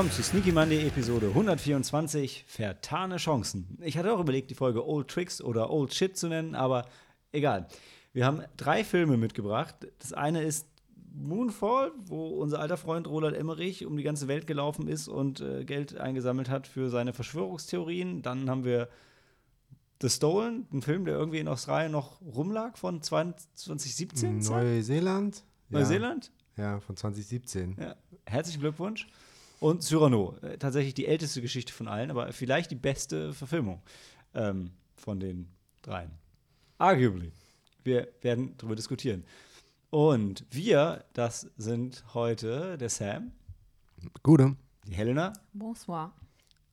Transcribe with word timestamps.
Willkommen 0.00 0.16
zu 0.16 0.22
Sneaky 0.22 0.52
Monday 0.52 0.86
Episode 0.86 1.26
124 1.26 2.46
Vertane 2.48 3.18
Chancen. 3.18 3.76
Ich 3.82 3.98
hatte 3.98 4.14
auch 4.14 4.18
überlegt, 4.18 4.48
die 4.48 4.54
Folge 4.54 4.88
Old 4.88 5.08
Tricks 5.08 5.42
oder 5.42 5.68
Old 5.68 5.92
Shit 5.92 6.16
zu 6.16 6.28
nennen, 6.28 6.54
aber 6.54 6.86
egal. 7.32 7.68
Wir 8.14 8.24
haben 8.24 8.40
drei 8.56 8.82
Filme 8.82 9.18
mitgebracht. 9.18 9.74
Das 9.98 10.14
eine 10.14 10.42
ist 10.42 10.66
Moonfall, 11.12 11.92
wo 12.06 12.28
unser 12.28 12.60
alter 12.60 12.78
Freund 12.78 13.08
Roland 13.08 13.36
Emmerich 13.36 13.84
um 13.84 13.94
die 13.98 14.02
ganze 14.02 14.26
Welt 14.26 14.46
gelaufen 14.46 14.88
ist 14.88 15.06
und 15.06 15.42
äh, 15.42 15.66
Geld 15.66 15.98
eingesammelt 15.98 16.48
hat 16.48 16.66
für 16.66 16.88
seine 16.88 17.12
Verschwörungstheorien. 17.12 18.22
Dann 18.22 18.48
haben 18.48 18.64
wir 18.64 18.88
The 20.00 20.08
Stolen, 20.08 20.66
ein 20.72 20.80
Film, 20.80 21.04
der 21.04 21.16
irgendwie 21.16 21.40
in 21.40 21.48
Australien 21.48 21.92
noch 21.92 22.22
rumlag 22.22 22.78
von 22.78 23.02
2017. 23.02 24.38
Neuseeland? 24.38 25.44
Neuseeland? 25.68 26.32
Ja, 26.56 26.62
ja, 26.62 26.80
von 26.80 26.96
2017. 26.96 27.76
Ja. 27.78 27.96
Herzlichen 28.24 28.60
Glückwunsch. 28.60 29.06
Und 29.60 29.82
Cyrano, 29.82 30.36
äh, 30.40 30.56
tatsächlich 30.56 30.94
die 30.94 31.06
älteste 31.06 31.42
Geschichte 31.42 31.72
von 31.72 31.86
allen, 31.86 32.10
aber 32.10 32.32
vielleicht 32.32 32.70
die 32.70 32.76
beste 32.76 33.34
Verfilmung 33.34 33.82
ähm, 34.34 34.70
von 34.96 35.20
den 35.20 35.48
dreien. 35.82 36.10
Arguably. 36.78 37.30
Wir 37.84 38.08
werden 38.22 38.54
darüber 38.56 38.74
diskutieren. 38.74 39.22
Und 39.90 40.46
wir, 40.50 41.04
das 41.12 41.50
sind 41.58 42.04
heute 42.14 42.78
der 42.78 42.88
Sam, 42.88 43.32
Gute. 44.22 44.56
die 44.86 44.94
Helena 44.94 45.34
Bonsoir. 45.52 46.12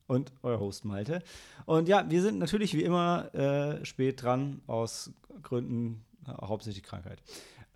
und 0.06 0.32
euer 0.42 0.58
Host 0.58 0.86
Malte. 0.86 1.22
Und 1.66 1.88
ja, 1.88 2.08
wir 2.08 2.22
sind 2.22 2.38
natürlich 2.38 2.72
wie 2.72 2.84
immer 2.84 3.34
äh, 3.34 3.84
spät 3.84 4.22
dran 4.22 4.62
aus 4.66 5.12
Gründen 5.42 6.06
äh, 6.26 6.30
hauptsächlich 6.30 6.84
Krankheit. 6.84 7.22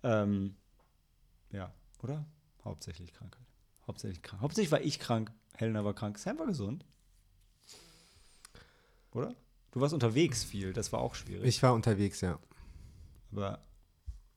Ähm, 0.01 0.55
ja, 1.51 1.71
oder? 2.01 2.25
Hauptsächlich 2.63 3.13
Krankheit. 3.13 3.42
Hauptsächlich 3.87 4.21
krank. 4.21 4.41
Hauptsächlich 4.41 4.71
war 4.71 4.81
ich 4.81 4.99
krank. 4.99 5.31
Helena 5.55 5.83
war 5.83 5.93
krank. 5.93 6.17
Sam 6.17 6.39
war 6.39 6.47
gesund. 6.47 6.85
Oder? 9.11 9.35
Du 9.71 9.81
warst 9.81 9.93
unterwegs 9.93 10.43
viel, 10.43 10.73
das 10.73 10.91
war 10.91 10.99
auch 11.01 11.15
schwierig. 11.15 11.45
Ich 11.47 11.61
war 11.63 11.73
unterwegs, 11.73 12.21
ja. 12.21 12.39
aber 13.31 13.59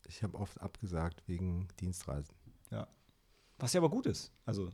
Ich 0.08 0.22
habe 0.22 0.38
oft 0.38 0.60
abgesagt 0.60 1.22
wegen 1.26 1.68
Dienstreisen. 1.80 2.34
ja. 2.70 2.86
Was 3.58 3.72
ja 3.72 3.80
aber 3.80 3.90
gut 3.90 4.06
ist. 4.06 4.32
Also, 4.44 4.70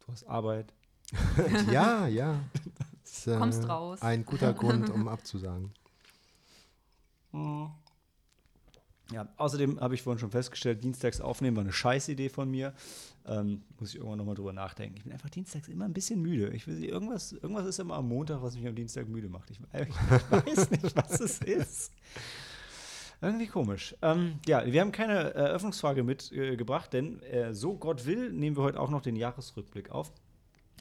du 0.00 0.08
hast 0.08 0.24
Arbeit. 0.24 0.74
ja, 1.70 2.06
ja. 2.06 2.40
Ist, 3.02 3.26
äh, 3.26 3.36
Kommst 3.36 3.66
raus. 3.68 4.02
Ein 4.02 4.24
guter 4.24 4.52
Grund, 4.52 4.90
um 4.90 5.08
abzusagen. 5.08 5.72
Ja, 9.12 9.28
außerdem 9.36 9.80
habe 9.80 9.94
ich 9.94 10.02
vorhin 10.02 10.20
schon 10.20 10.30
festgestellt, 10.30 10.84
dienstags 10.84 11.20
aufnehmen 11.20 11.56
war 11.56 11.64
eine 11.64 11.72
Scheißidee 11.72 12.28
von 12.28 12.50
mir. 12.50 12.74
Ähm, 13.26 13.62
muss 13.78 13.90
ich 13.90 13.96
irgendwann 13.96 14.18
nochmal 14.18 14.34
drüber 14.34 14.52
nachdenken. 14.52 14.96
Ich 14.96 15.02
bin 15.02 15.12
einfach 15.12 15.30
dienstags 15.30 15.68
immer 15.68 15.84
ein 15.84 15.92
bisschen 15.92 16.22
müde. 16.22 16.50
Ich 16.50 16.66
will, 16.66 16.82
irgendwas, 16.84 17.32
irgendwas 17.32 17.66
ist 17.66 17.80
immer 17.80 17.94
am 17.94 18.08
Montag, 18.08 18.42
was 18.42 18.54
mich 18.56 18.66
am 18.66 18.74
Dienstag 18.74 19.08
müde 19.08 19.28
macht. 19.28 19.50
Ich, 19.50 19.58
ich 19.58 20.30
weiß 20.30 20.70
nicht, 20.70 20.96
was 20.96 21.20
es 21.20 21.38
ist. 21.40 21.92
Irgendwie 23.20 23.48
komisch. 23.48 23.94
Ähm, 24.00 24.38
ja, 24.46 24.64
wir 24.64 24.80
haben 24.80 24.92
keine 24.92 25.34
Eröffnungsfrage 25.34 26.02
mitgebracht, 26.02 26.92
denn 26.92 27.20
äh, 27.22 27.52
so 27.52 27.76
Gott 27.76 28.06
will, 28.06 28.32
nehmen 28.32 28.56
wir 28.56 28.62
heute 28.62 28.80
auch 28.80 28.88
noch 28.90 29.02
den 29.02 29.16
Jahresrückblick 29.16 29.90
auf. 29.90 30.12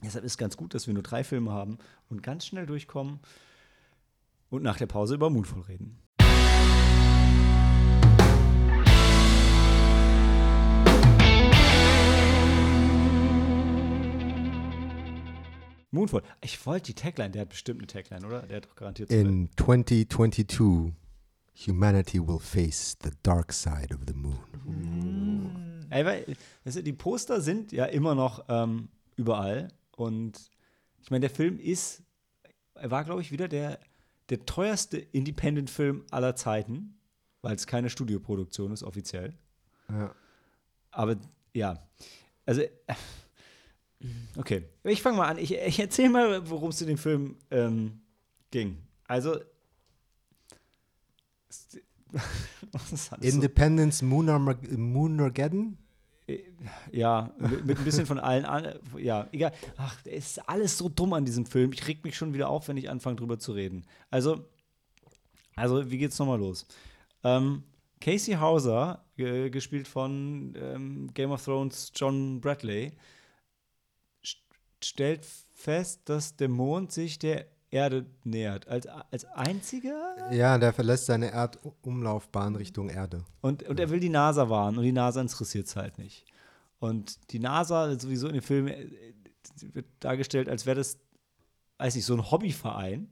Deshalb 0.02 0.24
ist 0.24 0.38
ganz 0.38 0.56
gut, 0.56 0.74
dass 0.74 0.88
wir 0.88 0.94
nur 0.94 1.04
drei 1.04 1.25
Filme 1.25 1.52
haben 1.52 1.78
und 2.09 2.24
ganz 2.24 2.46
schnell 2.46 2.66
durchkommen 2.66 3.20
und 4.50 4.64
nach 4.64 4.78
der 4.78 4.86
Pause 4.86 5.16
über 5.16 5.30
Moonfall 5.30 5.62
reden. 5.62 6.00
Moonfall. 15.92 16.24
Ich 16.42 16.66
wollte 16.66 16.88
die 16.88 16.94
Tagline, 16.94 17.32
der 17.32 17.42
hat 17.42 17.50
bestimmt 17.50 17.80
eine 17.80 17.88
Tagline, 17.88 18.26
oder? 18.26 18.44
Der 18.44 18.58
hat 18.58 18.66
doch 18.66 18.76
garantiert. 18.76 19.10
In 19.12 19.50
2022, 19.58 20.94
humanity 21.68 22.20
will 22.20 22.40
face 22.40 22.98
the 23.04 23.12
dark 23.24 23.52
side 23.52 23.94
of 23.94 24.02
the 24.08 24.14
moon. 24.14 25.88
Ey, 25.90 26.06
weil, 26.06 26.36
du, 26.64 26.84
die 26.84 26.94
Poster 26.94 27.42
sind 27.42 27.72
ja 27.72 27.86
immer 27.86 28.14
noch 28.14 28.46
ähm, 28.48 28.90
überall. 29.16 29.70
Und 29.96 30.52
ich 31.02 31.10
meine, 31.10 31.22
der 31.22 31.30
Film 31.32 31.60
ist, 31.60 32.04
er 32.76 32.92
war, 32.92 33.04
glaube 33.04 33.22
ich, 33.22 33.32
wieder 33.32 33.48
der, 33.48 33.80
der 34.30 34.46
teuerste 34.46 34.98
Independent-Film 34.98 36.06
aller 36.12 36.36
Zeiten, 36.36 37.00
weil 37.42 37.56
es 37.56 37.66
keine 37.66 37.90
Studioproduktion 37.90 38.72
ist, 38.72 38.84
offiziell. 38.84 39.34
Ja. 39.90 40.14
Aber 40.92 41.18
ja, 41.54 41.84
also, 42.46 42.62
äh, 42.62 42.70
okay. 44.38 44.64
Ich 44.84 45.02
fange 45.02 45.18
mal 45.18 45.28
an. 45.28 45.38
Ich, 45.38 45.54
ich 45.54 45.80
erzähle 45.80 46.10
mal, 46.10 46.50
worum 46.50 46.70
es 46.70 46.82
in 46.82 46.88
dem 46.88 46.98
Film 46.98 47.36
ähm, 47.52 48.02
ging. 48.52 48.78
Also, 49.08 49.36
es- 51.50 51.80
so- 52.92 53.16
Independence 53.22 54.02
Moonar 54.02 54.40
Moonergeddon? 54.40 55.78
Ja, 56.92 57.34
mit, 57.40 57.66
mit 57.66 57.78
ein 57.80 57.84
bisschen 57.84 58.06
von 58.06 58.20
allen 58.20 58.46
an. 58.46 58.76
Ja, 58.98 59.28
egal. 59.32 59.52
Ach, 59.78 60.00
der 60.04 60.14
ist 60.14 60.48
alles 60.48 60.78
so 60.78 60.88
dumm 60.88 61.14
an 61.14 61.26
diesem 61.26 61.48
Film. 61.48 61.74
Ich 61.74 61.88
reg 61.88 62.04
mich 62.04 62.16
schon 62.16 62.34
wieder 62.36 62.50
auf, 62.50 62.68
wenn 62.68 62.78
ich 62.78 62.88
anfange 62.90 63.16
drüber 63.16 63.40
zu 63.40 63.52
reden. 63.54 63.84
Also, 64.12 64.46
also 65.56 65.90
wie 65.90 65.98
geht's 65.98 66.20
nochmal 66.20 66.38
los? 66.40 66.68
Ähm, 67.24 67.64
Casey 68.00 68.36
Hauser, 68.36 69.04
ge 69.18 69.50
gespielt 69.50 69.88
von 69.88 70.54
ähm, 70.56 71.10
Game 71.16 71.31
of 71.31 71.44
Thrones 71.44 71.92
John 71.96 72.40
Bradley, 72.40 72.92
stellt 74.86 75.26
fest, 75.54 76.02
dass 76.06 76.36
der 76.36 76.50
Mond 76.50 76.92
sich 76.92 77.20
der 77.20 77.46
Erde 77.72 78.06
nähert. 78.24 78.68
Als, 78.68 78.88
als 78.88 79.26
einziger 79.26 80.32
Ja, 80.32 80.58
der 80.58 80.74
verlässt 80.74 81.06
seine 81.06 81.32
Erdumlaufbahn 81.32 82.56
Richtung 82.56 82.90
Erde. 82.90 83.26
Und, 83.42 83.64
und 83.64 83.80
er 83.80 83.90
will 83.90 84.00
die 84.00 84.10
NASA 84.10 84.50
warnen 84.50 84.78
und 84.78 84.84
die 84.84 84.92
NASA 84.92 85.22
interessiert 85.22 85.68
es 85.68 85.76
halt 85.76 85.98
nicht. 85.98 86.26
Und 86.80 87.32
die 87.32 87.40
NASA, 87.40 88.00
sowieso 88.00 88.28
in 88.28 88.34
dem 88.34 88.42
Film, 88.42 88.68
äh, 88.68 88.88
wird 89.62 89.86
dargestellt, 90.00 90.50
als 90.50 90.66
wäre 90.66 90.78
das, 90.78 90.98
weiß 91.78 91.96
nicht, 91.96 92.06
so 92.06 92.14
ein 92.14 92.32
Hobbyverein. 92.32 93.10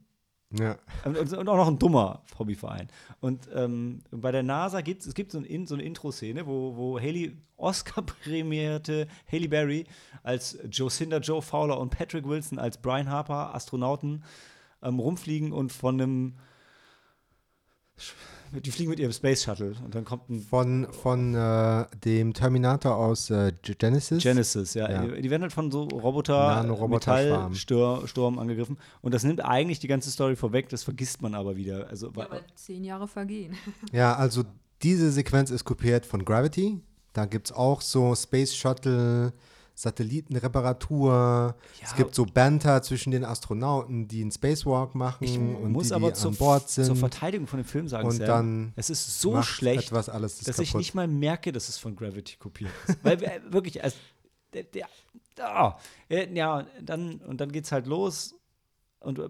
Ja. 0.52 0.78
Und, 1.04 1.18
und 1.18 1.50
auch 1.50 1.58
noch 1.58 1.68
ein 1.68 1.78
dummer 1.78 2.24
Hobbyverein. 2.40 2.88
Und 3.20 3.50
ähm, 3.54 4.00
bei 4.12 4.32
der 4.32 4.44
NASA 4.44 4.80
gibt 4.82 5.06
es 5.06 5.14
gibt 5.14 5.32
so, 5.34 5.40
ein, 5.40 5.44
In- 5.44 5.68
so 5.68 5.76
eine 5.76 5.84
Intro-Szene, 5.84 6.48
wo, 6.48 6.76
wo 6.78 7.00
Haley, 7.00 7.36
Oscar-prämierte 7.58 9.08
Haley 9.30 9.48
Berry 9.50 9.86
als 10.24 10.58
Jocinda 10.72 11.18
Joe 11.18 11.42
Fowler 11.42 11.80
und 11.80 11.90
Patrick 11.90 12.26
Wilson 12.26 12.60
als 12.60 12.78
Brian 12.78 13.10
Harper, 13.10 13.54
Astronauten, 13.54 14.24
ähm, 14.82 15.00
rumfliegen 15.00 15.52
und 15.52 15.74
von 15.74 16.00
einem 16.00 16.38
die 18.52 18.72
fliegen 18.72 18.90
mit 18.90 19.00
ihrem 19.00 19.12
Space 19.12 19.44
Shuttle 19.44 19.76
und 19.84 19.94
dann 19.94 20.06
kommt 20.06 20.30
ein 20.30 20.42
Von, 20.42 20.88
von 20.92 21.36
äh, 21.36 21.86
dem 22.04 22.34
Terminator 22.34 22.96
aus 22.96 23.30
äh, 23.30 23.52
Genesis. 23.62 24.24
Genesis, 24.24 24.74
ja. 24.74 24.90
Ja. 24.90 25.06
Die, 25.06 25.22
die 25.22 25.30
werden 25.30 25.44
halt 25.44 25.54
von 25.54 25.72
so 25.72 25.84
Roboter. 25.84 26.64
Metallsturm 26.88 28.08
Sturm 28.08 28.40
angegriffen. 28.40 28.78
Und 29.02 29.14
das 29.14 29.24
nimmt 29.24 29.44
eigentlich 29.44 29.80
die 29.80 29.88
ganze 29.88 30.12
Story 30.12 30.36
vorweg, 30.36 30.70
das 30.70 30.84
vergisst 30.84 31.22
man 31.22 31.36
aber 31.36 31.56
wieder. 31.56 31.88
Also, 31.90 32.12
Ja, 32.16 32.26
aber 32.26 32.42
zehn 32.56 32.84
Jahre 32.84 33.08
vergehen. 33.08 33.56
Ja, 33.92 34.16
also 34.16 34.44
diese 34.84 35.12
Sequenz 35.12 35.50
ist 35.50 35.64
kopiert 35.64 36.06
von 36.06 36.24
Gravity. 36.26 36.80
Da 37.14 37.26
gibt 37.26 37.48
es 37.48 37.56
auch 37.56 37.82
so 37.82 38.14
Space 38.16 38.54
Shuttle, 38.56 39.34
Satellitenreparatur. 39.78 41.56
es 41.84 41.96
gibt 41.96 42.16
so 42.16 42.26
Banter 42.26 42.82
zwischen 42.82 43.12
den 43.12 43.24
Astronauten, 43.24 44.08
die 44.08 44.22
einen 44.22 44.32
Spacewalk 44.32 44.96
machen 44.96 45.24
ich 45.24 45.38
und 45.38 45.72
muss 45.72 45.90
die, 45.90 45.94
aber 45.94 46.08
die 46.08 46.14
zur, 46.14 46.32
an 46.32 46.38
Bord 46.38 46.70
sind. 46.70 46.86
zur 46.86 46.96
Verteidigung 46.96 47.48
von 47.48 47.60
dem 47.60 47.66
Film 47.66 47.88
sagen, 47.88 48.08
Und 48.08 48.16
Sam, 48.16 48.26
dann 48.28 48.74
es 48.76 48.90
ist 48.90 49.22
so 49.22 49.42
schlecht, 49.44 49.92
das 49.92 50.08
dass 50.08 50.60
ich 50.60 50.70
kaputt. 50.70 50.80
nicht 50.80 50.96
mal 50.96 51.08
merke, 51.08 51.52
dass 51.52 51.70
es 51.70 51.78
von 51.78 51.96
Gravity 51.96 52.38
kopiert 52.38 52.72
ist. 52.88 52.98
Weil 53.04 53.20
wir- 53.22 53.42
wirklich, 53.50 53.84
also, 53.84 53.98
der, 54.54 54.64
der, 54.64 54.88
äh, 56.10 56.34
ja, 56.36 56.66
dann, 56.82 57.16
und 57.28 57.40
dann 57.42 57.52
geht's 57.52 57.72
halt 57.72 57.86
los 57.88 58.34
und 59.00 59.20
äh, 59.20 59.30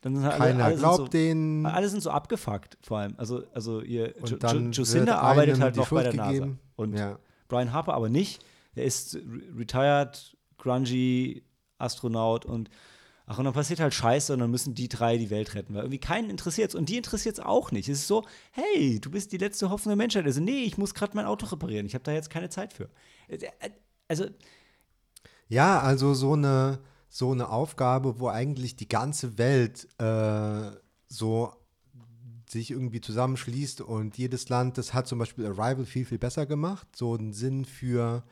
dann 0.00 0.14
sind 0.16 0.24
halt 0.24 0.40
alle, 0.40 0.50
Keiner 0.52 0.64
alle 0.64 0.74
sind 0.74 0.80
glaubt 0.82 0.96
so, 0.96 1.06
denen. 1.08 1.66
Alle 1.66 1.88
sind 1.88 2.02
so 2.02 2.10
abgefuckt, 2.10 2.78
vor 2.82 2.98
allem. 2.98 3.14
Also, 3.16 3.44
also 3.52 3.80
ihr 3.80 4.14
Und 4.20 4.30
Jo- 4.30 4.36
dann 4.36 4.64
Jo- 4.72 4.82
Jocinda 4.82 5.18
arbeitet 5.18 5.60
halt 5.60 5.74
die 5.76 5.80
noch 5.80 5.88
bei 5.90 6.02
der 6.02 6.10
Schuld 6.12 6.16
NASA. 6.16 6.30
gegeben. 6.32 6.58
Und 6.76 6.96
ja. 6.96 7.18
Brian 7.48 7.72
Harper 7.72 7.94
aber 7.94 8.08
nicht. 8.08 8.44
Er 8.78 8.84
ist 8.84 9.16
re- 9.16 9.20
retired, 9.58 10.36
grungy 10.58 11.42
Astronaut 11.78 12.44
und 12.46 12.70
ach, 13.26 13.38
und 13.38 13.44
dann 13.44 13.54
passiert 13.54 13.80
halt 13.80 13.94
Scheiße 13.94 14.32
und 14.32 14.40
dann 14.40 14.50
müssen 14.50 14.74
die 14.74 14.88
drei 14.88 15.18
die 15.18 15.30
Welt 15.30 15.54
retten, 15.54 15.74
weil 15.74 15.82
irgendwie 15.82 15.98
keinen 16.00 16.30
interessiert 16.30 16.74
Und 16.74 16.88
die 16.88 16.96
interessiert 16.98 17.38
es 17.38 17.44
auch 17.44 17.72
nicht. 17.72 17.88
Es 17.88 18.00
ist 18.00 18.08
so, 18.08 18.24
hey, 18.52 19.00
du 19.00 19.10
bist 19.10 19.32
die 19.32 19.38
letzte 19.38 19.70
Hoffnung 19.70 19.90
der 19.92 19.96
Menschheit. 20.04 20.24
Also, 20.26 20.40
nee, 20.40 20.64
ich 20.64 20.78
muss 20.78 20.94
gerade 20.94 21.16
mein 21.16 21.26
Auto 21.26 21.46
reparieren. 21.46 21.86
Ich 21.86 21.94
habe 21.94 22.04
da 22.04 22.12
jetzt 22.12 22.30
keine 22.30 22.50
Zeit 22.50 22.72
für. 22.72 22.90
Äh, 23.28 23.36
äh, 23.60 23.70
Also, 24.08 24.26
Ja, 25.48 25.80
also 25.80 26.14
so 26.14 26.34
eine, 26.34 26.80
so 27.08 27.32
eine 27.32 27.48
Aufgabe, 27.50 28.20
wo 28.20 28.28
eigentlich 28.28 28.76
die 28.76 28.88
ganze 28.88 29.38
Welt 29.38 29.88
äh, 29.98 30.70
so 31.06 31.52
sich 32.48 32.70
irgendwie 32.70 33.00
zusammenschließt 33.00 33.82
und 33.82 34.16
jedes 34.16 34.48
Land, 34.48 34.78
das 34.78 34.94
hat 34.94 35.06
zum 35.06 35.18
Beispiel 35.18 35.46
Arrival 35.46 35.84
viel, 35.84 36.06
viel 36.06 36.18
besser 36.18 36.46
gemacht, 36.46 36.88
so 36.96 37.14
einen 37.14 37.32
Sinn 37.32 37.64
für 37.66 38.24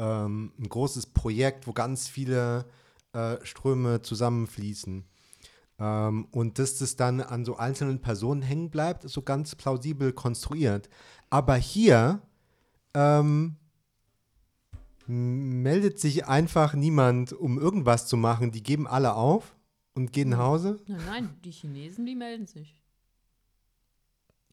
ähm, 0.00 0.52
ein 0.58 0.68
großes 0.68 1.06
Projekt, 1.08 1.66
wo 1.66 1.72
ganz 1.72 2.08
viele 2.08 2.64
äh, 3.12 3.36
Ströme 3.44 4.00
zusammenfließen. 4.00 5.04
Ähm, 5.78 6.24
und 6.30 6.58
dass 6.58 6.78
das 6.78 6.96
dann 6.96 7.20
an 7.20 7.44
so 7.44 7.56
einzelnen 7.56 8.00
Personen 8.00 8.42
hängen 8.42 8.70
bleibt, 8.70 9.04
ist 9.04 9.12
so 9.12 9.22
ganz 9.22 9.54
plausibel 9.54 10.12
konstruiert. 10.12 10.88
Aber 11.28 11.54
hier 11.54 12.22
ähm, 12.94 13.56
meldet 15.06 16.00
sich 16.00 16.26
einfach 16.26 16.74
niemand, 16.74 17.32
um 17.32 17.58
irgendwas 17.58 18.06
zu 18.06 18.16
machen. 18.16 18.52
Die 18.52 18.62
geben 18.62 18.86
alle 18.86 19.14
auf 19.14 19.54
und 19.94 20.12
gehen 20.12 20.30
nach 20.30 20.38
Hause. 20.38 20.78
Nein, 20.86 21.00
nein, 21.06 21.34
die 21.44 21.50
Chinesen, 21.50 22.06
die 22.06 22.16
melden 22.16 22.46
sich. 22.46 22.80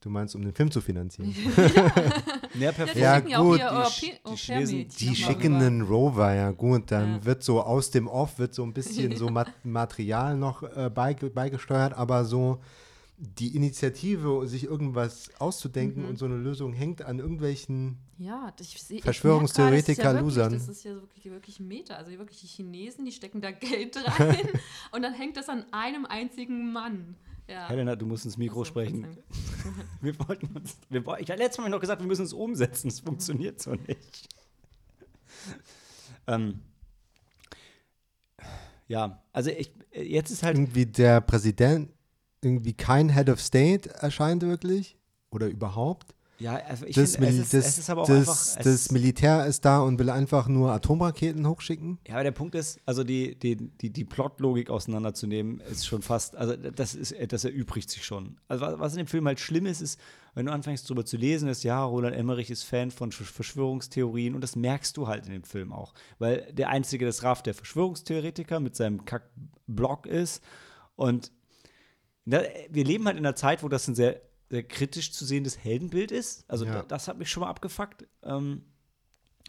Du 0.01 0.09
meinst, 0.09 0.35
um 0.35 0.41
den 0.41 0.53
Film 0.53 0.71
zu 0.71 0.81
finanzieren? 0.81 1.33
Ja, 2.59 2.65
Ja, 2.67 2.71
perfekt. 2.71 2.95
die 2.97 3.01
Ja, 3.01 3.15
schicken 3.15 3.29
ja 3.29 3.39
gut, 3.41 3.61
auch 3.61 3.85
ihr 3.85 3.89
die 4.01 4.05
die 4.05 4.19
Au- 4.29 4.35
Chinesen, 4.35 4.87
Die 4.99 5.15
schicken 5.15 5.55
einen 5.55 5.81
Rover, 5.81 6.33
ja 6.33 6.51
gut, 6.51 6.91
dann 6.91 7.15
Ja. 7.15 7.25
wird 7.25 7.43
so 7.43 7.61
aus 7.61 7.91
dem 7.91 8.07
Off 8.07 8.39
wird 8.39 8.53
so 8.53 8.63
ein 8.63 8.73
bisschen 8.73 9.15
so 9.15 9.27
Mat 9.29 9.51
Material 9.63 10.35
noch 10.37 10.63
äh, 10.63 10.89
beige 10.93 11.29
beigesteuert, 11.29 11.93
aber 11.93 12.25
so 12.25 12.59
die 13.19 13.55
Initiative, 13.55 14.45
sich 14.47 14.65
irgendwas 14.65 15.31
auszudenken 15.39 16.03
Mhm. 16.03 16.09
und 16.09 16.19
so 16.19 16.25
eine 16.25 16.35
Lösung 16.35 16.71
hängt 16.73 17.01
an 17.01 17.17
irgendwelchen 17.17 17.97
Ja, 18.19 18.53
das- 18.55 18.67
ich 18.67 18.81
sehe. 18.83 19.01
Verschwörungstheoretiker, 19.01 19.91
ich 20.03 20.13
merk 20.13 20.21
Losern. 20.21 20.53
Das 20.53 20.67
ist 20.69 20.83
ja 20.83 20.93
wirklich, 20.93 21.25
wirklich 21.25 21.59
Meta. 21.59 21.95
Also 21.95 22.11
wirklich 22.11 22.41
die 22.41 22.47
Chinesen, 22.47 23.05
die 23.05 23.11
stecken 23.11 23.41
da 23.41 23.49
Geld 23.51 23.97
rein 24.19 24.37
und 24.91 25.01
dann 25.01 25.13
hängt 25.13 25.35
das 25.35 25.49
an 25.49 25.65
einem 25.71 26.05
einzigen 26.05 26.71
Mann. 26.71 27.15
Ja. 27.47 27.69
Helena, 27.69 27.95
du 27.95 28.05
musst 28.05 28.25
ins 28.25 28.37
Mikro 28.37 28.65
sprechen. 28.65 29.17
Wir 30.01 30.17
wollten 30.19 30.47
uns. 30.55 30.77
Wir, 30.89 31.01
ich 31.19 31.31
habe 31.31 31.41
letztes 31.41 31.59
Mal 31.59 31.69
noch 31.69 31.79
gesagt, 31.79 32.01
wir 32.01 32.07
müssen 32.07 32.25
es 32.25 32.33
umsetzen. 32.33 32.89
Es 32.89 32.99
funktioniert 32.99 33.61
so 33.61 33.71
nicht. 33.73 34.27
ähm, 36.27 36.59
ja, 38.87 39.23
also 39.31 39.49
ich, 39.49 39.71
jetzt 39.91 40.29
ist 40.29 40.43
halt. 40.43 40.57
irgendwie 40.57 40.85
der 40.85 41.21
Präsident 41.21 41.89
irgendwie 42.41 42.73
kein 42.73 43.09
Head 43.13 43.29
of 43.29 43.41
State 43.41 43.89
erscheint 43.89 44.43
wirklich 44.43 44.97
oder 45.29 45.47
überhaupt. 45.47 46.13
Ja, 46.39 46.55
also 46.55 46.85
ich 46.85 46.95
Das, 46.95 47.15
finde, 47.15 47.29
es, 47.29 47.37
ist, 47.39 47.53
das, 47.53 47.65
es 47.67 47.77
ist 47.79 47.89
aber 47.89 48.03
auch 48.03 48.07
das, 48.07 48.57
einfach. 48.57 48.63
das 48.71 48.91
Militär 48.91 49.45
ist 49.47 49.65
da 49.65 49.79
und 49.81 49.97
will 49.97 50.09
einfach 50.11 50.47
nur 50.47 50.71
Atomraketen 50.71 51.47
hochschicken. 51.47 51.97
ja, 52.07 52.13
aber 52.13 52.23
der 52.25 52.31
Punkt 52.31 52.53
ist, 52.53 52.79
also 52.85 53.03
die, 53.03 53.33
die, 53.39 53.55
die, 53.55 53.89
die 53.89 54.05
Plotlogik 54.05 54.69
auseinanderzunehmen, 54.69 55.61
ist 55.61 55.87
schon 55.87 56.03
fast, 56.03 56.35
also 56.35 56.55
das 56.55 56.93
ist, 56.93 57.15
das 57.31 57.43
erübrigt 57.43 57.89
sich 57.89 58.05
schon. 58.05 58.37
Also 58.47 58.65
was, 58.79 58.93
in 58.93 58.99
dem 58.99 59.07
Film 59.07 59.25
halt 59.25 59.39
schlimm 59.39 59.65
ist, 59.65 59.81
ist, 59.81 59.99
wenn 60.35 60.45
du 60.45 60.51
anfängst 60.51 60.87
drüber 60.87 61.05
zu 61.05 61.17
lesen, 61.17 61.49
ist, 61.49 61.63
ja, 61.63 61.83
Roland 61.83 62.15
Emmerich 62.15 62.51
ist 62.51 62.61
Fan 62.63 62.91
von 62.91 63.11
Versch- 63.11 63.31
Verschwörungstheorien 63.33 64.35
und 64.35 64.41
das 64.41 64.55
merkst 64.55 64.95
du 64.95 65.07
halt 65.07 65.25
in 65.25 65.31
dem 65.31 65.43
Film 65.43 65.73
auch. 65.73 65.95
Weil 66.19 66.51
der 66.53 66.69
Einzige, 66.69 67.07
das 67.07 67.23
Raff 67.23 67.41
der 67.41 67.55
Verschwörungstheoretiker 67.55 68.59
mit 68.59 68.75
seinem 68.75 69.05
Kack-Blog 69.05 70.05
ist 70.05 70.43
und 70.95 71.31
da, 72.25 72.41
wir 72.69 72.83
leben 72.83 73.05
halt 73.05 73.17
in 73.17 73.25
einer 73.25 73.35
Zeit, 73.35 73.63
wo 73.63 73.69
das 73.69 73.87
ein 73.87 73.95
sehr, 73.95 74.21
sehr 74.49 74.63
kritisch 74.63 75.11
zu 75.11 75.25
sehendes 75.25 75.57
Heldenbild 75.57 76.11
ist. 76.11 76.49
Also 76.49 76.65
Ja. 76.65 76.73
da, 76.73 76.81
das 76.83 77.07
hat 77.07 77.17
mich 77.17 77.29
schon 77.29 77.41
mal 77.41 77.49
abgefuckt. 77.49 78.07
Ähm, 78.23 78.63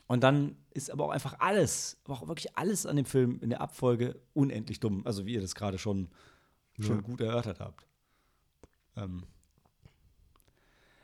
und 0.06 0.22
dann 0.22 0.56
ist 0.70 0.90
aber 0.90 1.04
auch 1.04 1.10
einfach 1.10 1.38
alles, 1.40 1.98
aber 2.04 2.14
auch 2.14 2.28
wirklich 2.28 2.56
alles 2.56 2.86
an 2.86 2.96
dem 2.96 3.04
Film 3.04 3.38
in 3.40 3.50
der 3.50 3.60
Abfolge 3.60 4.20
unendlich 4.32 4.80
dumm. 4.80 5.06
Also 5.06 5.26
wie 5.26 5.34
ihr 5.34 5.40
das 5.40 5.54
gerade 5.54 5.78
schon, 5.78 6.08
schon 6.80 6.96
Ja. 6.96 7.02
gut 7.02 7.20
erörtert 7.20 7.60
habt. 7.60 7.86
Ähm, 8.96 9.24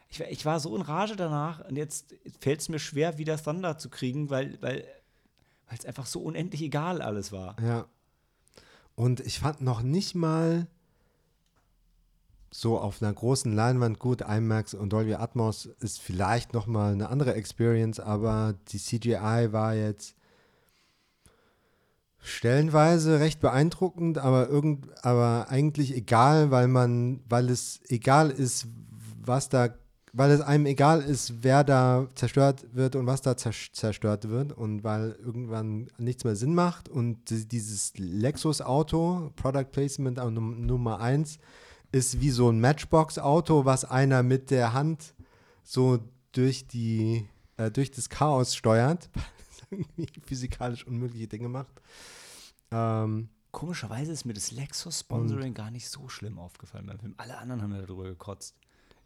ich, 0.08 0.20
war- 0.20 0.30
ich 0.30 0.44
war 0.44 0.60
so 0.60 0.74
in 0.76 0.82
Rage 0.82 1.16
danach 1.16 1.64
und 1.68 1.76
jetzt 1.76 2.14
fällt 2.40 2.60
es 2.60 2.68
mir 2.68 2.78
schwer, 2.78 3.18
wieder 3.18 3.36
Thunder 3.42 3.78
zu 3.78 3.90
kriegen, 3.90 4.30
weil 4.30 4.60
weil 4.62 4.86
weil 5.66 5.78
es 5.78 5.86
einfach 5.86 6.04
so 6.06 6.20
unendlich 6.20 6.60
egal 6.62 7.00
alles 7.00 7.32
war. 7.32 7.56
Ja. 7.62 7.86
Und 8.94 9.20
ich 9.20 9.38
fand 9.40 9.60
noch 9.62 9.82
nicht 9.82 10.14
mal 10.14 10.66
so 12.56 12.78
auf 12.78 13.02
einer 13.02 13.12
großen 13.12 13.52
Leinwand 13.52 13.98
gut, 13.98 14.20
IMAX 14.20 14.74
und 14.74 14.92
Dolby 14.92 15.14
Atmos 15.14 15.66
ist 15.80 16.00
vielleicht 16.00 16.52
noch 16.54 16.68
mal 16.68 16.92
eine 16.92 17.08
andere 17.08 17.34
Experience, 17.34 17.98
aber 17.98 18.54
die 18.68 18.78
CGI 18.78 19.48
war 19.50 19.74
jetzt 19.74 20.14
stellenweise 22.22 23.18
recht 23.18 23.40
beeindruckend, 23.40 24.18
aber 24.18 24.48
irgend, 24.48 24.86
aber 25.04 25.46
eigentlich 25.48 25.96
egal, 25.96 26.52
weil 26.52 26.68
man, 26.68 27.20
weil 27.28 27.50
es 27.50 27.80
egal 27.88 28.30
ist, 28.30 28.68
was 29.20 29.48
da, 29.48 29.70
weil 30.12 30.30
es 30.30 30.40
einem 30.40 30.66
egal 30.66 31.02
ist, 31.02 31.42
wer 31.42 31.64
da 31.64 32.06
zerstört 32.14 32.66
wird 32.72 32.94
und 32.94 33.06
was 33.06 33.20
da 33.20 33.32
zer- 33.32 33.72
zerstört 33.72 34.28
wird 34.28 34.52
und 34.52 34.84
weil 34.84 35.16
irgendwann 35.20 35.88
nichts 35.98 36.22
mehr 36.22 36.36
Sinn 36.36 36.54
macht 36.54 36.88
und 36.88 37.28
di- 37.30 37.46
dieses 37.48 37.92
Lexus-Auto, 37.96 39.32
Product 39.34 39.72
Placement 39.72 40.18
Nummer 40.18 41.00
1, 41.00 41.38
ist 41.94 42.20
wie 42.20 42.30
so 42.30 42.50
ein 42.50 42.60
Matchbox-Auto, 42.60 43.64
was 43.64 43.84
einer 43.84 44.24
mit 44.24 44.50
der 44.50 44.72
Hand 44.72 45.14
so 45.62 46.00
durch 46.32 46.66
die, 46.66 47.28
äh, 47.56 47.70
durch 47.70 47.92
das 47.92 48.08
Chaos 48.08 48.56
steuert, 48.56 49.08
weil 49.14 49.24
es 49.38 49.62
irgendwie 49.70 50.20
physikalisch 50.26 50.84
unmögliche 50.86 51.28
Dinge 51.28 51.48
macht. 51.48 51.80
Ähm, 52.72 53.28
Komischerweise 53.52 54.10
ist 54.10 54.24
mir 54.24 54.32
das 54.32 54.50
Lexus-Sponsoring 54.50 55.54
gar 55.54 55.70
nicht 55.70 55.88
so 55.88 56.08
schlimm 56.08 56.40
aufgefallen 56.40 56.86
beim 56.86 56.98
Film. 56.98 57.14
Alle 57.18 57.38
anderen 57.38 57.62
haben 57.62 57.70
darüber 57.70 58.02
gekotzt. 58.02 58.56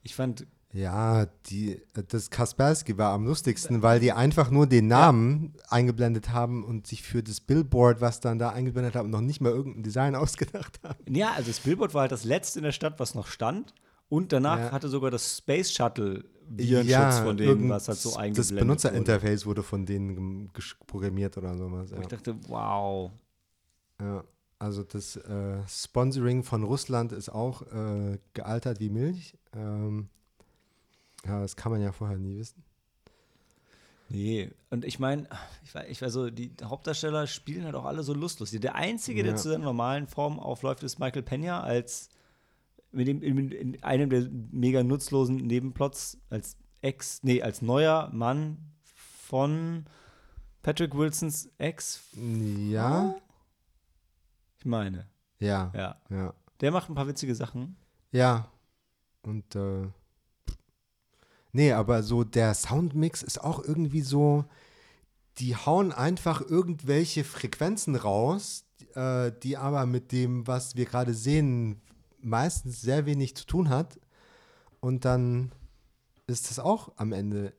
Ich 0.03 0.15
fand, 0.15 0.47
Ja, 0.73 1.27
die, 1.47 1.81
das 2.09 2.29
Kaspersky 2.31 2.99
war 2.99 3.13
am 3.15 3.25
lustigsten, 3.25 3.83
weil 3.83 4.01
die 4.01 4.13
einfach 4.13 4.51
nur 4.51 4.67
den 4.67 4.87
Namen 4.87 5.55
eingeblendet 5.71 6.31
haben 6.31 6.63
und 6.63 6.87
sich 6.87 7.03
für 7.03 7.23
das 7.23 7.41
Billboard, 7.41 8.03
was 8.03 8.21
dann 8.21 8.39
da 8.39 8.51
eingeblendet 8.51 8.95
haben, 8.95 9.09
noch 9.09 9.23
nicht 9.23 9.41
mal 9.41 9.51
irgendein 9.51 9.83
Design 9.83 10.15
ausgedacht 10.15 10.79
haben. 10.85 11.15
ja, 11.15 11.33
also 11.33 11.49
das 11.49 11.61
Billboard 11.61 11.95
war 11.95 12.03
halt 12.03 12.13
das 12.13 12.25
letzte 12.25 12.59
in 12.59 12.65
der 12.65 12.73
Stadt, 12.73 13.01
was 13.01 13.15
noch 13.15 13.27
stand. 13.29 13.75
Und 14.11 14.33
danach 14.33 14.59
Ja. 14.59 14.73
hatte 14.73 14.89
sogar 14.89 15.11
das 15.11 15.37
Space 15.39 15.71
Shuttle 15.73 16.25
Virenschutz 16.51 17.19
von 17.19 17.37
denen, 17.37 17.69
was 17.69 17.89
halt 17.89 17.99
so 17.99 18.11
eingeblendet 18.11 18.39
Das 18.39 18.51
wurde. 18.53 18.61
Benutzerinterface 18.61 19.47
wurde 19.47 19.63
von 19.63 19.85
denen 19.85 20.51
programmiert 20.87 21.37
oder 21.37 21.57
sowas. 21.57 21.91
Ja. 21.91 22.01
ich 22.01 22.07
dachte, 22.07 22.35
wow. 22.49 23.11
Ja. 24.01 24.25
Also 24.59 24.83
das 24.83 25.17
äh, 25.17 25.59
Sponsoring 25.69 26.43
von 26.43 26.63
Russland 26.65 27.13
ist 27.13 27.29
auch 27.29 27.63
äh, 27.71 28.19
gealtert 28.33 28.81
wie 28.81 28.89
Milch. 28.91 29.37
Ähm, 29.55 30.09
ja, 31.29 31.41
das 31.41 31.57
kann 31.57 31.73
man 31.73 31.81
ja 31.83 31.93
vorher 31.93 32.19
nie 32.19 32.37
wissen. 32.39 32.65
Nee, 34.11 34.51
und 34.71 34.87
ich 34.87 34.99
meine, 34.99 35.29
ich 35.63 35.75
war, 35.75 35.87
ich 35.87 36.01
war 36.01 36.09
so, 36.09 36.31
die 36.31 36.53
Hauptdarsteller 36.65 37.27
spielen 37.27 37.65
halt 37.65 37.75
auch 37.75 37.85
alle 37.85 38.03
so 38.03 38.15
lustlos. 38.15 38.51
Der 38.53 38.75
Einzige, 38.75 39.23
der 39.23 39.33
Ja. 39.33 39.37
zu 39.39 39.51
seiner 39.51 39.65
normalen 39.65 40.07
Form 40.07 40.41
aufläuft, 40.41 40.83
ist 40.83 40.99
Michael 40.99 41.23
Pena 41.23 41.63
als 41.63 42.09
mit 42.91 43.07
dem, 43.07 43.21
in, 43.23 43.51
in 43.53 43.83
einem 43.83 44.09
der 44.09 44.27
mega 44.51 44.83
nutzlosen 44.83 45.37
Nebenplots 45.37 46.17
als 46.31 46.57
Ex, 46.81 47.23
nee, 47.23 47.43
als 47.43 47.61
neuer 47.61 48.09
Mann 48.15 48.57
von 49.27 49.85
Patrick 50.63 50.97
Wilsons 50.97 51.51
Ex. 51.59 52.01
Ja, 52.15 53.15
Ich 54.59 54.65
meine, 54.65 55.07
ja, 55.39 55.71
ja. 55.75 56.01
ja. 56.09 56.35
Der 56.63 56.71
macht 56.73 56.89
ein 56.89 56.95
paar 56.95 57.07
witzige 57.09 57.35
Sachen. 57.35 57.77
Ja. 58.11 58.51
Und 59.23 59.55
äh, 59.55 59.89
nee, 61.53 61.73
aber 61.73 62.03
so 62.03 62.25
der 62.25 62.55
Soundmix 62.55 63.23
ist 63.23 63.43
auch 63.43 63.63
irgendwie 63.63 64.03
so, 64.03 64.45
die 65.39 65.57
hauen 65.57 65.93
einfach 65.93 66.41
irgendwelche 66.41 67.25
Frequenzen 67.25 67.97
raus, 67.97 68.65
äh, 68.95 69.33
die 69.43 69.57
aber 69.57 69.87
mit 69.87 70.13
dem, 70.13 70.47
was 70.47 70.77
wir 70.77 70.85
gerade 70.85 71.15
sehen, 71.15 71.81
meistens 72.21 72.81
sehr 72.81 73.07
wenig 73.07 73.37
zu 73.37 73.47
tun 73.47 73.69
hat. 73.69 73.99
Und 74.81 75.05
dann 75.05 75.53
ist 76.27 76.51
das 76.51 76.59
auch 76.59 76.93
am 76.97 77.13
Ende 77.13 77.53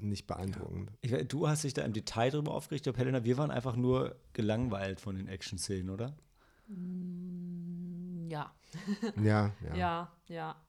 nicht 0.00 0.26
beeindruckend. 0.26 0.92
Ich, 1.00 1.12
du 1.28 1.48
hast 1.48 1.64
dich 1.64 1.74
da 1.74 1.82
im 1.82 1.92
Detail 1.92 2.30
drüber 2.30 2.52
aufgeregt, 2.52 2.80
ich 2.86 2.92
glaub, 2.92 2.98
Helena. 2.98 3.24
Wir 3.24 3.38
waren 3.38 3.50
einfach 3.50 3.76
nur 3.76 4.16
gelangweilt 4.32 5.00
von 5.00 5.16
den 5.16 5.28
Action-Szenen, 5.28 5.90
oder? 5.90 6.16
Ja, 8.28 8.52
Ja, 9.22 9.52
ja. 9.62 9.76
ja, 9.76 10.12
ja. 10.26 10.65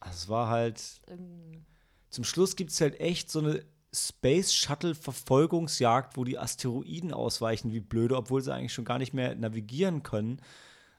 Also 0.00 0.14
es 0.14 0.28
war 0.28 0.48
halt. 0.48 0.82
Ähm, 1.08 1.64
Zum 2.10 2.24
Schluss 2.24 2.56
gibt 2.56 2.70
es 2.70 2.80
halt 2.80 3.00
echt 3.00 3.30
so 3.30 3.40
eine 3.40 3.64
Space 3.92 4.52
Shuttle 4.52 4.94
Verfolgungsjagd, 4.94 6.16
wo 6.16 6.24
die 6.24 6.38
Asteroiden 6.38 7.12
ausweichen 7.12 7.72
wie 7.72 7.80
blöde, 7.80 8.16
obwohl 8.16 8.42
sie 8.42 8.52
eigentlich 8.52 8.72
schon 8.74 8.84
gar 8.84 8.98
nicht 8.98 9.14
mehr 9.14 9.34
navigieren 9.34 10.02
können. 10.02 10.40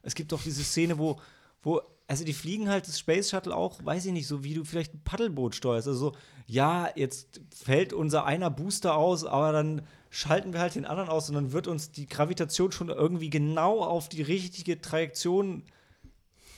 Es 0.01 0.15
gibt 0.15 0.31
doch 0.31 0.41
diese 0.41 0.63
Szene, 0.63 0.97
wo, 0.97 1.19
wo, 1.61 1.81
also 2.07 2.23
die 2.23 2.33
fliegen 2.33 2.69
halt 2.69 2.87
das 2.87 2.97
Space 2.97 3.29
Shuttle 3.29 3.55
auch, 3.55 3.83
weiß 3.85 4.05
ich 4.05 4.13
nicht, 4.13 4.27
so 4.27 4.43
wie 4.43 4.55
du 4.55 4.63
vielleicht 4.63 4.93
ein 4.93 5.03
Paddelboot 5.03 5.55
steuerst. 5.55 5.87
Also 5.87 6.11
so, 6.11 6.15
ja, 6.47 6.89
jetzt 6.95 7.41
fällt 7.55 7.93
unser 7.93 8.25
einer 8.25 8.49
Booster 8.49 8.95
aus, 8.95 9.25
aber 9.25 9.51
dann 9.51 9.83
schalten 10.09 10.53
wir 10.53 10.59
halt 10.59 10.73
den 10.73 10.85
anderen 10.85 11.09
aus 11.09 11.29
und 11.29 11.35
dann 11.35 11.51
wird 11.51 11.67
uns 11.67 11.91
die 11.91 12.07
Gravitation 12.07 12.71
schon 12.71 12.89
irgendwie 12.89 13.29
genau 13.29 13.81
auf 13.81 14.09
die 14.09 14.23
richtige 14.23 14.81
Trajektion. 14.81 15.63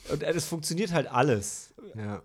Und 0.10 0.24
es 0.24 0.46
funktioniert 0.46 0.94
halt 0.94 1.12
alles. 1.12 1.74
ja. 1.96 2.24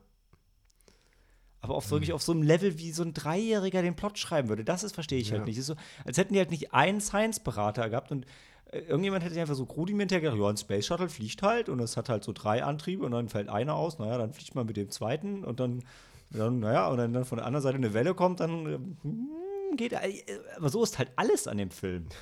Aber 1.66 1.76
auf, 1.76 1.90
wirklich 1.90 2.12
auf 2.12 2.23
so 2.23 2.32
einem 2.32 2.42
Level, 2.42 2.78
wie 2.78 2.92
so 2.92 3.02
ein 3.02 3.12
Dreijähriger 3.14 3.82
den 3.82 3.96
Plot 3.96 4.18
schreiben 4.18 4.49
würde. 4.49 4.64
Das 4.64 4.82
ist, 4.82 4.94
verstehe 4.94 5.18
ich 5.18 5.30
Ja. 5.30 5.37
halt 5.38 5.46
nicht. 5.46 5.58
ist 5.58 5.66
so, 5.66 5.75
als 6.04 6.16
hätten 6.18 6.32
die 6.32 6.38
halt 6.38 6.50
nicht 6.50 6.73
einen 6.73 7.00
Science-Berater 7.00 7.90
gehabt 7.90 8.11
und 8.11 8.26
äh, 8.73 8.78
irgendjemand 8.80 9.23
hätte 9.23 9.35
sich 9.35 9.40
einfach 9.40 9.54
so 9.54 9.64
rudimentär 9.64 10.20
gedacht, 10.20 10.38
ja, 10.38 10.49
ein 10.49 10.56
Space 10.56 10.87
Shuttle 10.87 11.08
fliegt 11.08 11.42
halt 11.42 11.68
und 11.68 11.80
es 11.80 11.96
hat 11.96 12.08
halt 12.08 12.25
so 12.25 12.32
drei 12.32 12.64
Antriebe 12.64 13.04
und 13.04 13.12
dann 13.12 13.28
fällt 13.28 13.49
einer 13.49 13.75
aus, 13.75 13.99
naja, 13.99 14.18
dann 14.18 14.32
fliegt 14.32 14.54
man 14.54 14.66
mit 14.66 14.76
dem 14.76 14.90
zweiten 14.90 15.44
und 15.44 15.61
dann, 15.61 15.82
dann 16.30 16.61
naja, 16.61 16.88
und 16.88 16.99
wenn 16.99 17.12
dann 17.12 17.25
von 17.25 17.38
der 17.38 17.46
anderen 17.46 17.62
Seite 17.62 17.76
eine 17.76 17.94
Welle 17.94 18.14
kommt, 18.14 18.40
dann 18.40 18.66
äh, 18.66 18.78
hm, 19.02 19.76
geht, 19.76 19.92
äh, 19.92 20.23
aber 20.56 20.68
so 20.68 20.82
ist 20.82 20.99
halt 20.99 21.11
alles 21.16 21.46
an 21.49 21.58
dem 21.58 21.70
Film. 21.70 22.06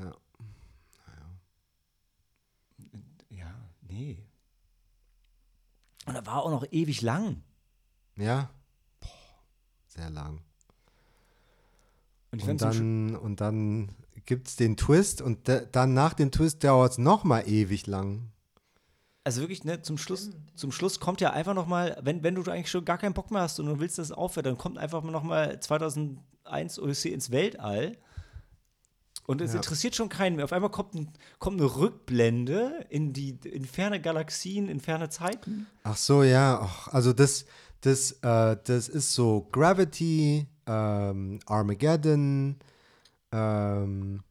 Ja. 0.00 0.14
Ja, 3.30 3.52
nee. 3.88 4.18
Und 6.08 6.14
er 6.16 6.26
war 6.26 6.42
auch 6.42 6.50
noch 6.50 6.64
ewig 6.70 7.02
lang. 7.02 7.42
Ja. 8.16 8.50
Boah, 9.00 9.08
sehr 9.86 10.10
lang. 10.10 10.40
Und 12.30 12.40
ich 12.42 12.48
Und 12.48 12.58
fand 12.58 12.60
so 12.60 12.66
dann, 12.78 13.16
und 13.16 13.40
dann 13.40 13.88
gibt 14.26 14.48
es 14.48 14.56
den 14.56 14.76
Twist 14.76 15.22
und 15.22 15.48
dann 15.72 15.94
nach 15.94 16.14
dem 16.14 16.30
Twist 16.30 16.64
dauert 16.64 16.92
es 16.92 16.98
nochmal 16.98 17.48
ewig 17.48 17.86
lang. 17.86 18.30
also 19.24 19.40
wirklich, 19.42 19.64
ne, 19.64 19.82
zum 19.82 19.98
Schluss, 19.98 20.30
zum 20.54 20.72
Schluss 20.72 21.00
kommt 21.00 21.20
ja 21.20 21.30
einfach 21.32 21.54
noch 21.54 21.66
mal, 21.66 21.98
wenn, 22.02 22.22
wenn 22.22 22.34
du 22.34 22.42
eigentlich 22.50 22.70
schon 22.70 22.84
gar 22.84 22.98
keinen 22.98 23.14
Bock 23.14 23.30
mehr 23.30 23.42
hast 23.42 23.60
und 23.60 23.66
du 23.66 23.78
willst, 23.78 23.98
dass 23.98 24.06
es 24.06 24.12
aufhört, 24.12 24.46
dann 24.46 24.56
kommt 24.58 24.78
einfach 24.78 25.02
noch 25.02 25.22
mal 25.22 25.60
2001 25.60 26.78
Odyssee 26.78 27.10
ins 27.12 27.30
Weltall. 27.30 27.98
Und 29.28 29.42
es 29.42 29.50
Ja. 29.52 29.56
interessiert 29.58 29.94
schon 29.94 30.08
keinen 30.08 30.36
mehr. 30.36 30.46
Auf 30.46 30.54
einmal 30.54 30.70
kommt, 30.70 30.94
ein, 30.94 31.12
kommt 31.38 31.60
eine 31.60 31.76
Rückblende 31.76 32.86
in 32.88 33.12
die 33.12 33.38
in 33.44 33.66
ferne 33.66 34.00
Galaxien, 34.00 34.70
in 34.70 34.80
ferne 34.80 35.10
Zeiten. 35.10 35.66
Ach 35.82 35.98
so, 35.98 36.22
ja. 36.22 36.62
Och, 36.62 36.88
also 36.94 37.12
das, 37.12 37.44
das, 37.82 38.12
äh, 38.22 38.56
das 38.64 38.88
ist 38.88 39.12
so 39.12 39.46
Gravity, 39.52 40.46
ähm, 40.66 41.40
Armageddon, 41.44 42.56
ähm, 43.30 44.22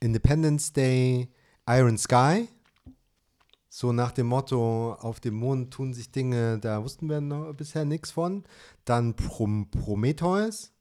Independence 0.00 0.72
Day, 0.72 1.28
Iron 1.68 1.98
Sky. 1.98 2.48
So 3.68 3.92
nach 3.92 4.12
dem 4.12 4.28
Motto, 4.28 4.94
auf 4.94 5.20
dem 5.20 5.34
Mond 5.34 5.74
tun 5.74 5.92
sich 5.92 6.10
Dinge, 6.10 6.58
da 6.58 6.82
wussten 6.82 7.06
wir 7.10 7.20
noch 7.20 7.52
bisher 7.52 7.84
nichts 7.84 8.10
von. 8.10 8.44
Dann 8.86 9.14
Prom 9.14 9.70
Prometheus. 9.70 10.72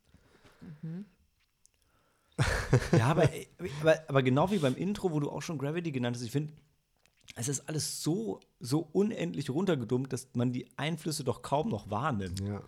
Ja, 2.97 3.07
aber, 3.07 3.29
aber, 3.81 3.99
aber 4.07 4.23
genau 4.23 4.49
wie 4.51 4.57
beim 4.57 4.75
Intro, 4.75 5.11
wo 5.11 5.19
du 5.19 5.29
auch 5.29 5.41
schon 5.41 5.57
Gravity 5.57 5.91
genannt 5.91 6.15
hast, 6.15 6.23
ich 6.23 6.31
finde, 6.31 6.53
es 7.35 7.47
ist 7.47 7.67
alles 7.67 8.01
so, 8.01 8.39
so 8.59 8.87
unendlich 8.91 9.49
runtergedummt, 9.49 10.11
dass 10.11 10.27
man 10.33 10.51
die 10.51 10.67
Einflüsse 10.77 11.23
doch 11.23 11.41
kaum 11.41 11.69
noch 11.69 11.89
wahrnimmt. 11.89 12.41
Ja. 12.41 12.61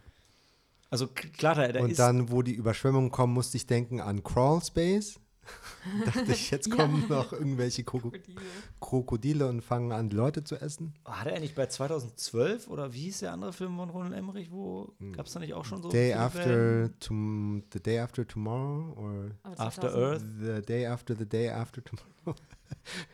Also 0.90 1.08
klar, 1.08 1.56
da, 1.56 1.68
da 1.72 1.82
Und 1.82 1.92
ist 1.92 2.00
dann, 2.00 2.32
wo 2.32 2.42
die 2.44 2.54
Überschwemmungen 2.54 3.10
kommen, 3.10 3.34
musste 3.34 3.58
ich 3.58 3.66
denken 3.66 4.00
an 4.00 4.24
Crawl 4.24 4.64
Space. 4.64 5.20
Dachte 6.06 6.32
ich, 6.32 6.52
jetzt 6.52 6.68
Ja. 6.68 6.76
kommen 6.76 7.06
noch 7.10 7.34
irgendwelche 7.34 7.84
Kroko 7.84 8.10
Krokodile. 8.12 8.42
Krokodile 8.80 9.48
und 9.50 9.62
fangen 9.62 9.92
an, 9.92 10.10
Leute 10.10 10.44
zu 10.44 10.56
essen. 10.56 10.94
Hat 11.06 11.28
er 11.28 11.40
nicht 11.40 11.56
bei 11.56 11.66
2012 11.66 12.68
oder 12.70 12.94
wie 12.94 13.02
hieß 13.02 13.20
der 13.20 13.34
andere 13.34 13.52
Film 13.54 13.76
von 13.76 13.90
Roland 13.90 14.14
Emmerich, 14.16 14.52
wo 14.52 14.94
gab 15.16 15.26
es 15.26 15.34
da 15.34 15.40
nicht 15.40 15.54
auch 15.54 15.66
schon 15.66 15.82
so 15.84 15.90
Day 15.90 16.14
after 16.14 16.90
tom 17.00 17.64
the 17.74 17.80
day 17.82 18.00
after 18.00 18.26
tomorrow 18.28 18.94
or 18.98 19.32
After 19.58 19.90
2000 19.92 19.94
Earth? 19.96 20.22
the 20.40 20.62
day 20.66 20.88
after 20.88 21.16
the 21.18 21.26
day 21.26 21.50
after 21.50 21.84
tomorrow. 21.84 22.08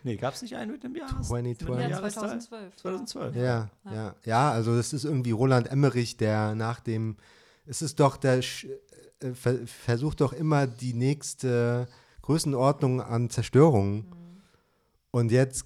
Nee, 0.03 0.15
gab 0.15 0.33
es 0.33 0.41
nicht 0.41 0.55
einen 0.55 0.71
mit 0.71 0.83
dem 0.83 0.95
Jahr? 0.95 1.21
2012. 1.21 1.79
Ja, 1.81 1.89
Jahresteil? 1.89 2.11
2012. 2.39 2.75
2012. 2.77 3.35
Ja, 3.35 3.41
Ja. 3.43 3.69
ja, 3.93 4.15
ja. 4.25 4.51
Also 4.51 4.75
das 4.75 4.93
ist 4.93 5.03
irgendwie 5.03 5.31
Roland 5.31 5.67
Emmerich, 5.69 6.17
der 6.17 6.55
nach 6.55 6.79
dem, 6.79 7.17
es 7.65 7.81
ist 7.81 7.99
doch 7.99 8.17
der 8.17 8.41
Sch- 8.41 8.67
äh, 9.19 9.33
ver 9.33 9.57
versucht 9.67 10.21
doch 10.21 10.33
immer 10.33 10.65
die 10.65 10.93
nächste 10.93 11.87
Größenordnung 12.33 13.01
an 13.01 13.31
Zerstörung. 13.31 14.05
Und 15.09 15.31
jetzt 15.31 15.65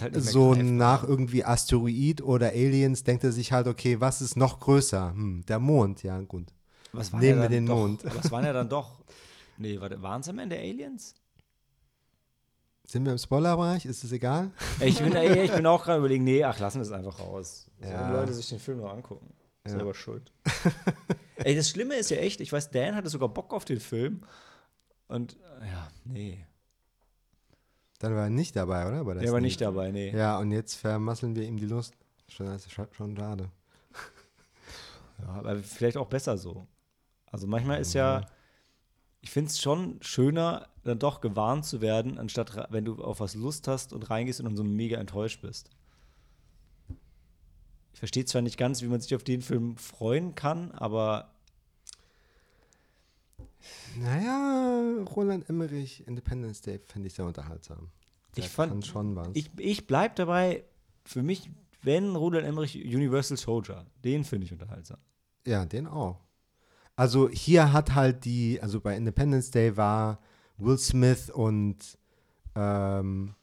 halt 0.00 0.14
so 0.22 0.50
greifbar. 0.52 0.64
nach 0.64 1.04
irgendwie 1.04 1.44
Asteroid 1.44 2.22
oder 2.22 2.48
Aliens 2.48 3.04
denkt 3.04 3.22
er 3.22 3.32
sich 3.32 3.52
halt, 3.52 3.66
okay, 3.66 4.00
was 4.00 4.22
ist 4.22 4.34
noch 4.34 4.60
größer? 4.60 5.10
Hm, 5.10 5.44
der 5.46 5.58
Mond, 5.58 6.02
ja 6.02 6.18
gut. 6.22 6.46
was 6.92 7.12
waren 7.12 7.20
nehmen 7.20 7.36
ja 7.36 7.42
wir 7.42 7.48
den 7.50 7.66
doch, 7.66 7.76
Mond. 7.76 8.02
Was 8.16 8.30
waren 8.32 8.46
ja 8.46 8.54
dann 8.54 8.68
doch? 8.70 9.02
Nee, 9.58 9.78
waren 9.78 10.22
es 10.22 10.28
am 10.30 10.38
Ende 10.38 10.56
Aliens? 10.56 11.14
Sind 12.86 13.04
wir 13.04 13.12
im 13.12 13.18
Spoilerbereich? 13.18 13.84
Ist 13.84 14.04
es 14.04 14.12
egal? 14.12 14.52
Ich 14.80 15.00
bin, 15.00 15.14
ey, 15.14 15.42
ich 15.44 15.52
bin 15.52 15.66
auch 15.66 15.84
gerade 15.84 15.98
überlegen, 15.98 16.24
nee, 16.24 16.42
ach, 16.44 16.58
lassen 16.60 16.78
wir 16.78 16.82
es 16.82 16.92
einfach 16.92 17.18
raus. 17.20 17.66
Sollen 17.78 17.92
Ja. 17.92 18.06
die 18.08 18.12
Leute 18.14 18.32
sich 18.32 18.48
den 18.48 18.58
Film 18.58 18.78
nur 18.78 18.90
angucken. 18.90 19.34
Ja. 19.66 19.72
Selber 19.72 19.92
schuld. 19.92 20.32
ey, 21.36 21.54
das 21.54 21.68
Schlimme 21.68 21.96
ist 21.96 22.10
ja 22.10 22.16
echt, 22.18 22.40
ich 22.40 22.50
weiß, 22.52 22.70
Dan 22.70 22.94
hatte 22.94 23.10
sogar 23.10 23.28
Bock 23.28 23.52
auf 23.52 23.66
den 23.66 23.80
Film. 23.80 24.22
Und, 25.08 25.36
ja, 25.60 25.88
nee. 26.04 26.46
Dann 27.98 28.14
war 28.14 28.24
er 28.24 28.30
nicht 28.30 28.56
dabei, 28.56 28.88
oder? 28.88 29.04
Bei 29.04 29.14
der 29.14 29.22
Der 29.22 29.32
war 29.32 29.40
nicht 29.40 29.60
dabei, 29.60 29.90
nee. 29.90 30.10
Ja, 30.10 30.38
und 30.38 30.50
jetzt 30.50 30.74
vermasseln 30.74 31.36
wir 31.36 31.44
ihm 31.44 31.56
die 31.56 31.66
Lust. 31.66 31.94
Schon, 32.28 32.46
das 32.46 32.66
ist 32.66 32.72
schon, 32.72 33.16
schade. 33.16 33.50
Ja, 35.22 35.28
aber 35.28 35.56
vielleicht 35.58 35.96
auch 35.96 36.08
besser 36.08 36.36
so. 36.36 36.66
Also 37.26 37.46
manchmal 37.46 37.80
ist 37.80 37.94
ja, 37.94 38.26
ich 39.20 39.30
finde 39.30 39.50
es 39.50 39.60
schon 39.60 39.98
schöner, 40.02 40.68
dann 40.82 40.98
doch 40.98 41.20
gewarnt 41.20 41.64
zu 41.64 41.80
werden, 41.80 42.18
anstatt 42.18 42.66
wenn 42.70 42.84
du 42.84 43.02
auf 43.02 43.20
was 43.20 43.36
Lust 43.36 43.68
hast 43.68 43.92
und 43.92 44.10
reingehst 44.10 44.40
und 44.40 44.46
dann 44.46 44.56
so 44.56 44.64
mega 44.64 44.98
enttäuscht 44.98 45.40
bist. 45.40 45.70
Ich 47.92 48.00
verstehe 48.00 48.24
zwar 48.24 48.42
nicht 48.42 48.58
ganz, 48.58 48.82
wie 48.82 48.88
man 48.88 49.00
sich 49.00 49.14
auf 49.14 49.22
den 49.22 49.40
Film 49.40 49.76
freuen 49.76 50.34
kann, 50.34 50.72
aber 50.72 51.33
Naja, 53.98 55.02
Roland 55.14 55.48
Emmerich, 55.48 56.06
Independence 56.06 56.60
Day, 56.60 56.78
finde 56.84 57.08
ich 57.08 57.14
sehr 57.14 57.24
unterhaltsam. 57.24 57.90
Der 58.36 58.44
Ich 58.44 58.50
fand- 58.50 58.72
kann 58.72 58.82
schon 58.82 59.14
was. 59.16 59.28
ich, 59.34 59.50
ich 59.58 59.86
bleib 59.86 60.16
dabei, 60.16 60.64
für 61.04 61.22
mich, 61.22 61.50
wenn 61.82 62.16
Roland 62.16 62.46
Emmerich 62.46 62.74
Universal 62.76 63.36
Soldier, 63.36 63.86
den 64.04 64.24
finde 64.24 64.46
ich 64.46 64.52
unterhaltsam. 64.52 64.98
ja, 65.46 65.64
den 65.66 65.86
auch. 65.86 66.20
Also 66.96 67.28
hier 67.28 67.72
hat 67.72 67.94
halt 67.94 68.24
die, 68.24 68.60
also 68.62 68.80
bei 68.80 68.96
Independence 68.96 69.50
Day 69.50 69.76
war 69.76 70.20
Will 70.58 70.78
Smith 70.78 71.28
und 71.30 71.98
ähm, 72.54 73.34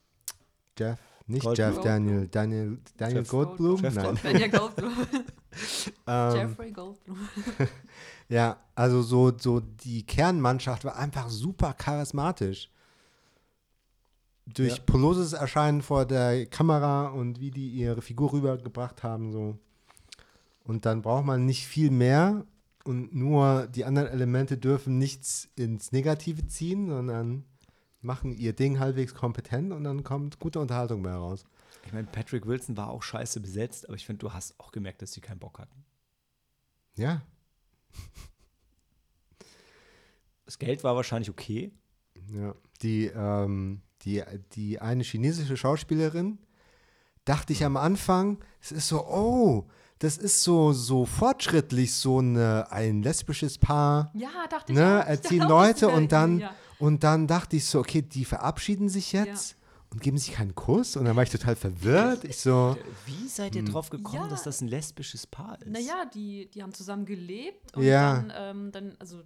Jeff, 0.79 0.99
nicht 1.27 1.43
Goldblum. 1.43 1.67
Jeff 1.73 1.81
Daniel, 1.83 2.27
Daniel, 2.29 2.79
Daniel 2.97 3.17
Jeff 3.19 3.27
Goldblum? 3.29 3.81
Jeff 3.81 3.93
Nein. 3.95 4.05
Goldblum. 4.05 4.23
Daniel 4.33 4.49
Goldblum. 4.49 4.93
Ähm, 6.08 6.36
Jeffrey 6.36 6.72
Goldblum. 6.72 7.17
Ja, 8.29 8.58
also 8.75 9.01
so, 9.01 9.38
so 9.38 9.60
die 9.60 10.05
Kernmannschaft 10.05 10.86
war 10.86 10.96
einfach 10.96 11.29
super 11.29 11.74
charismatisch. 11.74 12.70
Durch 14.46 14.77
Ja. 14.77 14.84
poloses 14.86 15.34
Erscheinen 15.34 15.81
vor 15.81 16.05
der 16.05 16.46
Kamera 16.46 17.10
und 17.10 17.39
wie 17.41 17.51
die 17.51 17.70
ihre 17.70 18.01
Figur 18.01 18.31
rübergebracht 18.34 19.03
haben, 19.03 19.31
so. 19.34 19.58
Und 20.63 20.86
dann 20.86 21.01
braucht 21.01 21.25
man 21.25 21.46
nicht 21.46 21.67
viel 21.67 21.91
mehr 21.91 22.46
und 22.86 23.13
nur 23.13 23.67
die 23.67 23.84
anderen 23.86 24.08
Elemente 24.08 24.58
dürfen 24.58 24.98
nichts 24.98 25.50
ins 25.55 25.91
Negative 25.91 26.48
ziehen, 26.48 26.88
sondern 26.88 27.43
machen 28.01 28.34
ihr 28.34 28.53
Ding 28.53 28.79
halbwegs 28.79 29.13
kompetent 29.13 29.74
und 29.74 29.84
dann 29.84 30.03
kommt 30.03 30.39
gute 30.39 30.60
Unterhaltung 30.60 31.01
mehr 31.01 31.15
raus. 31.17 31.43
Ich 31.85 31.93
meine, 31.93 32.07
Patrick 32.07 32.45
Wilson 32.45 32.77
war 32.77 32.89
auch 32.89 33.03
scheiße 33.03 33.39
besetzt, 33.39 33.88
aber 33.88 33.95
ich 33.95 34.05
finde, 34.05 34.19
du 34.19 34.33
hast 34.33 34.59
auch 34.59 34.71
gemerkt, 34.71 35.01
dass 35.01 35.11
die 35.11 35.21
keinen 35.21 35.39
Bock 35.39 35.59
hatten. 35.59 35.83
Ja, 36.95 37.21
Das 40.45 40.59
Geld 40.59 40.83
war 40.83 40.95
wahrscheinlich 40.95 41.29
okay. 41.29 41.71
Ja, 42.33 42.53
die, 42.81 43.05
ähm, 43.05 43.81
die, 44.01 44.21
die 44.53 44.79
eine 44.81 45.03
chinesische 45.03 45.55
Schauspielerin, 45.55 46.39
dachte 47.25 47.53
ich 47.53 47.63
am 47.63 47.77
Anfang, 47.77 48.43
es 48.59 48.71
ist 48.71 48.88
so, 48.88 49.05
oh, 49.07 49.67
das 50.00 50.17
ist 50.17 50.43
so, 50.43 50.73
so 50.73 51.05
fortschrittlich, 51.05 51.93
so 51.93 52.19
eine, 52.19 52.69
ein 52.71 53.03
lesbisches 53.03 53.59
Paar, 53.59 54.11
Ja, 54.13 54.29
dachte 54.50 54.73
ich 54.73 54.77
ne, 54.77 55.00
auch. 55.00 55.03
Ich 55.03 55.09
erziehen 55.09 55.39
dachte 55.41 55.53
auch, 55.53 55.59
Leute 55.67 55.88
und 55.89 56.11
dann, 56.11 56.39
Ja. 56.39 56.55
und 56.79 57.03
dann 57.03 57.27
dachte 57.27 57.55
ich 57.55 57.65
so, 57.65 57.79
okay, 57.79 58.01
die 58.01 58.25
verabschieden 58.25 58.89
sich 58.89 59.13
jetzt 59.13 59.55
und 59.91 60.01
geben 60.01 60.17
sich 60.17 60.33
keinen 60.33 60.55
Kuss 60.55 60.95
und 60.95 61.05
dann 61.05 61.15
war 61.15 61.24
ich 61.24 61.29
total 61.29 61.55
verwirrt. 61.55 62.24
Ich 62.24 62.38
so, 62.38 62.77
Wie 63.05 63.27
seid 63.27 63.55
ihr 63.55 63.63
drauf 63.65 63.89
gekommen, 63.89 64.24
Ja. 64.24 64.27
dass 64.29 64.43
das 64.43 64.62
ein 64.62 64.67
lesbisches 64.69 65.27
Paar 65.27 65.62
ist? 65.62 65.67
Naja, 65.67 66.05
die, 66.13 66.50
die 66.50 66.63
haben 66.63 66.74
zusammen 66.74 67.05
gelebt 67.05 67.75
und 67.75 67.83
Ja. 67.83 68.21
dann, 68.21 68.33
ähm, 68.36 68.71
dann, 68.71 68.95
also 69.00 69.21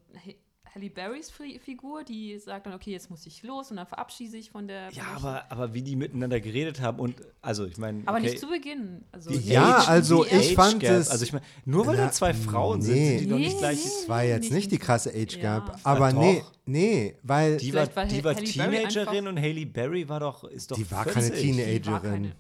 Halle 0.76 0.90
Berrys 0.90 1.32
Fi- 1.32 1.58
Figur, 1.58 2.04
die 2.04 2.38
sagt 2.38 2.66
dann, 2.66 2.74
okay, 2.74 2.92
jetzt 2.92 3.10
muss 3.10 3.26
ich 3.26 3.42
los 3.44 3.72
und 3.72 3.78
dann 3.78 3.88
verabschiede 3.88 4.36
ich 4.36 4.52
von 4.52 4.68
der. 4.68 4.90
Ja, 4.92 5.04
aber, 5.16 5.50
aber 5.50 5.74
wie 5.74 5.82
die 5.82 5.96
miteinander 5.96 6.42
geredet 6.42 6.82
haben 6.82 7.00
und, 7.00 7.16
also 7.42 7.66
ich 7.66 7.78
meine. 7.78 8.04
aber 8.06 8.18
okay, 8.18 8.28
nicht 8.28 8.40
zu 8.40 8.48
Beginn. 8.50 9.06
Also 9.14 9.32
Ja, 9.32 9.78
Age- 9.80 9.88
also 9.88 10.24
die 10.26 10.36
ich 10.36 10.50
Age- 10.50 10.56
fand 10.56 10.80
Gap. 10.82 10.92
es- 10.92 11.10
Also 11.10 11.24
ich 11.24 11.32
meine, 11.32 11.46
nur 11.64 11.88
weil 11.88 11.96
da 11.96 12.12
zwei 12.12 12.34
Frauen 12.34 12.82
sind, 12.82 12.94
nee. 12.96 13.10
sind 13.12 13.20
die 13.22 13.30
doch 13.30 13.38
nicht 13.38 13.54
Nee, 13.54 13.60
gleich. 13.60 13.78
nee. 13.78 13.90
es 14.04 14.10
war 14.10 14.24
jetzt 14.26 14.42
nicht 14.44 14.52
nicht 14.52 14.72
die 14.74 14.78
krasse 14.78 15.12
Age 15.12 15.36
Gap, 15.40 15.68
Ja. 15.70 15.80
aber 15.84 16.10
Ja, 16.10 16.20
nee, 16.20 16.44
nee, 16.66 17.16
weil 17.24 17.56
Die 17.56 17.74
war, 17.74 17.96
war 17.96 18.06
die 18.06 18.22
war 18.24 18.36
Halle 18.36 18.44
Teenagerin 18.46 19.28
und 19.28 19.40
Haley 19.40 19.64
Berry 19.66 20.10
war 20.10 20.20
doch, 20.20 20.44
ist 20.44 20.72
doch 20.72 20.76
Die 20.76 20.92
war 20.92 21.04
40. 21.06 21.32
keine 21.32 21.40
die 21.80 21.86
war 21.86 22.02
Teenagerin. 22.02 22.32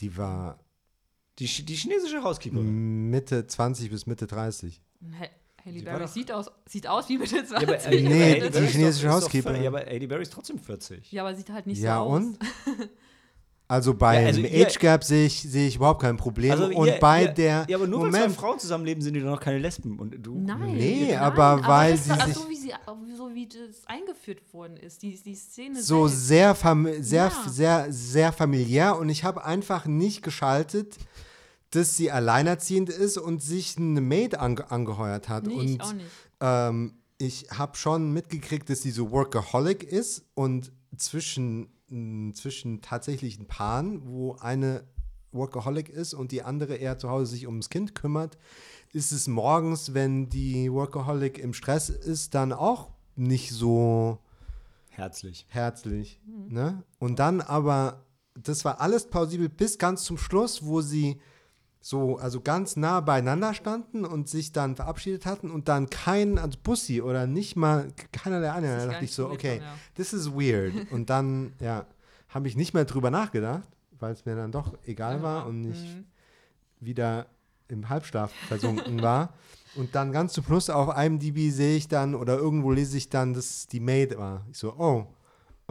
die 0.00 0.16
war 0.16 0.58
Die, 1.38 1.44
die 1.46 1.74
chinesische 1.74 2.22
Housekeeperin. 2.24 3.10
Mitte 3.10 3.46
20 3.46 3.90
bis 3.90 4.06
Mitte 4.06 4.26
30. 4.26 4.80
Ha- 5.64 5.70
Halle 5.70 5.82
Berry 5.82 6.08
sieht 6.08 6.32
aus, 6.32 6.50
sieht 6.66 6.86
aus 6.88 7.08
wie 7.08 7.18
Mitte 7.18 7.44
20. 7.44 7.50
Ja, 7.50 7.58
aber, 7.68 7.84
äh, 7.86 8.00
Nee, 8.02 8.40
aber 8.40 8.50
die 8.50 8.60
doch- 8.60 8.70
chinesische 8.70 9.42
ver- 9.42 9.60
Ja, 9.60 9.68
aber 9.68 9.80
Halle 9.80 10.08
Berry 10.08 10.22
ist 10.22 10.32
trotzdem 10.32 10.58
40. 10.58 11.12
Ja, 11.12 11.22
aber 11.22 11.34
sieht 11.34 11.50
halt 11.50 11.66
nicht 11.66 11.80
ja, 11.80 11.96
so 11.96 12.02
aus. 12.02 12.16
und? 12.22 12.38
Also 13.68 13.94
bei 13.94 14.20
Ja, 14.20 14.26
also 14.26 14.42
Age 14.42 14.78
Gap 14.80 15.02
sehe 15.02 15.24
ich, 15.24 15.40
sehe 15.40 15.66
ich 15.68 15.76
überhaupt 15.76 16.02
kein 16.02 16.18
Problem. 16.18 16.50
Also 16.50 16.66
und 16.66 16.86
ihr- 16.88 16.98
bei 17.00 17.22
ihr, 17.22 17.28
der. 17.28 17.64
Ja, 17.70 17.78
aber 17.78 17.86
nur 17.86 18.00
weil 18.02 18.06
Moment, 18.10 18.34
zwei 18.34 18.40
Frauen 18.40 18.58
zusammenleben, 18.58 19.02
sind 19.02 19.14
die 19.14 19.20
doch 19.20 19.30
noch 19.30 19.40
keine 19.40 19.60
Lesben. 19.60 19.98
Und 19.98 20.14
du. 20.20 20.36
Nein. 20.40 20.74
Nee, 20.74 21.06
nein, 21.12 21.18
aber 21.20 21.66
weil 21.66 21.92
das, 21.92 22.04
sie 22.04 22.12
sich- 22.12 22.34
so 22.34 22.50
wie 22.50 22.56
sie 22.56 22.72
so 23.16 23.34
wie 23.34 23.46
das 23.48 23.86
eingeführt 23.86 24.40
worden 24.52 24.76
ist, 24.76 25.02
die, 25.02 25.18
die 25.22 25.34
Szene 25.34 25.80
so 25.80 26.06
selbst. 26.06 26.26
sehr, 26.28 26.54
fam 26.54 26.86
sehr, 27.02 27.24
Ja. 27.24 27.50
sehr, 27.50 27.86
sehr 27.90 28.32
familiär 28.32 28.98
und 28.98 29.08
ich 29.08 29.24
habe 29.24 29.42
einfach 29.42 29.86
nicht 29.86 30.20
geschaltet, 30.22 30.98
dass 31.72 31.96
sie 31.96 32.10
alleinerziehend 32.10 32.88
ist 32.88 33.18
und 33.18 33.42
sich 33.42 33.76
eine 33.76 34.00
Maid 34.00 34.38
ange 34.38 34.70
angeheuert 34.70 35.28
hat. 35.28 35.46
Nee, 35.46 35.54
und 35.54 35.68
ich 35.68 35.80
auch 35.80 35.92
nicht. 35.92 36.06
Ähm, 36.40 36.94
ich 37.18 37.46
habe 37.50 37.76
schon 37.76 38.12
mitgekriegt, 38.12 38.68
dass 38.68 38.82
sie 38.82 38.90
so 38.90 39.10
Workaholic 39.10 39.84
ist 39.84 40.24
und 40.34 40.72
zwischen, 40.96 41.68
zwischen 42.34 42.82
tatsächlichen 42.82 43.46
Paaren, 43.46 44.06
wo 44.06 44.34
eine 44.36 44.84
Workaholic 45.30 45.88
ist 45.88 46.14
und 46.14 46.32
die 46.32 46.42
andere 46.42 46.76
eher 46.76 46.98
zu 46.98 47.08
Hause 47.08 47.32
sich 47.32 47.46
ums 47.46 47.70
Kind 47.70 47.94
kümmert, 47.94 48.38
ist 48.92 49.12
es 49.12 49.28
morgens, 49.28 49.94
wenn 49.94 50.28
die 50.28 50.70
Workaholic 50.70 51.38
im 51.38 51.54
Stress 51.54 51.88
ist, 51.88 52.34
dann 52.34 52.52
auch 52.52 52.90
nicht 53.16 53.50
so 53.50 54.18
Herzlich. 54.90 55.46
herzlich. 55.48 56.20
Ne? 56.26 56.82
Und 56.98 57.18
dann 57.18 57.40
aber, 57.40 58.04
das 58.34 58.64
war 58.64 58.80
alles 58.80 59.08
plausibel 59.08 59.48
bis 59.48 59.78
ganz 59.78 60.04
zum 60.04 60.18
Schluss, 60.18 60.64
wo 60.64 60.80
sie 60.80 61.20
so, 61.84 62.16
also 62.16 62.40
ganz 62.40 62.76
nah 62.76 63.00
beieinander 63.00 63.52
standen 63.54 64.04
und 64.04 64.28
sich 64.28 64.52
dann 64.52 64.76
verabschiedet 64.76 65.26
hatten 65.26 65.50
und 65.50 65.68
dann 65.68 65.90
kein, 65.90 66.38
also 66.38 66.56
Bussi 66.62 67.02
oder 67.02 67.26
nicht 67.26 67.56
mal 67.56 67.88
keiner 68.12 68.40
der 68.40 68.54
anderen. 68.54 68.78
Da 68.78 68.86
dachte 68.86 69.04
ich 69.04 69.12
so, 69.12 69.28
okay, 69.28 69.54
mitbekommen, 69.56 69.80
this 69.96 70.12
is 70.12 70.30
weird. 70.32 70.90
Und 70.92 71.10
dann, 71.10 71.52
ja, 71.60 71.84
habe 72.28 72.46
ich 72.48 72.56
nicht 72.56 72.72
mehr 72.72 72.84
drüber 72.84 73.10
nachgedacht, 73.10 73.64
weil 73.98 74.12
es 74.12 74.24
mir 74.24 74.36
dann 74.36 74.52
doch 74.52 74.78
egal 74.86 75.22
war 75.22 75.46
und 75.46 75.64
ich 75.70 75.82
Mhm. 75.96 76.04
wieder 76.80 77.26
im 77.68 77.88
Halbschlaf 77.88 78.30
versunken 78.48 79.02
war. 79.02 79.34
Und 79.74 79.94
dann 79.94 80.12
ganz 80.12 80.34
zum 80.34 80.44
Schluss 80.44 80.70
auf 80.70 80.96
IMDb 80.96 81.50
sehe 81.50 81.76
ich 81.76 81.88
dann 81.88 82.14
oder 82.14 82.36
irgendwo 82.36 82.70
lese 82.70 82.96
ich 82.96 83.08
dann, 83.08 83.34
dass 83.34 83.66
die 83.66 83.80
Maid 83.80 84.16
war. 84.18 84.46
Ich 84.50 84.58
so, 84.58 84.74
oh, 84.78 85.06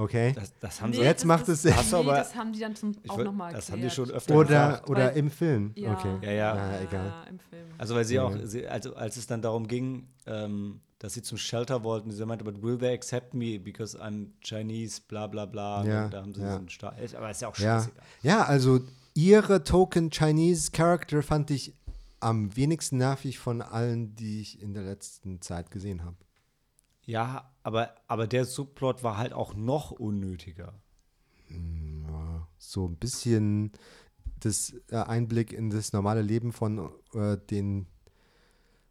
okay. 0.02 0.34
Das, 0.34 0.54
das 0.60 0.82
haben 0.82 0.90
Nee, 0.92 0.98
sie. 0.98 1.02
Jetzt 1.04 1.22
das, 1.22 1.26
macht 1.28 1.48
es 1.50 1.62
Sinn. 1.62 1.74
Nee, 1.90 1.96
aber- 1.98 2.16
das 2.16 2.36
haben 2.36 2.52
die 2.54 2.60
dann 2.60 2.76
zum, 2.76 2.94
auch 3.08 3.18
nochmal 3.18 3.54
das 3.54 3.72
haben 3.72 3.82
die 3.82 3.90
schon 3.90 4.10
öfter 4.12 4.36
Oder, 4.36 4.46
gefragt. 4.48 4.90
oder 4.90 5.08
Weil- 5.08 5.18
im 5.18 5.30
Film. 5.32 5.72
Ja. 5.76 5.94
Okay. 5.94 6.18
Ja, 6.24 6.32
ja. 6.32 6.56
Na, 6.56 6.82
egal. 6.82 7.06
Ja, 7.06 7.24
im 7.30 7.40
Film. 7.40 7.68
Also, 7.78 7.96
weil 7.96 8.06
sie 8.06 8.16
Ja, 8.16 8.24
auch, 8.24 8.36
sie, 8.44 8.68
also, 8.68 8.96
als 8.96 9.18
es 9.18 9.28
dann 9.28 9.42
darum 9.42 9.68
ging, 9.68 10.08
ähm, 10.28 10.82
dass 11.00 11.14
sie 11.14 11.22
zum 11.24 11.38
Shelter 11.40 11.84
wollten, 11.84 12.12
sie 12.12 12.26
meinte, 12.26 12.44
but 12.46 12.62
will 12.62 12.78
they 12.78 12.94
accept 12.94 13.34
me 13.34 13.60
because 13.60 13.98
I'm 14.00 14.28
Chinese, 14.44 15.02
bla 15.08 15.26
bla 15.28 15.46
bla. 15.48 15.84
Ja, 15.84 16.06
Und 16.06 16.14
da 16.14 16.22
haben 16.22 16.34
sie 16.34 16.42
ja. 16.42 16.54
diesen 16.58 16.70
Star. 16.70 16.94
Aber 17.18 17.32
ist 17.32 17.42
ja 17.42 17.48
auch 17.48 17.58
Ja. 17.58 17.80
scheißegal. 17.80 18.04
ja, 18.22 18.44
also 18.44 18.82
ihre 19.16 19.64
Token 19.64 20.10
Chinese 20.12 20.70
Character 20.72 21.24
fand 21.24 21.50
ich 21.50 21.74
am 22.20 22.56
wenigsten 22.56 22.98
nervig 22.98 23.40
von 23.40 23.64
allen, 23.64 24.16
die 24.16 24.42
ich 24.42 24.62
in 24.62 24.76
der 24.76 24.84
letzten 24.84 25.42
Zeit 25.42 25.72
gesehen 25.72 26.06
habe. 26.06 26.18
Ja, 27.12 27.52
aber, 27.62 27.94
aber 28.08 28.26
der 28.26 28.46
Subplot 28.46 29.04
war 29.04 29.18
halt 29.18 29.34
auch 29.34 29.54
noch 29.54 29.92
unnötiger. 29.92 30.74
Ja, 31.50 32.48
so 32.58 32.88
ein 32.88 32.96
bisschen 32.96 33.74
das 34.40 34.74
äh, 34.90 34.96
Einblick 34.96 35.52
in 35.52 35.70
das 35.72 35.92
normale 35.92 36.22
Leben 36.22 36.54
von 36.54 36.90
äh, 37.14 37.36
den 37.38 37.88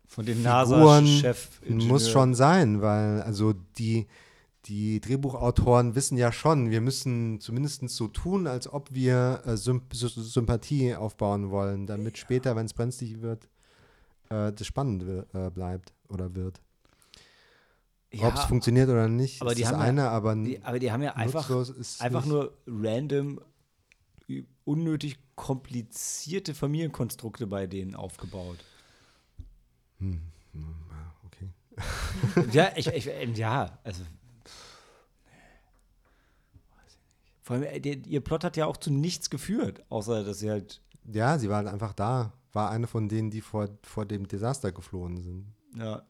Von 0.06 0.26
den 0.26 0.42
NASA-Chef. 0.42 1.62
muss 1.66 2.10
schon 2.10 2.34
sein, 2.34 2.82
weil 2.82 3.22
also 3.22 3.54
die, 3.78 4.06
die 4.66 5.00
Drehbuchautoren 5.00 5.94
wissen 5.94 6.18
ja 6.18 6.30
schon, 6.30 6.70
wir 6.70 6.82
müssen 6.82 7.40
zumindest 7.40 7.88
so 7.88 8.06
tun, 8.08 8.46
als 8.46 8.70
ob 8.70 8.92
wir 8.92 9.40
äh, 9.46 9.56
Symp 9.56 9.94
Sy- 9.94 10.20
Sympathie 10.20 10.94
aufbauen 10.94 11.50
wollen, 11.50 11.86
damit 11.86 12.18
später, 12.18 12.54
wenn 12.54 12.66
es 12.66 12.74
brenzlig 12.74 13.22
wird, 13.22 13.48
äh, 14.28 14.52
das 14.52 14.66
spannend 14.66 15.04
äh, 15.32 15.50
bleibt 15.50 15.94
oder 16.10 16.34
wird. 16.34 16.60
Ob 18.12 18.34
es 18.34 18.40
Ja, 18.40 18.46
funktioniert 18.48 18.88
oder 18.88 19.08
nicht, 19.08 19.40
aber 19.40 19.50
ist 19.52 19.58
die 19.58 19.62
das 19.62 19.72
haben 19.72 19.80
ja- 19.80 19.86
eine, 19.86 20.08
aber 20.10 20.34
die, 20.34 20.62
aber 20.64 20.78
die 20.80 20.90
haben 20.90 21.02
ja 21.02 21.14
einfach, 21.14 21.48
einfach 22.00 22.22
nicht. 22.24 22.26
nur 22.26 22.56
random, 22.66 23.40
unnötig 24.64 25.18
komplizierte 25.36 26.54
Familienkonstrukte 26.54 27.46
bei 27.46 27.66
denen 27.66 27.94
aufgebaut. 27.94 28.64
Hm, 29.98 30.20
hm, 30.52 30.74
ja, 30.90 31.14
okay. 31.24 32.50
ja, 32.52 32.72
ich, 32.76 32.88
ich, 32.88 33.06
ähm, 33.08 33.34
ja, 33.34 33.78
also. 33.84 34.02
Weiß 34.02 34.08
ich 36.88 36.96
nicht. 36.96 37.42
Vor 37.42 37.56
allem, 37.56 37.62
äh, 37.64 37.80
der, 37.80 37.96
ihr 38.06 38.20
Plot 38.20 38.44
hat 38.44 38.56
ja 38.56 38.66
auch 38.66 38.76
zu 38.76 38.90
nichts 38.92 39.30
geführt, 39.30 39.84
außer 39.88 40.24
dass 40.24 40.40
sie 40.40 40.50
halt, 40.50 40.80
Ja, 41.04 41.38
sie 41.38 41.48
war 41.48 41.58
halt 41.58 41.68
einfach 41.68 41.92
da. 41.92 42.32
War 42.52 42.70
eine 42.70 42.88
von 42.88 43.08
denen, 43.08 43.30
die 43.30 43.40
vor, 43.40 43.68
vor 43.84 44.04
dem 44.06 44.26
Desaster 44.26 44.72
geflohen 44.72 45.18
sind. 45.22 45.46
ja, 45.76 46.02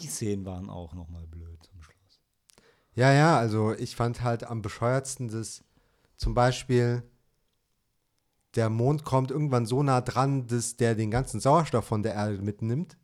die 0.00 0.06
Szenen 0.06 0.44
waren 0.44 0.70
auch 0.70 0.94
nochmal 0.94 1.26
blöd 1.26 1.62
zum 1.62 1.82
Schluss. 1.82 2.20
Ja, 2.94 3.12
ja, 3.12 3.38
also 3.38 3.74
ich 3.74 3.96
fand 3.96 4.22
halt 4.22 4.44
am 4.44 4.62
bescheuertsten, 4.62 5.28
dass 5.28 5.64
zum 6.16 6.34
Beispiel 6.34 7.02
der 8.54 8.70
Mond 8.70 9.04
kommt 9.04 9.30
irgendwann 9.30 9.66
so 9.66 9.82
nah 9.82 10.00
dran, 10.00 10.46
dass 10.46 10.76
der 10.76 10.94
den 10.94 11.10
ganzen 11.10 11.40
Sauerstoff 11.40 11.84
von 11.84 12.02
der 12.02 12.14
Erde 12.14 12.42
mitnimmt. 12.42 12.96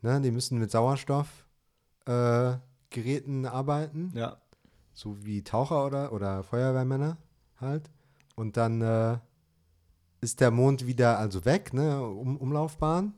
Ne, 0.00 0.20
die 0.20 0.30
müssen 0.30 0.58
mit 0.58 0.70
Sauerstoffgeräten 0.70 3.44
äh, 3.44 3.48
arbeiten, 3.48 4.12
Ja, 4.14 4.38
so 4.92 5.24
wie 5.24 5.42
Taucher 5.42 5.86
oder, 5.86 6.12
oder 6.12 6.42
Feuerwehrmänner 6.42 7.16
halt. 7.60 7.90
Und 8.34 8.56
dann 8.56 8.82
äh, 8.82 9.18
ist 10.20 10.40
der 10.40 10.50
Mond 10.50 10.86
wieder 10.86 11.18
also 11.18 11.44
weg, 11.44 11.72
ne, 11.72 12.02
um, 12.02 12.36
Umlaufbahn. 12.36 13.14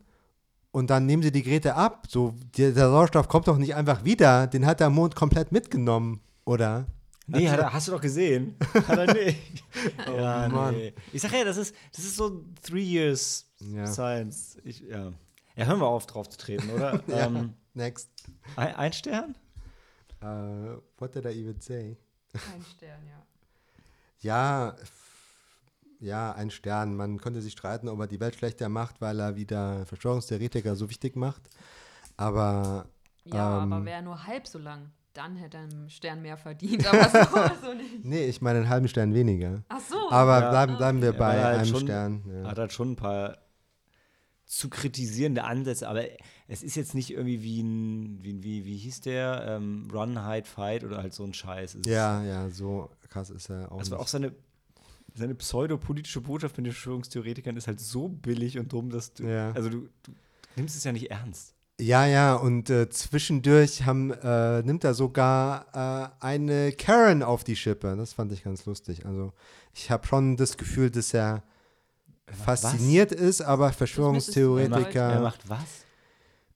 Und 0.74 0.90
dann 0.90 1.06
nehmen 1.06 1.22
sie 1.22 1.30
die 1.30 1.44
Geräte 1.44 1.76
ab. 1.76 2.08
So, 2.08 2.34
der, 2.58 2.72
der 2.72 2.88
Sauerstoff 2.90 3.28
kommt 3.28 3.46
doch 3.46 3.58
nicht 3.58 3.76
einfach 3.76 4.04
wieder. 4.04 4.48
Den 4.48 4.66
hat 4.66 4.80
der 4.80 4.90
Mond 4.90 5.14
komplett 5.14 5.52
mitgenommen, 5.52 6.20
oder? 6.44 6.86
Nee, 7.28 7.48
hat 7.48 7.60
er, 7.60 7.72
hast 7.72 7.86
du 7.86 7.92
doch 7.92 8.00
gesehen. 8.00 8.56
Hat 8.88 8.98
er 8.98 9.14
nicht. 9.14 9.38
ja, 10.04 10.48
Mann. 10.48 10.74
nee. 10.74 10.92
Ich 11.12 11.22
sag 11.22 11.32
ja, 11.32 11.44
das 11.44 11.58
ist, 11.58 11.76
das 11.94 12.04
ist 12.04 12.16
so 12.16 12.44
Three 12.60 12.82
Years 12.82 13.46
Ja. 13.60 13.86
Science. 13.86 14.58
Ich, 14.64 14.80
ja. 14.80 15.12
ja, 15.54 15.64
hören 15.64 15.78
wir 15.78 15.86
auf, 15.86 16.06
drauf 16.06 16.28
zu 16.28 16.38
treten, 16.38 16.68
oder? 16.70 17.00
Ja. 17.06 17.26
ähm, 17.26 17.54
Next. 17.74 18.10
ein, 18.56 18.74
ein 18.74 18.92
Stern? 18.92 19.36
Uh, 20.24 20.80
what 20.98 21.14
did 21.14 21.24
I 21.24 21.28
even 21.40 21.60
say? 21.60 21.96
Ein 22.32 22.64
Stern, 22.76 23.00
ja. 23.06 23.22
Ja, 24.18 24.74
ja, 26.04 26.32
ein 26.32 26.50
Stern. 26.50 26.94
Man 26.96 27.18
könnte 27.18 27.40
sich 27.42 27.52
streiten, 27.52 27.88
ob 27.88 27.98
er 28.00 28.06
die 28.06 28.20
Welt 28.20 28.34
schlechter 28.36 28.68
macht, 28.68 29.00
weil 29.00 29.18
er 29.20 29.36
wieder 29.36 29.86
Verschwörungstheoretiker 29.86 30.76
so 30.76 30.88
wichtig 30.90 31.16
macht. 31.16 31.42
Aber 32.16 32.86
Ja, 33.24 33.62
Ähm. 33.62 33.72
aber 33.72 33.84
wäre 33.86 34.02
nur 34.02 34.26
halb 34.26 34.46
so 34.46 34.58
lang. 34.58 34.90
Dann 35.14 35.36
hätte 35.36 35.56
er 35.58 35.62
einen 35.62 35.88
Stern 35.90 36.22
mehr 36.22 36.36
verdient, 36.36 36.86
aber 36.86 37.08
so, 37.08 37.18
so 37.68 37.74
nicht. 37.74 38.04
nee, 38.04 38.26
ich 38.26 38.42
meine 38.42 38.58
einen 38.58 38.68
halben 38.68 38.88
Stern 38.88 39.14
weniger. 39.14 39.62
Ach 39.68 39.80
so. 39.80 40.10
Aber 40.10 40.40
Ja. 40.40 40.50
bleiben, 40.50 40.76
bleiben 40.76 41.00
wir 41.02 41.12
Ja, 41.12 41.18
bei 41.18 41.34
er 41.36 41.44
halt 41.44 41.56
einem 41.60 41.66
schon- 41.70 41.80
Stern. 41.80 42.22
Ja. 42.28 42.50
Hat 42.50 42.58
halt 42.58 42.72
schon 42.72 42.92
ein 42.92 42.96
paar 42.96 43.38
zu 44.46 44.68
kritisierende 44.68 45.44
Ansätze, 45.44 45.88
aber 45.88 46.02
es 46.48 46.62
ist 46.62 46.74
jetzt 46.74 46.94
nicht 46.94 47.10
irgendwie 47.12 47.42
wie 47.42 47.62
ein, 47.62 48.22
wie, 48.22 48.42
wie, 48.42 48.64
wie 48.66 48.76
hieß 48.76 49.00
der? 49.00 49.44
Ähm, 49.48 49.88
Run, 49.90 50.26
Hide, 50.28 50.46
Fight 50.46 50.84
oder 50.84 50.98
halt 50.98 51.14
so 51.14 51.24
ein 51.24 51.32
Scheiß. 51.32 51.76
Es 51.76 51.86
ja, 51.86 52.22
ja, 52.22 52.50
so 52.50 52.90
krass 53.08 53.30
ist 53.30 53.48
er 53.50 53.72
auch. 53.72 53.78
Das 53.78 53.90
war 53.90 53.96
nicht. 53.98 54.04
auch 54.04 54.08
seine, 54.08 54.34
seine 55.14 55.34
pseudopolitische 55.34 56.20
Botschaft 56.20 56.56
mit 56.56 56.66
den 56.66 56.72
Verschwörungstheoretikern 56.72 57.56
ist 57.56 57.66
halt 57.66 57.80
so 57.80 58.08
billig 58.08 58.58
und 58.58 58.72
dumm, 58.72 58.90
dass 58.90 59.12
du. 59.14 59.24
Ja. 59.24 59.52
Also 59.52 59.68
du, 59.70 59.88
du 60.02 60.12
nimmst 60.56 60.76
es 60.76 60.84
ja 60.84 60.92
nicht 60.92 61.10
ernst. 61.10 61.54
Ja, 61.80 62.06
ja, 62.06 62.34
und 62.36 62.70
äh, 62.70 62.88
zwischendurch 62.88 63.84
haben, 63.84 64.12
äh, 64.12 64.62
nimmt 64.62 64.84
er 64.84 64.94
sogar 64.94 66.12
äh, 66.20 66.24
eine 66.24 66.70
Karen 66.72 67.22
auf 67.24 67.42
die 67.42 67.56
Schippe. 67.56 67.96
Das 67.96 68.12
fand 68.12 68.30
ich 68.32 68.44
ganz 68.44 68.64
lustig. 68.64 69.04
Also 69.06 69.32
ich 69.72 69.90
habe 69.90 70.06
schon 70.06 70.36
das 70.36 70.56
Gefühl, 70.56 70.90
dass 70.90 71.12
er 71.14 71.42
fasziniert 72.28 73.10
ist, 73.12 73.40
aber 73.42 73.64
Er 73.64 73.66
Er 73.66 73.68
macht, 73.68 73.78
Verschwörungstheoretiker. 73.78 75.00
er 75.12 75.20
macht 75.20 75.48
was? 75.48 75.84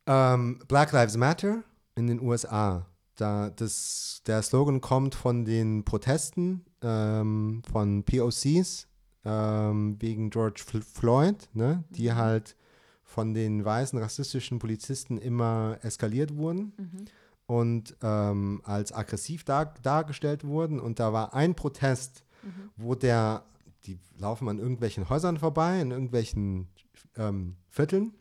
Ähm, 0.06 0.60
Black 0.68 0.92
Lives 0.92 1.16
Matter 1.16 1.62
in 1.96 2.06
den 2.06 2.20
USA. 2.20 2.86
Da 3.16 3.50
das, 3.50 4.22
der 4.26 4.42
Slogan 4.42 4.80
kommt 4.80 5.16
von 5.16 5.44
den 5.44 5.84
Protesten 5.84 6.64
ähm, 6.82 7.62
von 7.70 8.04
POCs 8.04 8.86
ähm, 9.24 9.96
wegen 10.00 10.30
George 10.30 10.62
Fl- 10.64 10.82
Floyd, 10.82 11.48
ne, 11.52 11.84
die 11.90 12.12
halt 12.12 12.56
von 13.04 13.34
den 13.34 13.64
weißen 13.64 13.98
rassistischen 13.98 14.58
Polizisten 14.58 15.18
immer 15.18 15.78
eskaliert 15.82 16.36
wurden 16.36 16.72
Mhm. 16.76 17.04
und 17.46 17.96
ähm, 18.02 18.60
als 18.64 18.92
aggressiv 18.92 19.44
dar 19.44 19.74
dargestellt 19.82 20.44
wurden. 20.44 20.78
Und 20.78 21.00
da 21.00 21.12
war 21.12 21.34
ein 21.34 21.54
Protest, 21.54 22.22
Mhm. 22.42 22.70
wo 22.76 22.94
der 22.94 23.44
die 23.86 23.98
laufen 24.18 24.48
an 24.48 24.58
irgendwelchen 24.58 25.08
Häusern 25.08 25.38
vorbei, 25.38 25.80
in 25.80 25.90
irgendwelchen 25.90 26.68
ähm, 27.16 27.56
Vierteln. 27.70 28.12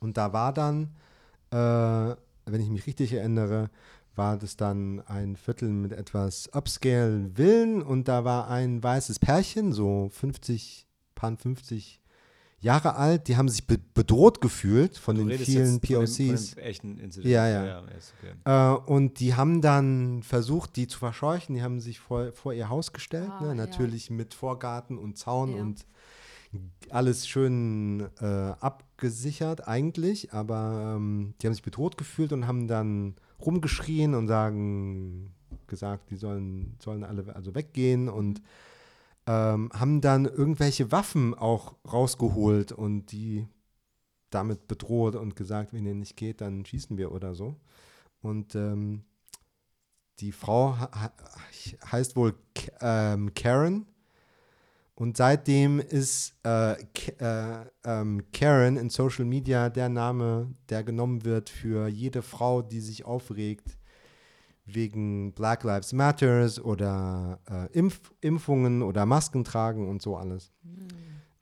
Und 0.00 0.16
da 0.16 0.32
war 0.32 0.52
dann, 0.52 0.90
äh, 1.52 2.16
wenn 2.46 2.60
ich 2.60 2.68
mich 2.70 2.86
richtig 2.86 3.12
erinnere, 3.12 3.70
war 4.16 4.36
das 4.36 4.56
dann 4.56 5.00
ein 5.06 5.36
Viertel 5.36 5.68
mit 5.70 5.92
etwas 5.92 6.48
upscale 6.52 7.30
Villen 7.34 7.82
und 7.82 8.08
da 8.08 8.24
war 8.24 8.48
ein 8.48 8.82
weißes 8.82 9.18
Pärchen, 9.18 9.72
so 9.72 10.10
50, 10.12 10.86
paar 11.14 11.36
50 11.36 11.98
Jahre 12.62 12.96
alt, 12.96 13.28
die 13.28 13.38
haben 13.38 13.48
sich 13.48 13.66
be 13.66 13.78
bedroht 13.94 14.42
gefühlt 14.42 14.98
von 14.98 15.16
Du 15.16 15.24
den 15.24 15.38
vielen 15.38 15.76
jetzt 15.80 15.86
von 15.86 16.04
dem- 16.04 16.04
POCs. 16.04 16.48
Von 16.50 16.56
dem 16.58 16.64
echten 16.64 16.98
Incident. 16.98 17.32
Ja, 17.32 17.48
ja. 17.48 17.78
ist 17.96 18.12
okay. 18.20 18.34
Äh, 18.44 18.76
und 18.92 19.18
die 19.20 19.34
haben 19.34 19.62
dann 19.62 20.22
versucht, 20.22 20.76
die 20.76 20.86
zu 20.86 20.98
verscheuchen. 20.98 21.54
Die 21.54 21.62
haben 21.62 21.80
sich 21.80 22.00
vor, 22.00 22.32
vor 22.32 22.52
ihr 22.52 22.68
Haus 22.68 22.92
gestellt, 22.92 23.30
Ah, 23.30 23.40
ne? 23.40 23.48
ja. 23.48 23.54
natürlich 23.54 24.10
mit 24.10 24.34
Vorgarten 24.34 24.98
und 24.98 25.16
Zaun 25.16 25.54
Ja. 25.56 25.62
und 25.62 25.86
alles 26.90 27.26
schön 27.28 28.08
äh, 28.20 28.26
abgesichert 28.26 29.66
eigentlich. 29.66 30.34
Aber 30.34 30.96
ähm, 30.96 31.32
die 31.40 31.46
haben 31.46 31.54
sich 31.54 31.62
bedroht 31.62 31.96
gefühlt 31.96 32.32
und 32.34 32.46
haben 32.46 32.66
dann 32.68 33.14
rumgeschrien 33.44 34.14
und 34.14 34.28
sagen, 34.28 35.34
gesagt, 35.66 36.10
die 36.10 36.16
sollen, 36.16 36.76
sollen 36.80 37.04
alle 37.04 37.34
also 37.34 37.54
weggehen 37.54 38.08
und 38.08 38.42
ähm, 39.26 39.70
haben 39.72 40.00
dann 40.00 40.24
irgendwelche 40.24 40.92
Waffen 40.92 41.34
auch 41.34 41.76
rausgeholt 41.90 42.72
und 42.72 43.12
die 43.12 43.46
damit 44.30 44.68
bedroht 44.68 45.16
und 45.16 45.36
gesagt, 45.36 45.72
wenn 45.72 45.86
ihr 45.86 45.94
nicht 45.94 46.16
geht, 46.16 46.40
dann 46.40 46.64
schießen 46.64 46.96
wir 46.96 47.12
oder 47.12 47.34
so. 47.34 47.56
Und 48.22 48.54
ähm, 48.54 49.04
die 50.20 50.32
Frau 50.32 50.76
heißt 51.90 52.16
wohl 52.16 52.34
K 52.54 52.72
ähm, 52.80 53.34
Karen. 53.34 53.86
Und 55.00 55.16
seitdem 55.16 55.80
ist 55.80 56.34
äh, 56.44 56.72
äh, 56.74 57.64
ähm, 57.84 58.22
Karen 58.34 58.76
in 58.76 58.90
Social 58.90 59.24
Media 59.24 59.70
der 59.70 59.88
Name, 59.88 60.54
der 60.68 60.84
genommen 60.84 61.24
wird 61.24 61.48
für 61.48 61.88
jede 61.88 62.20
Frau, 62.20 62.60
die 62.60 62.80
sich 62.80 63.06
aufregt 63.06 63.78
wegen 64.66 65.32
Black 65.32 65.64
Lives 65.64 65.94
Matters 65.94 66.62
oder 66.62 67.40
äh, 67.50 67.72
Impf 67.78 68.12
Impfungen 68.20 68.82
oder 68.82 69.06
Masken 69.06 69.42
tragen 69.42 69.88
und 69.88 70.02
so 70.02 70.18
alles, 70.18 70.52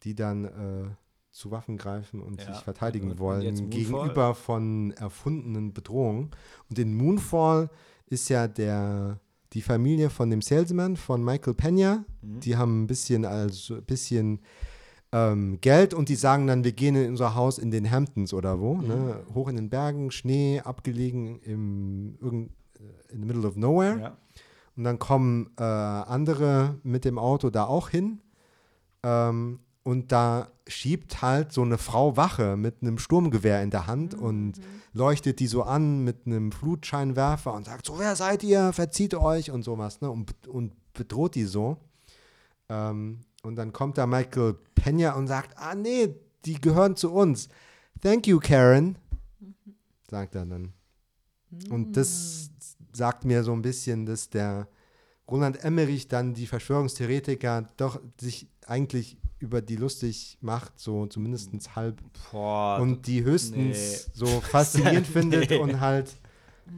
die 0.05 0.15
dann 0.15 0.45
äh, 0.45 0.91
zu 1.33 1.51
Waffen 1.51 1.79
greifen 1.79 2.21
und 2.23 2.41
Ja. 2.41 2.53
sich 2.55 2.63
verteidigen 2.63 3.11
Und- 3.11 3.19
wollen 3.19 3.71
gegenüber 3.71 4.37
von 4.37 4.93
erfundenen 4.93 5.75
Bedrohungen. 5.75 6.31
Und 6.71 6.79
in 6.79 6.95
Moonfall 6.95 7.71
ist 8.07 8.29
ja 8.29 8.47
der 8.47 9.19
die 9.53 9.63
Familie 9.63 10.11
von 10.11 10.31
dem 10.31 10.43
Salesman 10.43 10.97
von 10.97 11.25
Michael 11.25 11.55
Pena, 11.55 12.05
Mhm. 12.23 12.41
die 12.41 12.57
haben 12.57 12.83
ein 12.83 12.87
bisschen 12.87 13.25
also 13.25 13.77
ein 13.77 13.85
bisschen 13.85 14.41
ähm, 15.13 15.59
Geld 15.63 15.95
und 15.95 16.09
die 16.11 16.17
sagen 16.17 16.47
dann, 16.47 16.65
wir 16.65 16.73
gehen 16.73 16.95
in 16.95 17.11
unser 17.11 17.35
Haus 17.35 17.59
in 17.59 17.71
den 17.71 17.91
Hamptons 17.91 18.35
oder 18.35 18.61
wo, 18.61 18.77
ne? 18.77 19.21
hoch 19.35 19.49
in 19.49 19.57
den 19.57 19.71
Bergen, 19.71 20.11
Schnee, 20.11 20.61
abgelegen 20.61 21.41
im 21.41 22.19
irgend, 22.21 22.51
äh, 22.79 23.13
in 23.15 23.21
the 23.21 23.27
middle 23.27 23.47
of 23.49 23.57
nowhere. 23.57 23.99
Ja. 23.99 24.17
Und 24.77 24.85
dann 24.85 24.99
kommen 24.99 25.51
äh, 25.59 25.63
andere 25.63 26.79
mit 26.83 27.05
dem 27.05 27.19
Auto 27.19 27.49
da 27.51 27.65
auch 27.65 27.89
hin. 27.89 28.21
Ähm, 29.03 29.61
und 29.89 30.13
da 30.13 30.49
schiebt 30.67 31.23
halt 31.23 31.51
so 31.51 31.63
eine 31.63 31.79
Frau 31.79 32.19
Wache 32.19 32.59
mit 32.59 32.83
einem 32.83 32.99
Sturmgewehr 32.99 33.63
in 33.63 33.71
der 33.71 33.87
Hand 33.87 34.13
und 34.13 34.61
leuchtet 34.93 35.41
die 35.41 35.47
so 35.47 35.63
an 35.63 36.05
mit 36.05 36.27
einem 36.27 36.53
Flutscheinwerfer 36.53 37.55
und 37.55 37.65
sagt 37.65 37.87
so, 37.87 37.99
wer 37.99 38.15
seid 38.15 38.43
ihr? 38.43 38.75
Verzieht 38.75 39.15
euch 39.15 39.51
und 39.51 39.63
sowas, 39.63 40.03
ne? 40.03 40.11
Und, 40.11 40.47
und 40.47 40.75
bedroht 40.93 41.37
die 41.37 41.45
so. 41.45 41.79
Ähm, 42.69 43.21
und 43.43 43.57
dann 43.57 43.73
kommt 43.73 43.97
da 43.97 44.07
Michael 44.07 44.59
Pena 44.75 45.15
und 45.15 45.27
sagt, 45.27 45.57
ah 45.57 45.75
nee, 45.75 46.15
die 46.45 46.61
gehören 46.61 46.95
zu 46.95 47.11
uns. 47.11 47.49
Thank 48.03 48.27
you, 48.27 48.41
Karen, 48.41 48.99
sagt 50.11 50.35
er 50.35 50.45
dann. 50.45 50.75
Und 51.71 51.97
das 51.97 52.51
sagt 52.93 53.25
mir 53.25 53.43
so 53.43 53.55
ein 53.55 53.63
bisschen, 53.63 54.05
dass 54.05 54.29
der 54.29 54.69
Roland 55.31 55.65
Emmerich 55.65 56.09
dann 56.09 56.35
die 56.35 56.47
Verschwörungstheoretiker 56.47 57.69
doch 57.79 58.03
sich 58.21 58.51
eigentlich 58.67 59.17
über 59.39 59.63
die 59.63 59.77
lustig 59.77 60.39
macht, 60.41 60.79
so 60.79 61.07
zumindest 61.07 61.51
halb. 61.77 62.01
Boah, 62.33 62.79
Und 62.81 63.07
die 63.07 63.23
höchstens 63.25 64.07
nee. 64.07 64.13
so 64.15 64.27
faszinierend 64.27 65.07
findet 65.17 65.51
Nee. 65.51 65.59
und 65.59 65.81
halt 65.81 66.17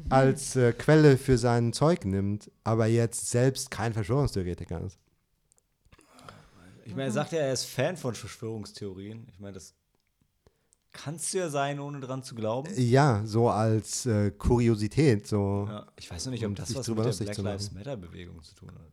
als 0.09 0.55
äh, 0.57 0.73
Quelle 0.73 1.17
für 1.19 1.37
sein 1.39 1.73
Zeug 1.73 2.05
nimmt, 2.05 2.51
aber 2.65 2.87
jetzt 2.87 3.31
selbst 3.31 3.71
kein 3.71 3.93
Verschwörungstheoretiker 3.93 4.81
ist. 4.83 4.99
ich 6.85 6.93
meine, 6.93 7.05
er 7.05 7.13
sagt 7.13 7.33
ja, 7.33 7.41
er 7.41 7.53
ist 7.53 7.65
Fan 7.65 7.97
von 7.97 8.15
Verschwörungstheorien. 8.15 9.27
Ich 9.33 9.41
meine, 9.41 9.55
das 9.55 9.75
kannst 10.93 11.33
du 11.35 11.39
ja 11.39 11.49
sein, 11.49 11.81
ohne 11.81 12.01
dran 12.01 12.23
zu 12.23 12.35
glauben. 12.35 12.71
Ja, 12.77 13.23
so 13.25 13.49
als 13.49 14.07
äh, 14.07 14.31
Kuriosität, 14.33 15.27
so. 15.27 15.67
Ja, 15.69 15.87
ich 15.97 16.11
weiß 16.11 16.27
noch 16.27 16.33
nicht, 16.33 16.45
ob 16.47 16.55
das 16.57 16.75
was 16.75 16.87
mit 16.89 16.99
der 16.99 17.25
Black 17.25 17.39
Lives. 17.39 17.73
Matter 17.73 17.97
Bewegung 17.97 18.43
zu 18.43 18.55
tun 18.55 18.71
hat. 18.73 18.93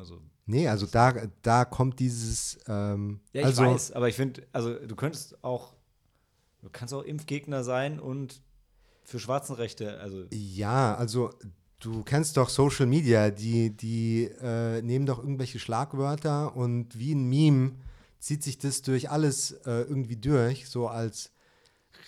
Also, 0.00 0.20
Nee, 0.46 0.66
also 0.66 0.86
da, 0.86 1.14
da 1.42 1.64
kommt 1.64 2.00
dieses, 2.00 2.58
ähm, 2.66 3.20
ja, 3.32 3.42
ich 3.42 3.46
also, 3.46 3.62
weiß, 3.62 3.92
aber 3.92 4.08
ich 4.08 4.16
finde, 4.16 4.42
also 4.52 4.74
du 4.74 4.96
könntest 4.96 5.44
auch, 5.44 5.74
du 6.60 6.68
kannst 6.72 6.92
auch 6.92 7.04
Impfgegner 7.04 7.62
sein 7.62 8.00
und 8.00 8.42
für 9.04 9.20
Schwarzenrechte, 9.20 10.00
also 10.00 10.24
Ja, 10.32 10.96
also 10.96 11.30
du 11.78 12.02
kennst 12.02 12.36
doch 12.36 12.48
Social 12.48 12.86
Media, 12.86 13.30
die, 13.30 13.76
die 13.76 14.24
äh, 14.40 14.82
nehmen 14.82 15.06
doch 15.06 15.20
irgendwelche 15.20 15.60
Schlagwörter 15.60 16.56
und 16.56 16.98
wie 16.98 17.14
ein 17.14 17.28
Meme 17.28 17.76
zieht 18.18 18.42
sich 18.42 18.58
das 18.58 18.82
durch 18.82 19.08
alles 19.08 19.52
äh, 19.52 19.82
irgendwie 19.82 20.16
durch, 20.16 20.68
so 20.68 20.88
als 20.88 21.30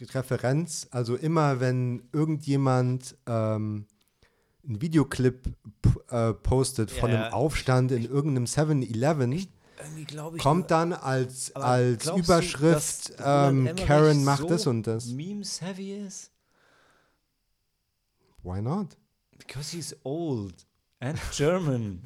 Referenz. 0.00 0.88
Also 0.90 1.14
immer, 1.14 1.60
wenn 1.60 2.08
irgendjemand 2.12 3.16
ähm, 3.26 3.86
einen 4.66 4.80
Videoclip 4.80 5.48
äh, 6.10 6.32
postet 6.34 6.90
von 6.90 7.10
Ja, 7.10 7.24
einem. 7.24 7.32
Aufstand 7.34 7.90
in 7.92 8.04
irgendeinem 8.04 8.44
7-Eleven, 8.44 9.32
irgendwie 9.32 10.04
glaube 10.04 10.36
ich. 10.36 10.42
kommt 10.42 10.70
dann 10.70 10.92
als, 10.92 11.54
als 11.56 12.04
du, 12.04 12.16
Überschrift, 12.18 13.12
Roland 13.18 13.68
ähm, 13.68 13.76
Karen 13.86 14.24
macht 14.24 14.42
so 14.42 14.48
das 14.48 14.66
und 14.66 14.86
das. 14.86 15.06
Meme-savvy 15.06 15.94
ist? 16.06 16.30
Why 18.42 18.60
not? 18.62 18.96
Because 19.38 19.74
he's 19.76 19.96
old 20.04 20.54
and 21.00 21.18
German. 21.32 22.02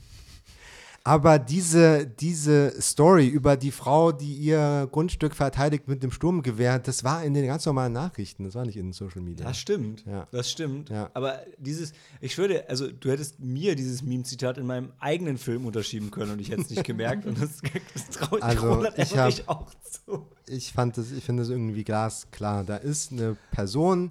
Aber 1.06 1.38
diese, 1.38 2.04
diese 2.04 2.74
Story 2.82 3.28
über 3.28 3.56
die 3.56 3.70
Frau, 3.70 4.10
die 4.10 4.34
ihr 4.34 4.88
Grundstück 4.90 5.36
verteidigt 5.36 5.86
mit 5.86 6.02
dem 6.02 6.10
Sturmgewehr, 6.10 6.80
das 6.80 7.04
war 7.04 7.22
in 7.22 7.32
den 7.32 7.46
ganz 7.46 7.64
normalen 7.64 7.92
Nachrichten, 7.92 8.42
das 8.42 8.56
war 8.56 8.64
nicht 8.66 8.76
in 8.76 8.86
den 8.88 8.92
Social 8.92 9.22
Media. 9.22 9.46
Das 9.46 9.56
stimmt. 9.56 10.04
Ja. 10.04 10.26
Das 10.32 10.50
stimmt. 10.50 10.88
Ja. 10.90 11.08
Aber 11.14 11.42
dieses, 11.58 11.92
ich 12.20 12.36
würde, 12.38 12.68
also 12.68 12.90
du 12.90 13.08
hättest 13.08 13.38
mir 13.38 13.76
dieses 13.76 14.02
Meme-Zitat 14.02 14.58
in 14.58 14.66
meinem 14.66 14.92
eigenen 14.98 15.38
Film 15.38 15.64
unterschieben 15.64 16.10
können 16.10 16.32
und 16.32 16.40
ich 16.40 16.50
hätte 16.50 16.62
es 16.62 16.70
nicht 16.70 16.82
gemerkt. 16.84 17.24
und 17.24 17.40
das, 17.40 17.60
das 17.94 18.08
traue 18.10 18.42
Also, 18.42 18.84
ich 18.96 19.16
hab- 19.16 19.48
auch 19.48 19.72
zu. 19.88 20.26
Ich 20.48 20.72
fand 20.72 20.98
das, 20.98 21.12
ich 21.12 21.22
finde 21.22 21.44
das 21.44 21.50
irgendwie 21.50 21.84
glasklar. 21.84 22.64
Da 22.64 22.76
ist 22.78 23.12
eine 23.12 23.36
Person, 23.52 24.10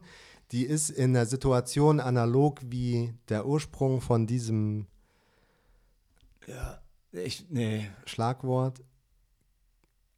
die 0.54 0.64
ist 0.64 0.92
in 0.92 1.12
der 1.14 1.26
Situation 1.26 2.00
analog 2.00 2.62
wie 2.64 3.14
der 3.28 3.46
Ursprung 3.46 4.00
von 4.00 4.28
diesem 4.28 4.86
Ja, 6.48 6.80
ich, 7.24 7.46
nee. 7.50 7.88
Schlagwort. 8.06 8.82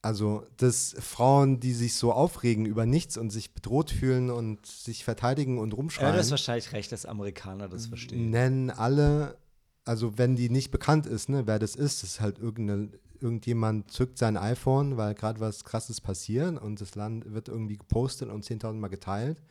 Also, 0.01 0.45
dass 0.57 0.95
Frauen, 0.99 1.59
die 1.59 1.73
sich 1.73 1.95
so 1.95 2.13
aufregen 2.13 2.65
über 2.65 2.85
nichts 2.85 3.17
und 3.17 3.29
sich 3.31 3.53
bedroht 3.53 3.91
fühlen 3.91 4.29
und 4.29 4.65
sich 4.65 5.03
verteidigen 5.03 5.57
und 5.57 5.71
Ja, 5.71 5.75
rumschreien. 5.77 6.13
du 6.13 6.19
hast 6.19 6.31
wahrscheinlich 6.31 6.71
recht, 6.71 6.91
dass 6.91 7.05
Amerikaner 7.05 7.67
das 7.67 7.87
verstehen. 7.87 8.29
nennen 8.29 8.69
alle, 8.69 9.37
also 9.85 10.17
wenn 10.17 10.35
die 10.35 10.49
nicht 10.49 10.71
bekannt 10.71 11.07
ist, 11.07 11.29
ne, 11.29 11.45
wer 11.47 11.59
das 11.59 11.75
ist, 11.75 12.03
das 12.03 12.11
ist 12.11 12.21
halt 12.21 12.37
irgendeine, 12.39 12.89
irgendjemand 13.19 13.91
zückt 13.91 14.17
sein 14.19 14.37
iPhone, 14.37 14.95
weil 14.95 15.13
gerade 15.15 15.39
was 15.39 15.63
krasses 15.65 15.99
passiert 15.99 16.61
und 16.61 16.79
das 16.79 16.93
Land 16.95 17.33
wird 17.33 17.49
irgendwie 17.49 17.77
gepostet 17.77 18.29
und 18.29 18.45
10.000 18.45 18.73
Mal 18.73 18.89
geteilt 18.89 19.41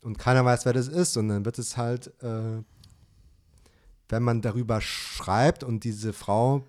und 0.00 0.16
keiner 0.16 0.44
weiß, 0.44 0.64
wer 0.64 0.72
das 0.72 0.86
ist 0.88 1.16
und 1.16 1.28
dann 1.28 1.44
wird 1.44 1.58
es 1.58 1.76
halt, 1.76 2.12
äh, 2.22 2.62
wenn 4.08 4.22
man 4.22 4.42
darüber 4.42 4.80
schreibt 4.80 5.64
und 5.64 5.84
diese 5.84 6.12
Frau 6.12 6.64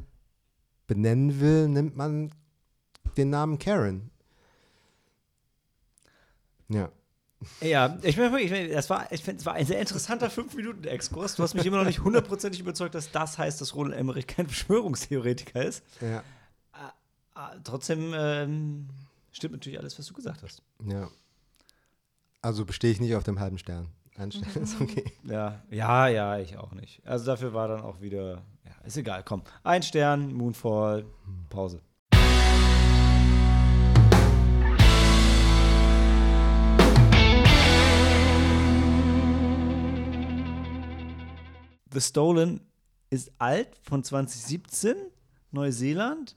benennen 0.88 1.39
will, 1.39 1.67
nimmt 1.67 1.95
man 1.95 2.32
den 3.17 3.30
Namen 3.30 3.60
Karen. 3.60 4.10
Ja. 6.69 6.91
Ja, 7.62 8.00
ich 8.02 8.17
meine, 8.17 8.41
ich 8.41 8.50
mein, 8.50 8.71
das 8.71 8.89
war, 8.89 9.12
ich 9.12 9.28
es 9.28 9.45
war 9.45 9.54
ein 9.54 9.65
sehr 9.65 9.80
interessanter 9.80 10.28
5-Minuten-Exkurs. 10.30 11.36
Du 11.36 11.43
hast 11.43 11.54
mich 11.54 11.65
immer 11.65 11.78
noch 11.78 11.86
nicht 11.86 12.00
hundertprozentig 12.00 12.60
überzeugt, 12.60 12.95
dass 12.95 13.12
das 13.12 13.38
heißt, 13.38 13.62
dass 13.62 13.76
Roland 13.76 13.95
Emmerich 13.95 14.26
kein 14.26 14.47
Verschwörungstheoretiker 14.47 15.63
ist. 15.63 15.84
Ja. 16.02 16.23
Ah, 17.36 17.54
Trotzdem 17.63 18.13
ähm, 18.15 18.88
stimmt 19.32 19.54
natürlich 19.54 19.80
alles, 19.80 20.00
was 20.00 20.08
du 20.08 20.13
gesagt 20.15 20.41
hast. 20.41 20.63
Ja. 20.84 21.10
Also 22.41 22.65
bestehe 22.65 22.91
ich 22.91 23.00
nicht 23.00 23.15
auf 23.15 23.23
dem 23.23 23.39
halben 23.39 23.60
Stern. 23.60 23.89
Ein 24.19 24.32
Stern 24.32 24.63
ist 24.63 24.82
okay. 24.82 25.06
Ja, 25.25 25.62
ja, 25.69 26.08
ja, 26.08 26.39
ich 26.39 26.58
auch 26.58 26.71
nicht. 26.71 27.06
Also 27.06 27.27
dafür 27.27 27.53
war 27.53 27.67
dann 27.67 27.82
auch 27.82 28.01
wieder, 28.01 28.41
ja, 28.65 28.71
ist 28.84 28.97
egal, 28.97 29.21
komm. 29.23 29.43
Ein 29.63 29.84
Stern, 29.84 30.34
Moonfall, 30.34 31.06
Pause. 31.51 31.82
The 41.93 42.01
Stolen 42.01 42.62
ist 43.12 43.32
alt 43.38 43.69
von 43.84 44.03
2017, 44.03 44.95
Neuseeland, 45.51 46.36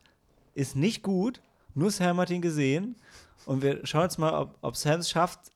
ist 0.53 0.77
nicht 0.77 1.03
gut, 1.03 1.41
nur 1.75 1.91
Sam 1.91 2.21
hat 2.21 2.29
ihn 2.29 2.43
gesehen 2.43 2.97
und 3.47 3.63
wir 3.63 3.87
schauen 3.87 4.03
jetzt 4.03 4.19
mal, 4.19 4.39
ob, 4.39 4.59
ob 4.61 4.77
Sam 4.77 5.01
es 5.01 5.09
schafft, 5.09 5.51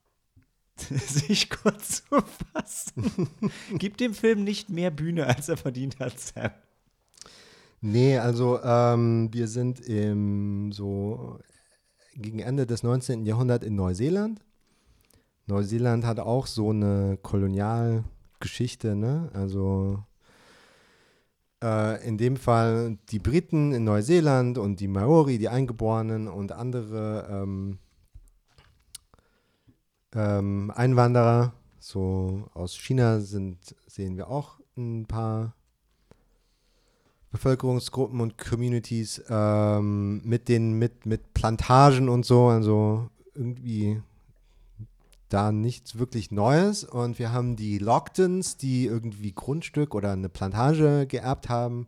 sich 1.07 1.49
kurz 1.49 2.03
zu 2.03 2.21
fassen. 2.53 3.29
Gib 3.77 3.97
dem 3.97 4.13
Film 4.13 4.43
nicht 4.43 4.69
mehr 4.69 4.91
Bühne, 4.91 5.27
als 5.27 5.49
er 5.49 5.57
verdient 5.57 5.99
hat, 5.99 6.19
Sam. 6.19 6.51
Nee, 7.81 8.17
also 8.17 8.59
ähm, 8.63 9.29
wir 9.31 9.47
sind 9.47 9.79
im 9.79 10.71
so 10.71 11.39
gegen 12.15 12.39
Ende 12.39 12.65
des 12.65 12.83
19. 12.83 13.25
Jahrhunderts 13.25 13.65
in 13.65 13.75
Neuseeland. 13.75 14.41
Neuseeland 15.47 16.05
hat 16.05 16.19
auch 16.19 16.47
so 16.47 16.71
eine 16.71 17.17
Kolonialgeschichte, 17.21 18.95
ne? 18.95 19.29
Also 19.33 20.03
äh, 21.63 22.07
in 22.07 22.17
dem 22.17 22.37
Fall 22.37 22.97
die 23.09 23.19
Briten 23.19 23.71
in 23.73 23.83
Neuseeland 23.83 24.57
und 24.57 24.79
die 24.79 24.87
Maori, 24.87 25.37
die 25.37 25.49
Eingeborenen 25.49 26.27
und 26.27 26.51
andere 26.51 27.27
ähm, 27.29 27.79
ähm, 30.15 30.71
Einwanderer, 30.75 31.53
so 31.79 32.49
aus 32.53 32.75
China 32.75 33.19
sind, 33.19 33.75
sehen 33.85 34.17
wir 34.17 34.29
auch 34.29 34.59
ein 34.77 35.05
paar 35.05 35.53
Bevölkerungsgruppen 37.31 38.21
und 38.21 38.37
Communities 38.37 39.21
ähm, 39.29 40.21
mit 40.23 40.47
den 40.47 40.79
mit, 40.79 41.05
mit 41.05 41.33
Plantagen 41.33 42.07
und 42.07 42.25
so, 42.25 42.47
also 42.47 43.09
irgendwie 43.33 44.01
da 45.29 45.51
nichts 45.51 45.97
wirklich 45.97 46.31
Neues. 46.31 46.83
Und 46.83 47.19
wir 47.19 47.33
haben 47.33 47.55
die 47.55 47.77
Lockdons, 47.77 48.57
die 48.57 48.85
irgendwie 48.85 49.33
Grundstück 49.33 49.93
oder 49.93 50.13
eine 50.13 50.29
Plantage 50.29 51.07
geerbt 51.07 51.49
haben. 51.49 51.87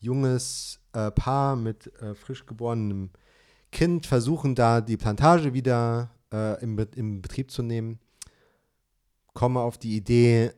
Junges 0.00 0.80
äh, 0.94 1.10
Paar 1.10 1.56
mit 1.56 1.92
äh, 2.00 2.14
frisch 2.14 2.46
geborenem 2.46 3.10
Kind 3.70 4.06
versuchen 4.06 4.54
da 4.54 4.80
die 4.80 4.96
Plantage 4.96 5.54
wieder 5.54 6.10
äh, 6.32 6.62
im, 6.62 6.76
Be 6.76 6.88
im 6.94 7.22
Betrieb 7.22 7.50
zu 7.50 7.62
nehmen. 7.62 7.98
Komme 9.34 9.60
auf 9.60 9.78
die 9.78 9.96
Idee, 9.96 10.52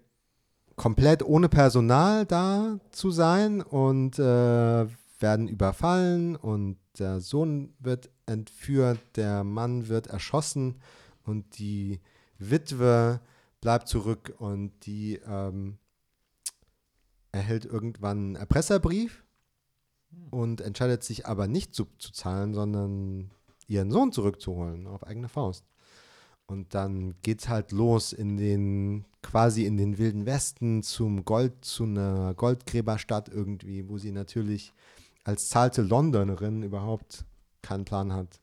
komplett 0.77 1.23
ohne 1.23 1.49
Personal 1.49 2.27
da 2.27 2.79
zu 2.91 3.11
sein 3.11 3.63
und 3.63 4.19
äh, 4.19 4.87
werden 5.21 5.49
überfallen 5.49 6.37
und 6.37 6.79
der 6.99 7.21
Sohn 7.21 7.75
wird 7.79 8.11
entführt, 8.27 8.99
der 9.17 9.45
Mann 9.45 9.89
wird 9.89 10.09
erschossen 10.09 10.81
und 11.25 11.59
die 11.59 12.01
Witwe 12.39 13.21
bleibt 13.61 13.89
zurück 13.89 14.35
und 14.39 14.73
die 14.87 15.21
ähm, 15.27 15.79
erhält 17.33 17.65
irgendwann 17.65 18.19
einen 18.19 18.37
Erpresserbrief 18.37 19.25
und 20.31 20.61
entscheidet 20.61 21.03
sich 21.03 21.27
aber 21.27 21.49
nicht 21.49 21.75
zu, 21.75 21.87
zu 21.99 22.13
zahlen, 22.13 22.55
sondern 22.55 23.31
ihren 23.67 23.91
Sohn 23.91 24.13
zurückzuholen 24.13 24.87
auf 24.87 25.07
eigene 25.07 25.29
Faust. 25.29 25.65
Und 26.47 26.75
dann 26.75 27.15
geht's 27.23 27.49
halt 27.49 27.73
los 27.73 28.13
in 28.13 28.37
den, 28.37 29.07
quasi 29.23 29.65
in 29.65 29.77
den 29.77 29.97
Wilden 29.97 30.27
Westen 30.27 30.83
zum 30.83 31.25
Gold, 31.25 31.65
zu 31.65 31.85
einer 31.85 32.35
Goldgräberstadt 32.35 33.29
irgendwie, 33.29 33.89
wo 33.89 33.97
sie 33.97 34.13
natürlich 34.13 34.73
als 35.25 35.49
zahlte 35.49 35.81
Londonerin 35.81 36.63
überhaupt 36.63 37.25
keinen 37.63 37.87
Plan 37.87 38.13
hat, 38.13 38.41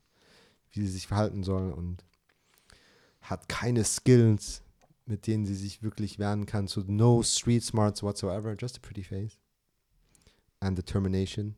wie 0.72 0.82
sie 0.82 0.92
sich 0.92 1.08
verhalten 1.08 1.44
soll 1.44 1.72
und 1.72 2.04
hat 3.22 3.48
keine 3.48 3.84
Skills, 3.84 4.64
mit 5.06 5.28
denen 5.28 5.46
sie 5.46 5.56
sich 5.56 5.84
wirklich 5.84 6.18
wehren 6.18 6.48
kann. 6.48 6.68
So 6.68 6.84
no 6.88 7.22
street 7.22 7.64
smarts 7.64 8.02
whatsoever, 8.02 8.56
just 8.60 8.78
a 8.78 8.80
pretty 8.82 9.04
face. 9.04 9.40
And 10.60 10.78
determination. 10.78 11.56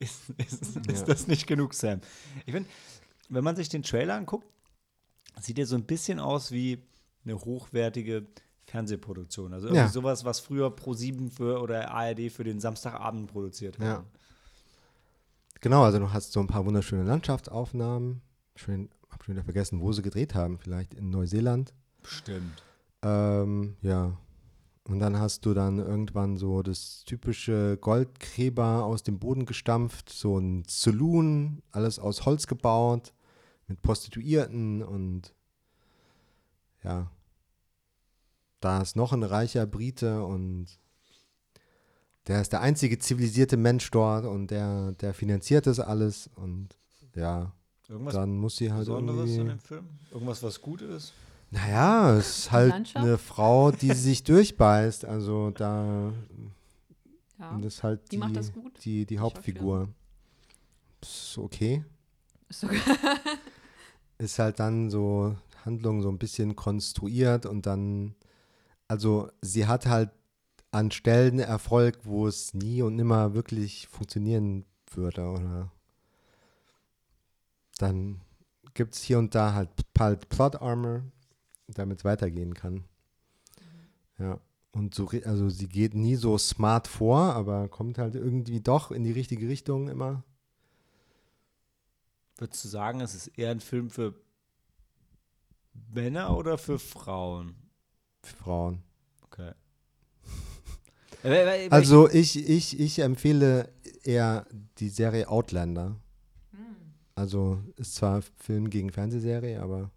Ist, 0.00 0.30
ist, 0.38 0.76
ist 0.76 1.00
Ja. 1.00 1.04
das 1.04 1.26
nicht 1.28 1.46
genug, 1.46 1.74
Sam? 1.74 2.00
Ich 2.46 2.52
finde, 2.52 2.68
wenn 3.28 3.44
man 3.44 3.54
sich 3.54 3.68
den 3.68 3.82
Trailer 3.84 4.14
anguckt, 4.16 4.46
sieht 5.40 5.58
er 5.58 5.66
so 5.66 5.76
ein 5.76 5.84
bisschen 5.84 6.18
aus 6.18 6.50
wie 6.50 6.82
eine 7.24 7.38
hochwertige 7.38 8.26
Fernsehproduktion. 8.66 9.52
Also 9.52 9.68
irgendwie 9.68 9.82
Ja. 9.82 9.88
sowas, 9.88 10.24
was 10.24 10.40
früher 10.40 10.68
Pro7 10.68 11.30
für 11.30 11.60
oder 11.60 11.90
ARD 11.92 12.30
für 12.30 12.44
den 12.44 12.60
Samstagabend 12.60 13.30
produziert 13.30 13.78
hat. 13.78 13.84
Ja. 13.86 14.04
Genau, 15.60 15.82
also 15.84 15.98
du 15.98 16.12
hast 16.12 16.32
so 16.32 16.40
ein 16.40 16.46
paar 16.46 16.64
wunderschöne 16.64 17.02
Landschaftsaufnahmen. 17.04 18.22
Schön, 18.56 18.88
hab 19.10 19.22
schon 19.22 19.34
wieder 19.34 19.44
vergessen, 19.44 19.80
wo 19.80 19.92
sie 19.92 20.02
gedreht 20.02 20.34
haben. 20.34 20.58
Vielleicht 20.58 20.94
in 20.94 21.10
Neuseeland. 21.10 21.74
Bestimmt. 22.02 22.62
Ähm, 23.02 23.76
ja. 23.82 24.16
Und 24.90 24.98
dann 24.98 25.20
hast 25.20 25.46
du 25.46 25.54
dann 25.54 25.78
irgendwann 25.78 26.36
so 26.36 26.62
das 26.62 27.04
typische 27.04 27.78
Goldgräber 27.80 28.84
aus 28.84 29.04
dem 29.04 29.20
Boden 29.20 29.46
gestampft, 29.46 30.10
so 30.10 30.36
ein 30.36 30.64
Saloon, 30.66 31.62
alles 31.70 32.00
aus 32.00 32.26
Holz 32.26 32.48
gebaut, 32.48 33.14
mit 33.68 33.82
Prostituierten 33.82 34.82
und 34.82 35.32
ja. 36.82 37.08
Da 38.58 38.82
ist 38.82 38.96
noch 38.96 39.12
ein 39.12 39.22
reicher 39.22 39.64
Brite 39.64 40.24
und 40.24 40.66
der 42.26 42.40
ist 42.40 42.52
der 42.52 42.60
einzige 42.60 42.98
zivilisierte 42.98 43.56
Mensch 43.56 43.88
dort 43.92 44.24
und 44.24 44.50
der, 44.50 44.90
der 44.92 45.14
finanziert 45.14 45.68
das 45.68 45.78
alles 45.78 46.28
und 46.34 46.76
ja, 47.14 47.52
Irgendwas 47.88 48.14
dann 48.14 48.36
muss 48.36 48.56
sie 48.56 48.72
halt 48.72 48.86
Besonderes 48.86 49.30
in 49.30 49.46
dem 49.46 49.60
Film? 49.60 49.88
Irgendwas, 50.10 50.42
was 50.42 50.60
gut 50.60 50.82
ist? 50.82 51.12
Naja, 51.50 52.16
es 52.16 52.38
ist 52.38 52.52
halt 52.52 52.70
Landschaft? 52.70 53.04
eine 53.04 53.18
Frau, 53.18 53.70
die 53.72 53.92
sich 53.94 54.22
durchbeißt. 54.22 55.04
Also 55.04 55.50
da 55.50 56.12
Ja. 57.38 57.58
das 57.58 57.74
ist 57.74 57.82
halt 57.82 58.02
Die 58.06 58.10
die, 58.10 58.16
macht 58.18 58.36
das 58.36 58.52
gut, 58.52 58.72
die, 58.84 59.04
die 59.06 59.18
Hauptfigur. 59.18 59.88
Ist 61.00 61.38
okay. 61.38 61.84
Ist 62.48 62.64
okay. 62.64 62.80
Ist 64.18 64.38
halt 64.38 64.60
dann 64.60 64.90
so 64.90 65.34
Handlung 65.64 66.02
so 66.02 66.08
ein 66.10 66.18
bisschen 66.18 66.54
konstruiert 66.56 67.46
und 67.46 67.64
dann, 67.66 68.14
also 68.86 69.30
sie 69.40 69.66
hat 69.66 69.86
halt 69.86 70.10
an 70.72 70.90
Stellen 70.90 71.38
Erfolg, 71.38 72.00
wo 72.04 72.26
es 72.26 72.52
nie 72.54 72.82
und 72.82 72.96
nimmer 72.96 73.34
wirklich 73.34 73.88
funktionieren 73.88 74.66
würde, 74.92 75.22
oder? 75.26 75.72
Dann 77.78 78.20
gibt 78.74 78.94
es 78.94 79.02
hier 79.02 79.18
und 79.18 79.34
da 79.34 79.54
halt, 79.54 79.70
halt 79.98 80.28
Plot 80.28 80.60
Armor, 80.60 81.02
damit 81.74 81.98
es 81.98 82.04
weitergehen 82.04 82.54
kann. 82.54 82.84
Ja. 84.18 84.40
Und 84.72 84.94
so, 84.94 85.10
also 85.24 85.48
sie 85.48 85.68
geht 85.68 85.94
nie 85.94 86.14
so 86.14 86.38
smart 86.38 86.86
vor, 86.86 87.34
aber 87.34 87.68
kommt 87.68 87.98
halt 87.98 88.14
irgendwie 88.14 88.60
doch 88.60 88.92
in 88.92 89.02
die 89.02 89.12
richtige 89.12 89.48
Richtung 89.48 89.88
immer. 89.88 90.22
Würdest 92.36 92.64
du 92.64 92.68
sagen, 92.68 93.00
es 93.00 93.14
ist 93.14 93.26
eher 93.38 93.50
ein 93.50 93.60
Film 93.60 93.90
für 93.90 94.14
Männer 95.92 96.36
oder 96.36 96.56
für 96.56 96.78
Frauen? 96.78 97.56
Für 98.22 98.36
Frauen. 98.36 98.82
Okay. 99.22 99.52
Also 101.68 102.08
ich, 102.08 102.48
ich, 102.48 102.80
ich 102.80 103.00
empfehle 103.00 103.70
eher 104.04 104.46
die 104.78 104.88
Serie 104.88 105.28
Outlander. 105.28 106.00
Also 107.14 107.62
ist 107.76 107.96
zwar 107.96 108.22
Film 108.22 108.70
gegen 108.70 108.90
Fernsehserie, 108.90 109.60
aber 109.60 109.90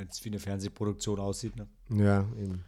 Wenn 0.00 0.08
es 0.08 0.24
wie 0.24 0.30
eine 0.30 0.38
Fernsehproduktion 0.38 1.20
aussieht, 1.20 1.56
ne? 1.56 1.68
ja, 1.90 2.26
eben. 2.38 2.64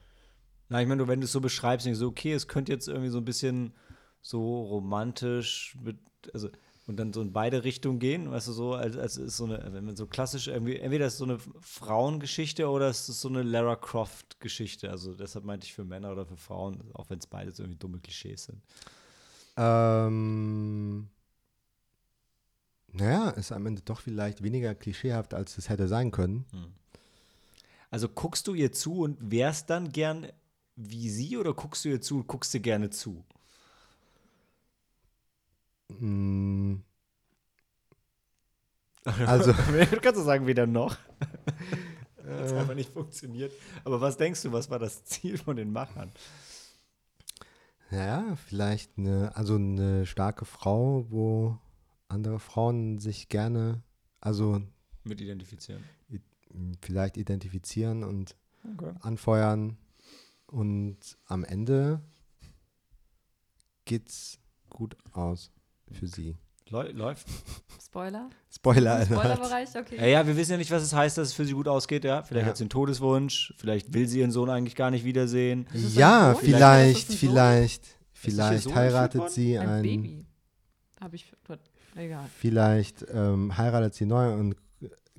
Na, 0.68 0.82
ich 0.82 0.88
meine, 0.88 1.08
wenn 1.08 1.20
du 1.20 1.24
es 1.24 1.32
so 1.32 1.40
beschreibst, 1.40 1.86
denkst 1.86 1.98
du, 1.98 2.04
so, 2.04 2.10
okay, 2.10 2.34
es 2.34 2.46
könnte 2.46 2.72
jetzt 2.72 2.88
irgendwie 2.88 3.08
so 3.08 3.16
ein 3.18 3.24
bisschen 3.24 3.72
so 4.20 4.64
romantisch 4.64 5.76
mit, 5.82 5.96
also 6.34 6.50
und 6.86 6.96
dann 6.96 7.12
so 7.14 7.22
in 7.22 7.32
beide 7.32 7.64
Richtungen 7.64 7.98
gehen, 8.00 8.30
weißt 8.30 8.48
du, 8.48 8.52
so, 8.52 8.74
als, 8.74 8.98
als 8.98 9.16
ist 9.16 9.38
so 9.38 9.44
eine, 9.44 9.72
wenn 9.72 9.84
man 9.84 9.96
so 9.96 10.06
klassisch 10.06 10.48
irgendwie, 10.48 10.76
entweder 10.76 11.06
ist 11.06 11.14
es 11.14 11.18
so 11.20 11.24
eine 11.24 11.38
Frauengeschichte 11.60 12.68
oder 12.68 12.90
ist 12.90 13.08
es 13.08 13.20
so 13.20 13.28
eine 13.28 13.42
Lara 13.42 13.76
Croft-Geschichte. 13.76 14.90
Also 14.90 15.14
deshalb 15.14 15.46
meinte 15.46 15.64
ich 15.64 15.72
für 15.72 15.84
Männer 15.84 16.12
oder 16.12 16.26
für 16.26 16.36
Frauen, 16.36 16.82
auch 16.92 17.08
wenn 17.08 17.18
es 17.18 17.26
beides 17.26 17.60
irgendwie 17.60 17.78
dumme 17.78 18.00
Klischees 18.00 18.44
sind. 18.44 18.60
Ähm, 19.56 21.08
naja, 22.88 23.30
ist 23.30 23.52
am 23.52 23.64
Ende 23.64 23.80
doch 23.82 24.00
vielleicht 24.00 24.42
weniger 24.42 24.74
klischeehaft, 24.74 25.32
als 25.32 25.56
es 25.56 25.70
hätte 25.70 25.88
sein 25.88 26.10
können. 26.10 26.44
Also 27.92 28.08
guckst 28.08 28.46
du 28.48 28.54
ihr 28.54 28.72
zu 28.72 29.00
und 29.02 29.18
wärst 29.30 29.68
dann 29.68 29.92
gern 29.92 30.26
wie 30.76 31.10
sie 31.10 31.36
oder 31.36 31.52
guckst 31.52 31.84
du 31.84 31.90
ihr 31.90 32.00
zu 32.00 32.16
und 32.16 32.26
guckst 32.26 32.54
dir 32.54 32.60
gerne 32.60 32.88
zu? 32.88 33.22
Mm, 36.00 36.76
Also- 39.26 39.52
du 39.52 40.00
kannst 40.00 40.20
du 40.20 40.24
sagen, 40.24 40.46
weder 40.46 40.66
noch. 40.66 40.96
Das 42.24 42.52
hat 42.52 42.60
einfach 42.60 42.74
nicht 42.76 42.92
funktioniert. 42.92 43.52
Aber 43.82 44.00
was 44.00 44.16
denkst 44.16 44.42
du, 44.42 44.52
was 44.52 44.70
war 44.70 44.78
das 44.78 45.04
Ziel 45.04 45.36
von 45.36 45.56
den 45.56 45.72
Machern? 45.72 46.12
Naja, 47.90 48.36
vielleicht 48.46 48.96
eine, 48.96 49.34
also 49.34 49.56
eine 49.56 50.06
starke 50.06 50.44
Frau, 50.44 51.04
wo 51.10 51.58
andere 52.06 52.38
Frauen 52.38 53.00
sich 53.00 53.28
gerne, 53.28 53.82
also 54.20 54.62
Mit 55.02 55.20
identifizieren. 55.20 55.82
Vielleicht 56.80 57.16
identifizieren 57.16 58.04
und 58.04 58.36
Okay. 58.76 58.92
anfeuern. 59.00 59.76
Und 60.46 60.98
am 61.26 61.44
Ende 61.44 62.00
geht's 63.84 64.38
gut 64.70 64.96
aus 65.12 65.50
für 65.90 66.06
sie. 66.06 66.36
Läu- 66.70 66.92
Läuft. 66.92 67.26
Spoiler? 67.84 68.30
Spoiler. 68.50 69.04
Spoilerbereich, 69.04 69.68
okay. 69.76 69.96
Ja, 69.96 70.06
ja, 70.06 70.26
wir 70.26 70.36
wissen 70.36 70.52
ja 70.52 70.56
nicht, 70.58 70.70
was 70.70 70.82
es 70.82 70.94
heißt, 70.94 71.18
dass 71.18 71.28
es 71.28 71.34
für 71.34 71.44
sie 71.44 71.52
gut 71.52 71.68
ausgeht, 71.68 72.04
ja. 72.04 72.22
Vielleicht 72.22 72.44
Ja. 72.46 72.50
hat 72.50 72.56
sie 72.56 72.62
einen 72.64 72.70
Todeswunsch, 72.70 73.52
vielleicht 73.58 73.92
will 73.92 74.06
sie 74.08 74.20
ihren 74.20 74.30
Sohn 74.30 74.48
eigentlich 74.48 74.76
gar 74.76 74.90
nicht 74.90 75.04
wiedersehen. 75.04 75.66
Ja, 75.74 76.34
vielleicht, 76.34 77.12
vielleicht, 77.12 77.96
vielleicht 78.12 78.74
heiratet 78.74 79.30
sie 79.30 79.58
Ein, 79.58 79.68
ein, 79.68 79.82
Baby. 79.82 80.26
Habe 81.00 81.16
ich. 81.16 81.30
Egal. 81.94 82.24
vielleicht 82.38 83.04
ähm, 83.12 83.58
heiratet 83.58 83.92
sie 83.94 84.06
neu 84.06 84.32
und 84.32 84.56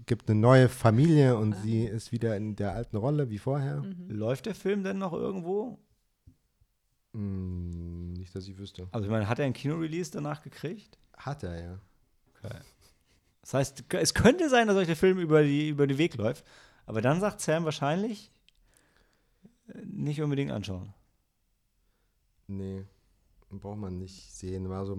gibt 0.06 0.30
eine 0.30 0.40
neue 0.40 0.70
Familie 0.70 1.38
und 1.38 1.54
Ah. 1.54 1.58
sie 1.62 1.84
ist 1.86 2.12
wieder 2.12 2.36
in 2.38 2.56
der 2.56 2.74
alten 2.74 2.98
Rolle 2.98 3.30
wie 3.30 3.38
vorher. 3.40 3.82
Mhm. 3.82 4.10
Läuft 4.10 4.46
der 4.46 4.56
Film 4.56 4.84
denn 4.84 4.98
noch 4.98 5.14
irgendwo? 5.14 5.80
Hm, 7.14 8.14
nicht, 8.14 8.34
dass 8.36 8.48
ich 8.48 8.58
wüsste. 8.58 8.88
Also, 8.92 9.06
ich 9.06 9.12
meine, 9.12 9.30
hat 9.30 9.40
er 9.40 9.46
einen 9.46 9.54
Kinorelease 9.54 10.12
danach 10.12 10.42
gekriegt? 10.42 10.98
Hat 11.16 11.44
er 11.44 11.62
ja. 11.64 11.80
Das 13.42 13.54
heißt, 13.54 13.84
es 13.94 14.14
könnte 14.14 14.50
sein, 14.50 14.68
dass 14.68 14.76
euch 14.78 14.88
der 14.88 14.96
Film 14.96 15.20
über, 15.20 15.44
die, 15.44 15.70
über 15.70 15.86
den 15.88 15.98
Weg 15.98 16.16
läuft. 16.16 16.44
Aber 16.86 17.02
dann 17.02 17.20
sagt 17.20 17.40
Sam 17.42 17.66
wahrscheinlich, 17.66 18.32
äh, 19.68 19.80
nicht 19.86 20.22
unbedingt 20.22 20.52
anschauen. 20.52 20.94
Nee, 22.48 22.84
braucht 23.50 23.78
man 23.78 23.98
nicht 24.00 24.34
sehen. 24.34 24.68
War 24.70 24.86
so, 24.86 24.96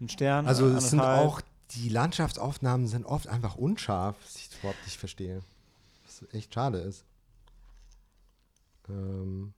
Ein 0.00 0.08
Stern. 0.08 0.46
also 0.46 0.68
es 0.68 0.90
sind 0.90 1.00
auch, 1.00 1.40
die 1.72 1.88
Landschaftsaufnahmen 1.88 2.86
sind 2.86 3.04
oft 3.04 3.26
einfach 3.26 3.56
unscharf, 3.56 4.16
was 4.22 4.36
ich 4.36 4.50
überhaupt 4.58 4.82
nicht 4.84 4.98
verstehe. 4.98 5.42
Was 6.04 6.24
echt 6.32 6.54
schade 6.54 6.78
ist. 6.78 7.04
Ähm, 8.88 9.54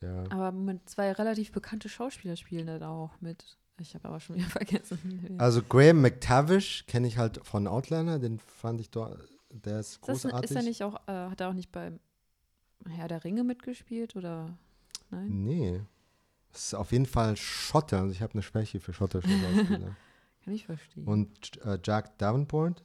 ja. 0.00 0.24
Aber 0.30 0.52
Moment, 0.52 0.88
zwei 0.88 1.12
relativ 1.12 1.52
bekannte 1.52 1.88
Schauspieler 1.88 2.36
spielen 2.36 2.66
da 2.66 2.88
auch 2.88 3.20
mit. 3.20 3.58
Ich 3.80 3.94
habe 3.94 4.08
aber 4.08 4.20
schon 4.20 4.36
wieder 4.36 4.46
vergessen. 4.48 5.36
Also 5.38 5.62
Graham 5.62 6.00
McTavish 6.00 6.86
kenne 6.86 7.06
ich 7.08 7.18
halt 7.18 7.44
von 7.44 7.66
Outlander, 7.66 8.18
den 8.18 8.38
fand 8.38 8.80
ich 8.80 8.90
dort, 8.90 9.18
der 9.50 9.80
ist 9.80 9.92
ist, 9.92 10.00
großartig. 10.02 10.50
ist 10.50 10.56
er 10.56 10.62
nicht 10.62 10.82
auch, 10.82 10.96
äh, 11.08 11.30
hat 11.30 11.40
er 11.40 11.48
auch 11.48 11.54
nicht 11.54 11.72
beim 11.72 12.00
Herr 12.88 13.08
der 13.08 13.24
Ringe 13.24 13.44
mitgespielt 13.44 14.16
oder? 14.16 14.56
Nein? 15.10 15.44
Nee. 15.44 15.80
Das 16.52 16.64
ist 16.66 16.74
auf 16.74 16.92
jeden 16.92 17.06
Fall 17.06 17.36
Schotter. 17.36 17.98
Also 18.00 18.12
ich 18.12 18.22
habe 18.22 18.32
eine 18.34 18.42
Schwäche 18.42 18.80
für 18.80 18.92
schottische 18.92 19.28
Schauspieler. 19.28 19.96
Kann 20.44 20.54
ich 20.54 20.66
verstehen. 20.66 21.06
Und 21.06 21.62
äh, 21.64 21.78
Jack 21.82 22.16
Davenport, 22.18 22.82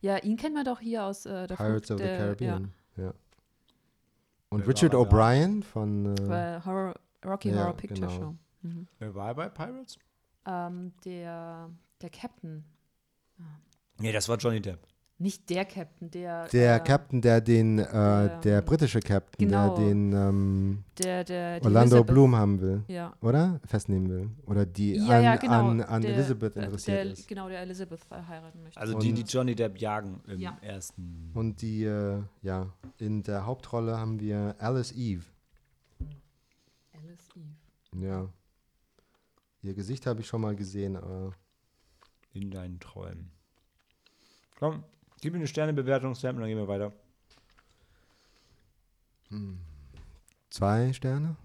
ja, 0.00 0.18
ihn 0.18 0.36
kennt 0.36 0.54
man 0.54 0.64
doch 0.64 0.80
hier 0.80 1.04
aus 1.04 1.26
äh, 1.26 1.46
der 1.46 1.56
Pirates 1.56 1.86
Flucht 1.86 1.90
of 1.92 1.98
the 1.98 2.04
der, 2.04 2.18
Caribbean. 2.18 2.72
Ja. 2.96 3.14
Und 4.50 4.60
Wer 4.60 4.68
Richard? 4.68 4.94
O'Brien 4.94 5.62
von 5.64 6.04
Ja, 6.04 6.12
äh, 6.12 6.28
bei 6.28 6.64
Horror, 6.64 6.94
Rocky 7.24 7.50
Ja, 7.50 7.56
Horror 7.56 7.76
Picture 7.76 8.06
genau. 8.06 8.20
Show. 8.20 8.34
Mhm. 8.62 8.86
Wer 8.98 9.14
war 9.14 9.28
er 9.28 9.34
bei 9.34 9.48
Pirates? 9.48 9.98
Ähm, 10.46 10.92
der, 11.04 11.70
der 12.00 12.10
Captain. 12.10 12.64
Nee, 13.98 14.12
das 14.12 14.28
war 14.28 14.36
Johnny 14.36 14.60
Depp. 14.60 14.86
Nicht 15.18 15.48
der 15.48 15.64
Captain, 15.64 16.10
der. 16.10 16.46
der 16.48 16.76
äh, 16.76 16.80
Captain, 16.80 17.22
der 17.22 17.40
den, 17.40 17.78
äh, 17.78 17.84
der, 17.84 18.40
der 18.40 18.58
ähm, 18.58 18.64
britische 18.66 19.00
Captain, 19.00 19.48
genau. 19.48 19.74
der 19.74 19.86
den 19.86 20.12
ähm, 20.12 20.84
Der, 20.98 21.24
der, 21.24 21.60
Orlando 21.64 21.96
Elizabeth- 21.96 22.06
Bloom 22.12 22.36
haben 22.36 22.60
will, 22.60 22.84
Ja. 22.86 23.14
oder? 23.22 23.58
Festnehmen 23.64 24.10
will. 24.10 24.30
Oder 24.44 24.66
die 24.66 24.96
Ja, 24.96 25.16
an, 25.16 25.24
ja, 25.24 25.36
genau. 25.36 25.68
an, 25.70 25.80
an 25.80 26.02
der, 26.02 26.14
Elizabeth 26.16 26.54
äh, 26.56 26.64
interessiert 26.64 26.96
der, 26.98 27.12
ist. 27.12 27.26
Genau, 27.28 27.48
der 27.48 27.60
Elizabeth 27.60 28.00
heiraten 28.10 28.62
möchte. 28.62 28.78
Also 28.78 28.94
Und- 28.94 29.02
die, 29.04 29.14
die 29.14 29.22
Johnny 29.22 29.54
Depp 29.54 29.78
jagen 29.80 30.20
im 30.26 30.38
Ja. 30.38 30.58
ersten. 30.60 31.30
Und 31.32 31.62
die, 31.62 31.84
äh, 31.84 32.22
ja, 32.42 32.66
in 32.98 33.22
der 33.22 33.46
Hauptrolle 33.46 33.96
haben 33.96 34.20
wir 34.20 34.54
Alice 34.58 34.92
Eve. 34.92 35.24
Alice 36.92 37.28
Eve. 37.34 38.04
Ja. 38.06 38.28
Ihr 39.62 39.72
Gesicht 39.72 40.04
habe 40.04 40.20
ich 40.20 40.26
schon 40.26 40.42
mal 40.42 40.54
gesehen, 40.54 40.94
aber 40.96 41.32
In 42.34 42.50
deinen 42.50 42.78
Träumen. 42.80 43.30
Komm, 44.58 44.84
gib 45.20 45.32
mir 45.32 45.38
eine 45.38 45.46
Sternebewertung, 45.46 46.14
Sam, 46.14 46.36
und 46.36 46.42
dann 46.42 46.48
gehen 46.48 46.58
wir 46.58 46.68
weiter. 46.68 46.92
zwei 50.50 50.92
Sterne 50.92 51.36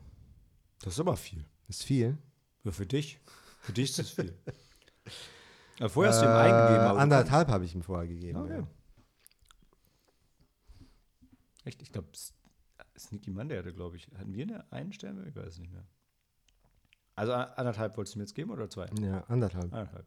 Das 0.82 0.94
ist 0.94 1.00
aber 1.00 1.18
viel. 1.18 1.46
ist 1.68 1.84
viel. 1.84 2.18
Ja, 2.64 2.72
für 2.72 2.86
dich. 2.86 3.20
Für 3.62 3.74
dich 3.74 3.90
ist 3.90 4.00
das 4.00 4.10
viel. 4.12 4.38
Aber 5.80 5.90
vorher 5.90 6.14
hast 6.14 6.22
du 6.22 6.26
ihm 6.28 6.32
eingegeben. 6.32 6.76
Äh, 6.76 6.80
aber 6.86 6.94
du 6.94 7.00
anderthalb 7.00 7.48
habe 7.48 7.66
ich 7.66 7.74
ihm 7.74 7.82
vorher 7.82 8.08
gegeben. 8.08 8.38
Okay. 8.38 8.60
Ja. 8.60 8.68
Echt? 11.64 11.82
Ich 11.82 11.92
glaube, 11.92 12.10
Sneaky 13.00 13.32
Monday 13.32 13.58
hatte, 13.58 13.74
glaube 13.74 13.96
ich. 13.96 14.08
Hatten 14.16 14.36
wir 14.36 14.44
eine, 14.44 14.72
einen 14.72 14.94
Stern? 14.94 15.26
Ich 15.28 15.36
weiß 15.36 15.48
es 15.48 15.58
nicht 15.58 15.72
mehr. 15.74 15.84
Also 17.16 17.34
anderthalb 17.34 17.98
wolltest 17.98 18.14
du 18.14 18.20
mir 18.20 18.26
jetzt 18.26 18.36
geben 18.36 18.52
oder 18.52 18.70
zwei? 18.70 18.88
ja, 19.02 19.24
anderthalb. 19.24 19.74
Anderthalb. 19.74 20.06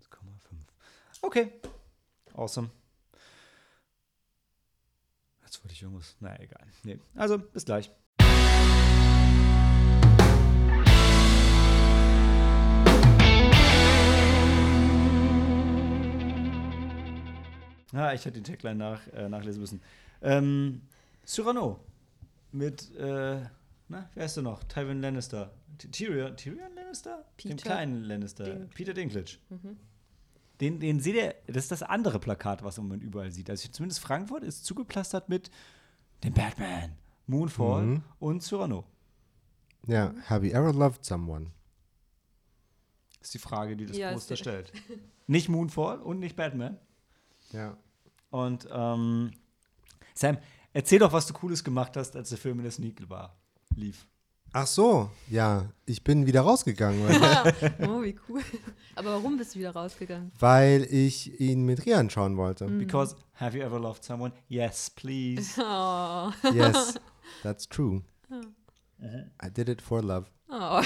1,5. 0.00 0.16
Okay. 1.20 1.52
Awesome. 2.34 2.70
Jetzt 5.42 5.62
wollte 5.62 5.74
ich 5.74 5.82
irgendwas. 5.82 6.16
Na 6.20 6.38
egal. 6.40 6.66
Nee. 6.82 6.98
Also, 7.14 7.38
bis 7.38 7.64
gleich. 7.64 7.90
Ah, 17.94 18.14
ich 18.14 18.24
hätte 18.24 18.40
die 18.40 18.50
Tagline 18.50 18.76
nach, 18.76 19.06
äh, 19.08 19.28
nachlesen 19.28 19.60
müssen. 19.60 19.82
Ähm, 20.22 20.80
Cyrano 21.26 21.84
mit, 22.50 22.94
äh, 22.96 23.42
na, 23.88 24.08
wer 24.14 24.24
ist 24.24 24.36
du 24.36 24.42
noch? 24.42 24.64
Tywin 24.64 25.02
Lannister. 25.02 25.52
Tyrion, 25.90 26.36
Tyrion 26.36 26.74
Lannister? 26.74 27.24
Dem 27.44 27.50
Peter 27.50 27.62
kleinen 27.62 28.04
Lannister. 28.04 28.44
Dinklage. 28.44 28.70
Peter 28.74 28.94
Dinklage. 28.94 29.36
Mhm. 29.50 29.76
Den, 30.62 30.78
den 30.80 31.00
seht 31.00 31.16
ihr, 31.16 31.34
das 31.48 31.64
ist 31.64 31.72
das 31.72 31.82
andere 31.82 32.18
Plakat, 32.20 32.62
was 32.62 32.78
man 32.78 33.00
überall 33.00 33.30
sieht. 33.32 33.50
Also 33.50 33.68
zumindest 33.68 34.00
Frankfurt 34.00 34.44
ist 34.44 34.64
zugeplastert 34.64 35.28
mit 35.28 35.50
dem 36.22 36.32
Batman, 36.32 36.92
Moonfall 37.26 37.82
Mhm. 37.82 38.02
und 38.20 38.42
Cyrano. 38.42 38.84
Ja, 39.88 40.14
have 40.26 40.46
you 40.46 40.52
ever 40.52 40.72
loved 40.72 41.04
someone? 41.04 41.50
Das 43.18 43.28
ist 43.28 43.34
die 43.34 43.38
Frage, 43.38 43.76
die 43.76 43.86
das 43.86 43.96
Ja, 43.96 44.12
Poster 44.12 44.36
stellt. 44.36 44.72
Nicht 45.26 45.48
Moonfall 45.48 46.00
und 46.00 46.20
nicht 46.20 46.36
Batman. 46.36 46.78
Ja. 47.52 47.76
Und 48.30 48.68
ähm, 48.72 49.32
Sam, 50.14 50.38
erzähl 50.72 50.98
doch, 51.00 51.12
was 51.12 51.26
du 51.26 51.34
Cooles 51.34 51.62
gemacht 51.64 51.96
hast, 51.96 52.14
als 52.16 52.28
der 52.30 52.38
Film 52.38 52.58
in 52.58 52.62
der 52.64 52.72
Sneak 52.72 53.08
war, 53.10 53.36
lief. 53.74 54.06
Ach 54.54 54.66
so, 54.66 55.08
ja, 55.30 55.70
ich 55.86 56.04
bin 56.04 56.26
wieder 56.26 56.42
rausgegangen, 56.42 57.02
weil, 57.08 57.54
oh, 57.88 58.02
wie 58.02 58.14
cool. 58.28 58.42
Aber 58.94 59.14
warum 59.14 59.38
bist 59.38 59.54
du 59.54 59.60
wieder 59.60 59.70
rausgegangen? 59.72 60.30
weil 60.38 60.82
ich 60.90 61.40
ihn 61.40 61.64
mit 61.64 61.86
Rian 61.86 62.10
schauen 62.10 62.36
wollte. 62.36 62.66
Mhm. 62.68 62.78
Because 62.78 63.16
have 63.34 63.56
you 63.56 63.64
ever 63.64 63.78
loved 63.80 64.04
someone? 64.04 64.32
Yes, 64.48 64.90
please. 64.90 65.54
Oh. 65.64 66.30
Yes, 66.52 66.94
that's 67.42 67.66
true. 67.66 68.02
I 69.42 69.48
did 69.48 69.68
it 69.68 69.80
for 69.80 70.02
love. 70.02 70.26
oh. 70.50 70.82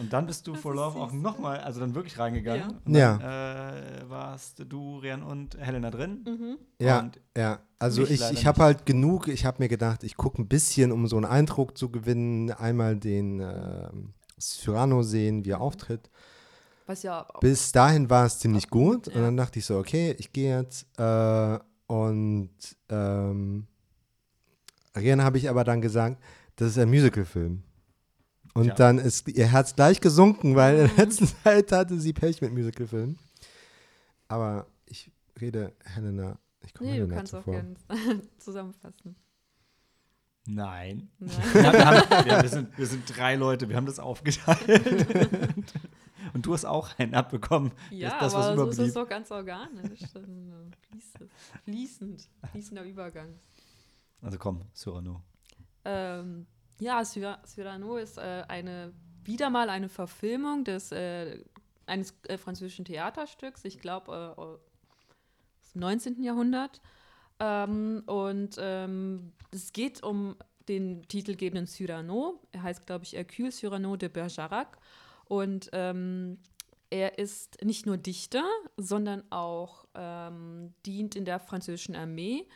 Und 0.00 0.12
dann 0.12 0.26
bist 0.26 0.46
du 0.46 0.54
for 0.54 0.72
ist 0.72 0.76
Love 0.76 0.98
auch 0.98 1.12
nochmal, 1.12 1.58
also 1.60 1.80
dann 1.80 1.94
wirklich 1.94 2.18
reingegangen. 2.18 2.70
Ja. 2.70 2.78
Und 2.84 2.94
Ja. 2.94 3.18
Dann, 3.18 4.06
äh, 4.06 4.10
warst 4.10 4.64
du, 4.68 4.98
Rian 4.98 5.22
und 5.22 5.58
Helena 5.58 5.90
drin. 5.90 6.24
Mhm. 6.26 6.58
Ja, 6.80 7.00
Und 7.00 7.20
ja. 7.36 7.60
Also 7.78 8.02
ich, 8.02 8.22
ich 8.32 8.46
habe 8.46 8.62
halt 8.62 8.86
genug, 8.86 9.28
ich 9.28 9.44
habe 9.44 9.62
mir 9.62 9.68
gedacht, 9.68 10.02
ich 10.02 10.16
gucke 10.16 10.42
ein 10.42 10.48
bisschen, 10.48 10.90
um 10.90 11.06
so 11.06 11.16
einen 11.16 11.26
Eindruck 11.26 11.78
zu 11.78 11.90
gewinnen, 11.90 12.50
einmal 12.50 12.96
den 12.96 13.40
ähm, 13.40 14.14
Cyrano 14.38 15.02
sehen, 15.02 15.44
wie 15.44 15.50
er 15.50 15.60
auftritt. 15.60 16.10
Was 16.86 17.02
ja 17.02 17.24
auch 17.28 17.40
Bis 17.40 17.70
dahin 17.70 18.08
war 18.08 18.26
es 18.26 18.38
ziemlich 18.38 18.70
gut 18.70 19.08
und 19.08 19.14
ja. 19.14 19.22
dann 19.22 19.36
dachte 19.36 19.58
ich 19.58 19.66
so, 19.66 19.78
okay, 19.78 20.16
ich 20.18 20.32
gehe 20.32 20.58
jetzt 20.58 20.86
äh, 20.98 21.58
und 21.86 22.50
ähm, 22.88 23.66
Rian 24.96 25.22
habe 25.22 25.38
ich 25.38 25.48
aber 25.48 25.64
dann 25.64 25.80
gesagt, 25.80 26.22
das 26.56 26.70
ist 26.70 26.78
ein 26.78 26.88
Musicalfilm. 26.90 27.62
Und 28.54 28.66
Ja. 28.66 28.74
dann 28.74 28.98
ist 28.98 29.28
ihr 29.28 29.46
Herz 29.46 29.74
gleich 29.76 30.00
gesunken, 30.00 30.56
weil 30.56 30.78
in 30.78 30.86
der 30.96 31.04
letzten 31.06 31.26
Zeit 31.44 31.70
hatte 31.72 31.98
sie 32.00 32.12
Pech 32.12 32.40
mit 32.40 32.52
Musicalfilmen. 32.52 33.18
Aber 34.28 34.66
ich 34.86 35.10
rede 35.40 35.72
Helena, 35.84 36.38
ich 36.64 36.74
komme 36.74 36.90
Nee, 36.90 36.96
du 36.96 37.02
Helena 37.02 37.16
kannst 37.16 37.34
auch 37.34 37.40
zuvor. 37.44 37.54
gerne 37.54 37.76
zusammenfassen. 38.38 39.16
nein. 40.46 41.08
Nein. 41.18 41.30
Wir, 41.54 41.62
haben, 41.66 41.72
wir, 41.74 41.86
haben, 41.86 42.26
wir, 42.26 42.42
wir, 42.42 42.48
sind, 42.48 42.78
wir 42.78 42.86
sind 42.86 43.16
drei 43.16 43.36
Leute, 43.36 43.68
wir 43.68 43.76
haben 43.76 43.86
das 43.86 43.98
aufgeteilt. 43.98 45.74
Und 46.34 46.44
du 46.44 46.52
hast 46.52 46.64
auch 46.66 46.98
einen 46.98 47.14
abbekommen. 47.14 47.72
Ja, 47.90 48.18
das, 48.20 48.34
was 48.34 48.34
aber 48.34 48.44
so 48.44 48.50
ist 48.50 48.74
überblieb. 48.74 48.88
es 48.88 48.94
doch 48.94 49.08
ganz 49.08 49.30
organisch. 49.30 50.00
Dann, 50.12 50.70
äh, 50.70 50.76
fließend, 50.90 51.30
fließend, 51.64 52.28
fließender 52.50 52.84
Übergang. 52.84 53.38
Also 54.20 54.36
komm, 54.38 54.62
Cyrano. 54.74 55.22
Ähm, 55.84 56.46
ja, 56.80 57.00
Cyra- 57.00 57.44
Cyrano 57.46 57.96
ist 57.96 58.18
äh, 58.18 58.44
eine, 58.48 58.92
wieder 59.24 59.50
mal 59.50 59.70
eine 59.70 59.88
Verfilmung 59.88 60.64
des, 60.64 60.92
äh, 60.92 61.42
eines 61.86 62.14
äh, 62.28 62.38
französischen 62.38 62.84
Theaterstücks, 62.84 63.64
ich 63.64 63.78
glaube 63.78 64.34
äh, 64.36 64.40
aus 64.40 64.60
dem 65.74 65.80
19. 65.80 66.22
Jahrhundert. 66.22 66.80
Ähm, 67.40 68.02
und 68.06 68.56
ähm, 68.58 69.32
es 69.52 69.72
geht 69.72 70.02
um 70.02 70.36
den 70.68 71.06
titelgebenden 71.08 71.66
Cyrano. 71.66 72.40
Er 72.52 72.62
heißt, 72.62 72.86
glaube 72.86 73.04
ich, 73.04 73.12
Hercule 73.14 73.50
Cyrano 73.50 73.96
de 73.96 74.08
Bergerac. 74.08 74.78
Und 75.24 75.70
ähm, 75.72 76.38
er 76.90 77.18
ist 77.18 77.62
nicht 77.62 77.86
nur 77.86 77.96
Dichter, 77.96 78.44
sondern 78.76 79.22
auch 79.30 79.86
ähm, 79.94 80.74
dient 80.86 81.16
in 81.16 81.24
der 81.24 81.38
französischen 81.38 81.96
Armee 81.96 82.46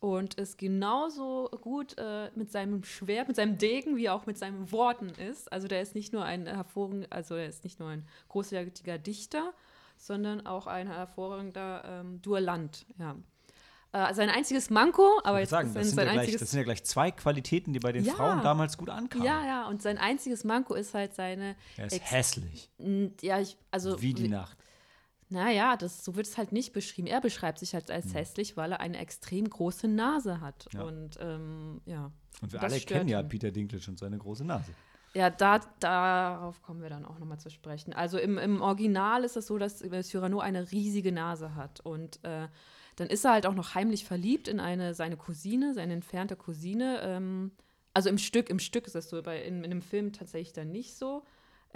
und 0.00 0.34
ist 0.34 0.58
genauso 0.58 1.48
gut 1.60 1.96
äh, 1.98 2.30
mit 2.34 2.52
seinem 2.52 2.84
Schwert, 2.84 3.26
mit 3.28 3.36
seinem 3.36 3.58
Degen, 3.58 3.96
wie 3.96 4.08
auch 4.10 4.26
mit 4.26 4.38
seinen 4.38 4.70
Worten 4.70 5.08
ist. 5.08 5.50
Also 5.52 5.66
der 5.68 5.82
ist 5.82 5.94
nicht 5.94 6.12
nur 6.12 6.24
ein 6.24 6.46
hervorragender, 6.46 7.08
also 7.10 7.34
er 7.34 7.46
ist 7.46 7.64
nicht 7.64 7.80
nur 7.80 7.88
ein 7.88 8.06
großartiger 8.28 8.98
Dichter, 8.98 9.52
sondern 9.96 10.46
auch 10.46 10.66
ein 10.68 10.86
hervorragender 10.86 11.82
ähm, 11.84 12.22
Duellant. 12.22 12.86
Ja. 12.98 13.16
Äh, 13.90 14.12
sein 14.12 14.28
einziges 14.28 14.68
Manko, 14.68 15.18
aber 15.24 15.38
Ich 15.38 15.44
jetzt 15.44 15.50
sagen, 15.50 15.68
ist 15.68 15.76
das 15.76 15.88
sind, 15.90 15.98
ja 16.04 16.12
gleich, 16.12 16.36
das 16.36 16.50
sind 16.50 16.58
ja 16.58 16.64
gleich 16.64 16.84
zwei 16.84 17.10
Qualitäten, 17.10 17.72
die 17.72 17.80
bei 17.80 17.90
den 17.90 18.04
Ja. 18.04 18.12
Frauen 18.12 18.42
damals 18.42 18.76
gut 18.76 18.90
ankamen. 18.90 19.26
ja, 19.26 19.44
ja, 19.46 19.66
und 19.66 19.80
sein 19.80 19.96
einziges 19.96 20.44
Manko 20.44 20.74
ist 20.74 20.92
halt 20.92 21.14
seine, 21.14 21.56
Er 21.78 21.86
ist 21.86 22.12
hässlich. 22.12 22.70
ja, 23.22 23.40
ich, 23.40 23.56
also 23.70 24.00
wie 24.02 24.12
die 24.12 24.28
Nacht. 24.28 24.57
Naja, 25.30 25.76
das, 25.76 26.04
so 26.04 26.16
wird 26.16 26.26
es 26.26 26.38
halt 26.38 26.52
nicht 26.52 26.72
beschrieben. 26.72 27.06
Er 27.06 27.20
beschreibt 27.20 27.58
sich 27.58 27.74
halt 27.74 27.90
als 27.90 28.14
hässlich, 28.14 28.56
weil 28.56 28.72
er 28.72 28.80
eine 28.80 28.98
extrem 28.98 29.48
große 29.48 29.86
Nase 29.86 30.40
hat. 30.40 30.68
Ja. 30.72 30.82
Und 30.82 31.18
ähm, 31.20 31.80
ja. 31.84 32.10
Und 32.40 32.52
wir 32.52 32.60
das 32.60 32.72
alle 32.72 32.80
kennen 32.80 33.08
ja 33.08 33.20
ihn. 33.20 33.28
Peter 33.28 33.50
Dinklage 33.50 33.84
und 33.88 33.98
seine 33.98 34.16
große 34.16 34.44
Nase. 34.44 34.72
Ja, 35.14 35.30
da, 35.30 35.60
darauf 35.80 36.62
kommen 36.62 36.82
wir 36.82 36.88
dann 36.88 37.04
auch 37.04 37.18
nochmal 37.18 37.40
zu 37.40 37.50
sprechen. 37.50 37.92
Also 37.92 38.18
im, 38.18 38.38
im 38.38 38.60
Original 38.60 39.24
ist 39.24 39.36
es 39.36 39.46
so, 39.46 39.58
dass 39.58 39.82
äh, 39.82 40.02
Cyrano 40.02 40.40
eine 40.40 40.70
riesige 40.70 41.12
Nase 41.12 41.54
hat. 41.54 41.80
Und 41.80 42.24
äh, 42.24 42.48
dann 42.96 43.08
ist 43.08 43.24
er 43.24 43.32
halt 43.32 43.46
auch 43.46 43.54
noch 43.54 43.74
heimlich 43.74 44.04
verliebt 44.04 44.48
in 44.48 44.60
eine, 44.60 44.94
seine 44.94 45.16
Cousine, 45.16 45.74
seine 45.74 45.94
entfernte 45.94 46.36
Cousine. 46.36 47.00
Ähm, 47.02 47.52
also 47.94 48.08
im 48.08 48.18
Stück, 48.18 48.48
im 48.48 48.58
Stück 48.58 48.86
ist 48.86 48.94
das 48.94 49.08
so, 49.08 49.22
bei, 49.22 49.42
in, 49.42 49.58
in 49.64 49.70
einem 49.70 49.82
Film 49.82 50.12
tatsächlich 50.12 50.52
dann 50.52 50.70
nicht 50.70 50.94
so. 50.94 51.24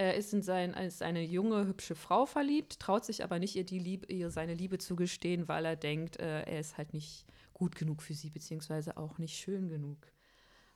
Er 0.02 0.16
ist 0.16 0.32
in 0.32 0.42
sein, 0.42 0.74
als 0.74 1.00
eine 1.00 1.22
junge, 1.22 1.64
hübsche 1.64 1.94
Frau 1.94 2.26
verliebt, 2.26 2.80
traut 2.80 3.04
sich 3.04 3.22
aber 3.22 3.38
nicht, 3.38 3.54
ihr, 3.54 3.64
die 3.64 3.78
Liebe, 3.78 4.12
ihr 4.12 4.32
seine 4.32 4.54
Liebe 4.54 4.78
zu 4.78 4.96
gestehen, 4.96 5.46
weil 5.46 5.64
er 5.64 5.76
denkt, 5.76 6.18
äh, 6.18 6.42
er 6.42 6.58
ist 6.58 6.76
halt 6.76 6.92
nicht 6.92 7.24
gut 7.52 7.76
genug 7.76 8.02
für 8.02 8.12
sie, 8.12 8.28
beziehungsweise 8.28 8.96
auch 8.96 9.18
nicht 9.18 9.36
schön 9.36 9.68
genug. 9.68 9.98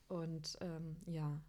Und 0.07 0.57
ähm, 0.61 0.95
ja, 1.07 1.41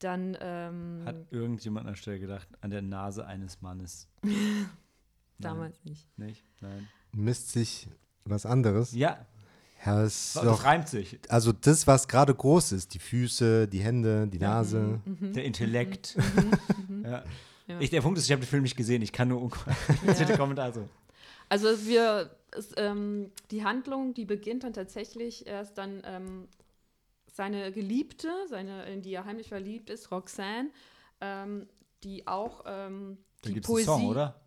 dann. 0.00 0.36
Ähm, 0.40 1.02
Hat 1.04 1.30
irgendjemand 1.30 1.86
an 1.86 1.92
der 1.92 1.98
Stelle 1.98 2.18
gedacht, 2.18 2.48
an 2.62 2.70
der 2.70 2.82
Nase 2.82 3.24
eines 3.24 3.62
Mannes? 3.62 4.08
damals 5.38 5.84
nicht. 5.84 6.08
Nein, 6.16 6.28
nicht? 6.28 6.44
Nein. 6.60 6.88
Misst 7.12 7.52
sich 7.52 7.88
was 8.24 8.44
anderes. 8.44 8.92
Ja, 8.92 9.24
Ja, 9.86 10.02
es 10.02 10.26
ist 10.34 10.36
das 10.36 10.42
doch, 10.42 10.64
reimt 10.64 10.88
sich. 10.88 11.18
also 11.28 11.52
das, 11.52 11.86
was 11.86 12.08
gerade 12.08 12.34
groß 12.34 12.72
ist, 12.72 12.92
die 12.94 12.98
Füße, 12.98 13.68
die 13.68 13.80
Hände, 13.80 14.26
die 14.26 14.38
Nase. 14.38 15.00
Der 15.06 15.44
Intellekt. 15.44 16.16
Ja. 17.04 17.24
Ja. 17.66 17.78
Ich, 17.80 17.90
der 17.90 18.00
Punkt 18.00 18.18
ist, 18.18 18.24
ich 18.24 18.32
habe 18.32 18.42
den 18.42 18.48
Film 18.48 18.64
nicht 18.64 18.76
gesehen. 18.76 19.00
Ich 19.00 19.12
kann 19.12 19.28
nur 19.28 19.48
Ja. 20.28 20.36
Kommentare 20.36 20.72
so. 20.72 20.88
Also 21.48 21.68
wir, 21.86 22.30
es, 22.50 22.72
ähm, 22.76 23.30
die 23.52 23.64
Handlung, 23.64 24.12
die 24.14 24.24
beginnt 24.24 24.64
dann 24.64 24.72
tatsächlich 24.72 25.46
erst 25.46 25.78
dann 25.78 26.02
ähm, 26.04 26.48
seine 27.32 27.70
Geliebte, 27.70 28.28
seine, 28.48 28.84
in 28.86 29.02
die 29.02 29.12
er 29.14 29.24
heimlich 29.24 29.48
verliebt 29.48 29.88
ist, 29.90 30.10
Roxanne, 30.10 30.70
ähm, 31.20 31.68
die 32.02 32.26
auch 32.26 32.64
ähm, 32.66 33.18
Da 33.42 33.48
die 33.48 33.54
gibt 33.54 33.66
es 33.66 33.70
einen 33.70 33.74
Poesie, 33.76 33.84
Song, 33.86 34.06
oder? 34.08 34.40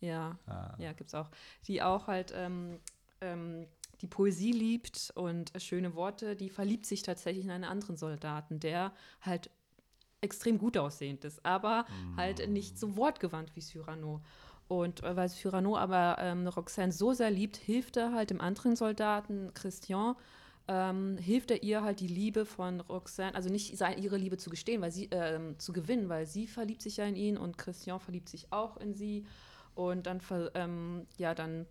ja, 0.00 0.36
Ah. 0.46 0.74
ja, 0.78 0.92
gibt's 0.92 1.14
auch, 1.14 1.30
die 1.68 1.80
auch 1.82 2.08
halt 2.08 2.32
ähm, 2.36 2.80
ähm, 3.20 3.66
die 4.00 4.08
Poesie 4.08 4.52
liebt 4.52 5.12
und 5.14 5.52
schöne 5.58 5.94
Worte, 5.94 6.34
die 6.34 6.50
verliebt 6.50 6.86
sich 6.86 7.02
tatsächlich 7.02 7.44
in 7.44 7.50
einen 7.52 7.64
anderen 7.64 7.96
Soldaten, 7.96 8.58
der 8.60 8.92
halt 9.20 9.50
extrem 10.24 10.58
gut 10.58 10.76
aussehend 10.76 11.24
ist, 11.24 11.44
aber 11.44 11.84
halt 12.16 12.48
nicht 12.48 12.78
so 12.78 12.96
wortgewandt 12.96 13.54
wie 13.54 13.60
Cyrano. 13.60 14.20
Und 14.66 15.02
äh, 15.02 15.14
weil 15.16 15.28
Cyrano 15.28 15.76
aber 15.76 16.16
ähm, 16.18 16.46
Roxanne 16.46 16.92
so 16.92 17.12
sehr 17.12 17.30
liebt, 17.30 17.56
hilft 17.56 17.96
er 17.96 18.12
halt 18.12 18.30
dem 18.30 18.40
anderen 18.40 18.76
Soldaten, 18.76 19.52
Christian, 19.54 20.16
ähm, 20.66 21.18
hilft 21.18 21.50
er 21.50 21.62
ihr 21.62 21.82
halt 21.82 22.00
die 22.00 22.08
Liebe 22.08 22.46
von 22.46 22.80
Roxanne, 22.80 23.34
also 23.34 23.50
nicht 23.50 23.78
ihre 23.98 24.16
Liebe 24.16 24.38
zu 24.38 24.48
gestehen, 24.48 24.80
weil 24.80 24.92
sie 24.92 25.08
ähm, 25.10 25.58
zu 25.58 25.72
gewinnen, 25.72 26.08
weil 26.08 26.26
sie 26.26 26.46
verliebt 26.46 26.80
sich 26.80 26.96
ja 26.96 27.04
in 27.04 27.16
ihn 27.16 27.36
und 27.36 27.58
Christian 27.58 28.00
verliebt 28.00 28.28
sich 28.28 28.50
auch 28.50 28.78
in 28.78 28.94
sie. 28.94 29.26
Und 29.74 30.06
dann, 30.06 30.20
ähm, 30.54 31.06
ja, 31.18 31.34
dann 31.34 31.66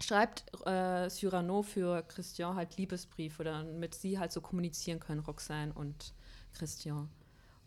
schreibt 0.00 0.44
äh, 0.66 1.08
Cyrano 1.08 1.62
für 1.62 2.02
Christian 2.02 2.54
halt 2.54 2.76
Liebesbriefe, 2.76 3.42
damit 3.42 3.94
sie 3.94 4.18
halt 4.18 4.30
so 4.30 4.40
kommunizieren 4.40 5.00
können, 5.00 5.20
Roxanne 5.20 5.72
und 5.72 6.14
Christian. 6.52 7.08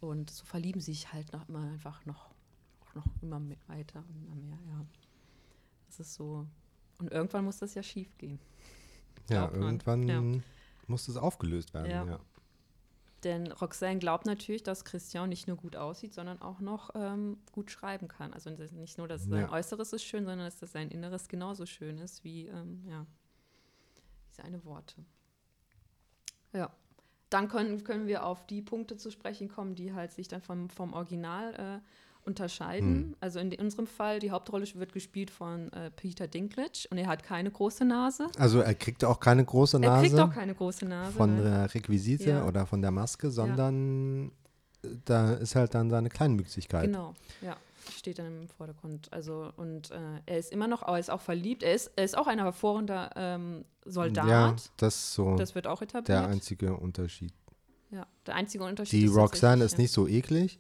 Und 0.02 0.30
so 0.30 0.46
verlieben 0.46 0.82
sie 0.82 0.94
sich 0.94 1.14
halt 1.14 1.32
noch 1.32 1.48
immer 1.48 1.60
einfach 1.72 2.06
noch, 2.06 2.32
noch 2.96 3.06
immer 3.22 3.40
mehr, 3.40 3.58
weiter 3.68 4.04
und 4.10 4.16
immer 4.26 4.36
mehr, 4.36 4.58
ja. 4.68 4.86
Das 5.88 6.00
ist 6.00 6.14
so. 6.16 6.46
Und 6.98 7.12
irgendwann 7.12 7.46
muss 7.46 7.60
das 7.60 7.74
ja 7.76 7.84
schief 7.84 8.18
gehen. 8.18 8.40
Ja, 9.30 9.48
Glaubt 9.48 9.56
irgendwann 9.58 10.08
Ja. 10.08 10.22
muss 10.88 11.06
das 11.06 11.18
aufgelöst 11.18 11.74
werden. 11.74 11.90
Ja. 11.92 12.06
Ja. 12.06 12.20
Denn 13.24 13.52
Roxanne 13.52 14.00
glaubt 14.00 14.26
natürlich, 14.26 14.64
dass 14.64 14.84
Christian 14.84 15.30
nicht 15.30 15.48
nur 15.48 15.56
gut 15.56 15.76
aussieht, 15.76 16.14
sondern 16.14 16.42
auch 16.42 16.60
noch 16.60 16.90
ähm, 16.96 17.38
gut 17.52 17.70
schreiben 17.70 18.08
kann. 18.08 18.34
Also 18.34 18.50
nicht 18.50 18.98
nur, 18.98 19.08
dass 19.08 19.26
sein 19.26 19.42
Ja. 19.42 19.52
Äußeres 19.52 19.94
ist 19.94 20.04
schön, 20.04 20.26
sondern 20.26 20.48
dass 20.48 20.58
das 20.58 20.72
sein 20.72 20.90
Inneres 20.90 21.28
genauso 21.28 21.68
schön 21.68 22.00
ist 22.00 22.24
wie, 22.24 22.48
ähm, 22.48 22.84
ja, 22.88 23.06
wie 24.28 24.34
seine 24.34 24.66
Worte. 24.66 25.06
Ja. 26.54 26.72
Dann 27.32 27.48
können, 27.50 27.84
können 27.84 28.06
wir 28.08 28.26
auf 28.26 28.46
die 28.46 28.62
Punkte 28.62 28.98
zu 28.98 29.10
sprechen 29.10 29.48
kommen, 29.50 29.74
die 29.74 29.94
halt 29.94 30.12
sich 30.12 30.28
dann 30.28 30.42
vom, 30.42 30.70
vom 30.70 30.94
Original 30.94 31.54
äh, 31.56 31.80
unterscheiden. 32.24 32.94
Hm. 32.96 33.16
Also 33.20 33.40
in 33.40 33.54
unserem 33.56 33.88
Fall, 33.88 34.20
die 34.20 34.32
Hauptrolle 34.32 34.66
wird 34.76 34.94
gespielt 34.94 35.32
von 35.32 35.72
äh, 35.74 35.90
Peter 35.92 36.28
Dinklage 36.28 36.88
und 36.92 36.98
er 36.98 37.08
hat 37.08 37.24
keine 37.24 37.50
große 37.50 37.84
Nase. 37.86 38.28
Also 38.38 38.60
er 38.60 38.76
kriegt 38.76 39.04
auch 39.04 39.20
keine 39.20 39.44
große 39.44 39.78
Er 39.82 40.00
kriegt 40.02 40.14
Nase 40.14 40.26
auch 40.26 40.34
keine 40.34 40.54
große 40.54 40.86
Nase. 40.86 41.14
von 41.14 41.38
der 41.42 41.74
Requisite 41.74 42.30
Ja. 42.30 42.46
oder 42.46 42.66
von 42.68 42.82
der 42.82 42.92
Maske, 42.92 43.32
sondern 43.32 44.28
äh, 44.84 44.90
da 45.06 45.34
ist 45.34 45.56
halt 45.56 45.74
dann 45.74 45.90
seine 45.90 46.10
Kleinmütigkeit. 46.10 46.86
Genau, 46.86 47.14
ja, 47.42 47.56
steht 47.90 48.20
dann 48.20 48.42
im 48.44 48.48
Vordergrund. 48.50 49.12
Also 49.12 49.52
und 49.58 49.92
äh, 49.92 50.22
er 50.26 50.38
ist 50.38 50.52
immer 50.52 50.68
noch, 50.68 50.84
aber 50.84 50.94
er 50.94 51.00
ist 51.00 51.10
auch 51.12 51.22
verliebt. 51.22 51.64
Er 51.64 51.74
ist, 51.74 51.92
er 51.96 52.04
ist 52.06 52.18
auch 52.18 52.28
ein 52.28 52.40
hervorragender 52.40 53.10
ähm, 53.16 53.66
Soldat. 53.86 54.28
Ja, 54.28 54.56
das 54.78 55.14
so 55.14 55.36
das 55.36 55.56
wird 55.56 55.68
auch 55.68 55.82
etabliert. 55.82 56.10
der 56.10 56.28
einzige 56.28 56.76
Unterschied. 56.76 57.34
ja, 57.90 58.06
der 58.26 58.36
einzige 58.36 58.64
Unterschied. 58.64 59.02
Die 59.02 59.06
ist 59.06 59.16
Roxanne 59.16 59.64
ist 59.64 59.78
nicht 59.78 59.92
so 59.92 60.08
eklig 60.08 60.60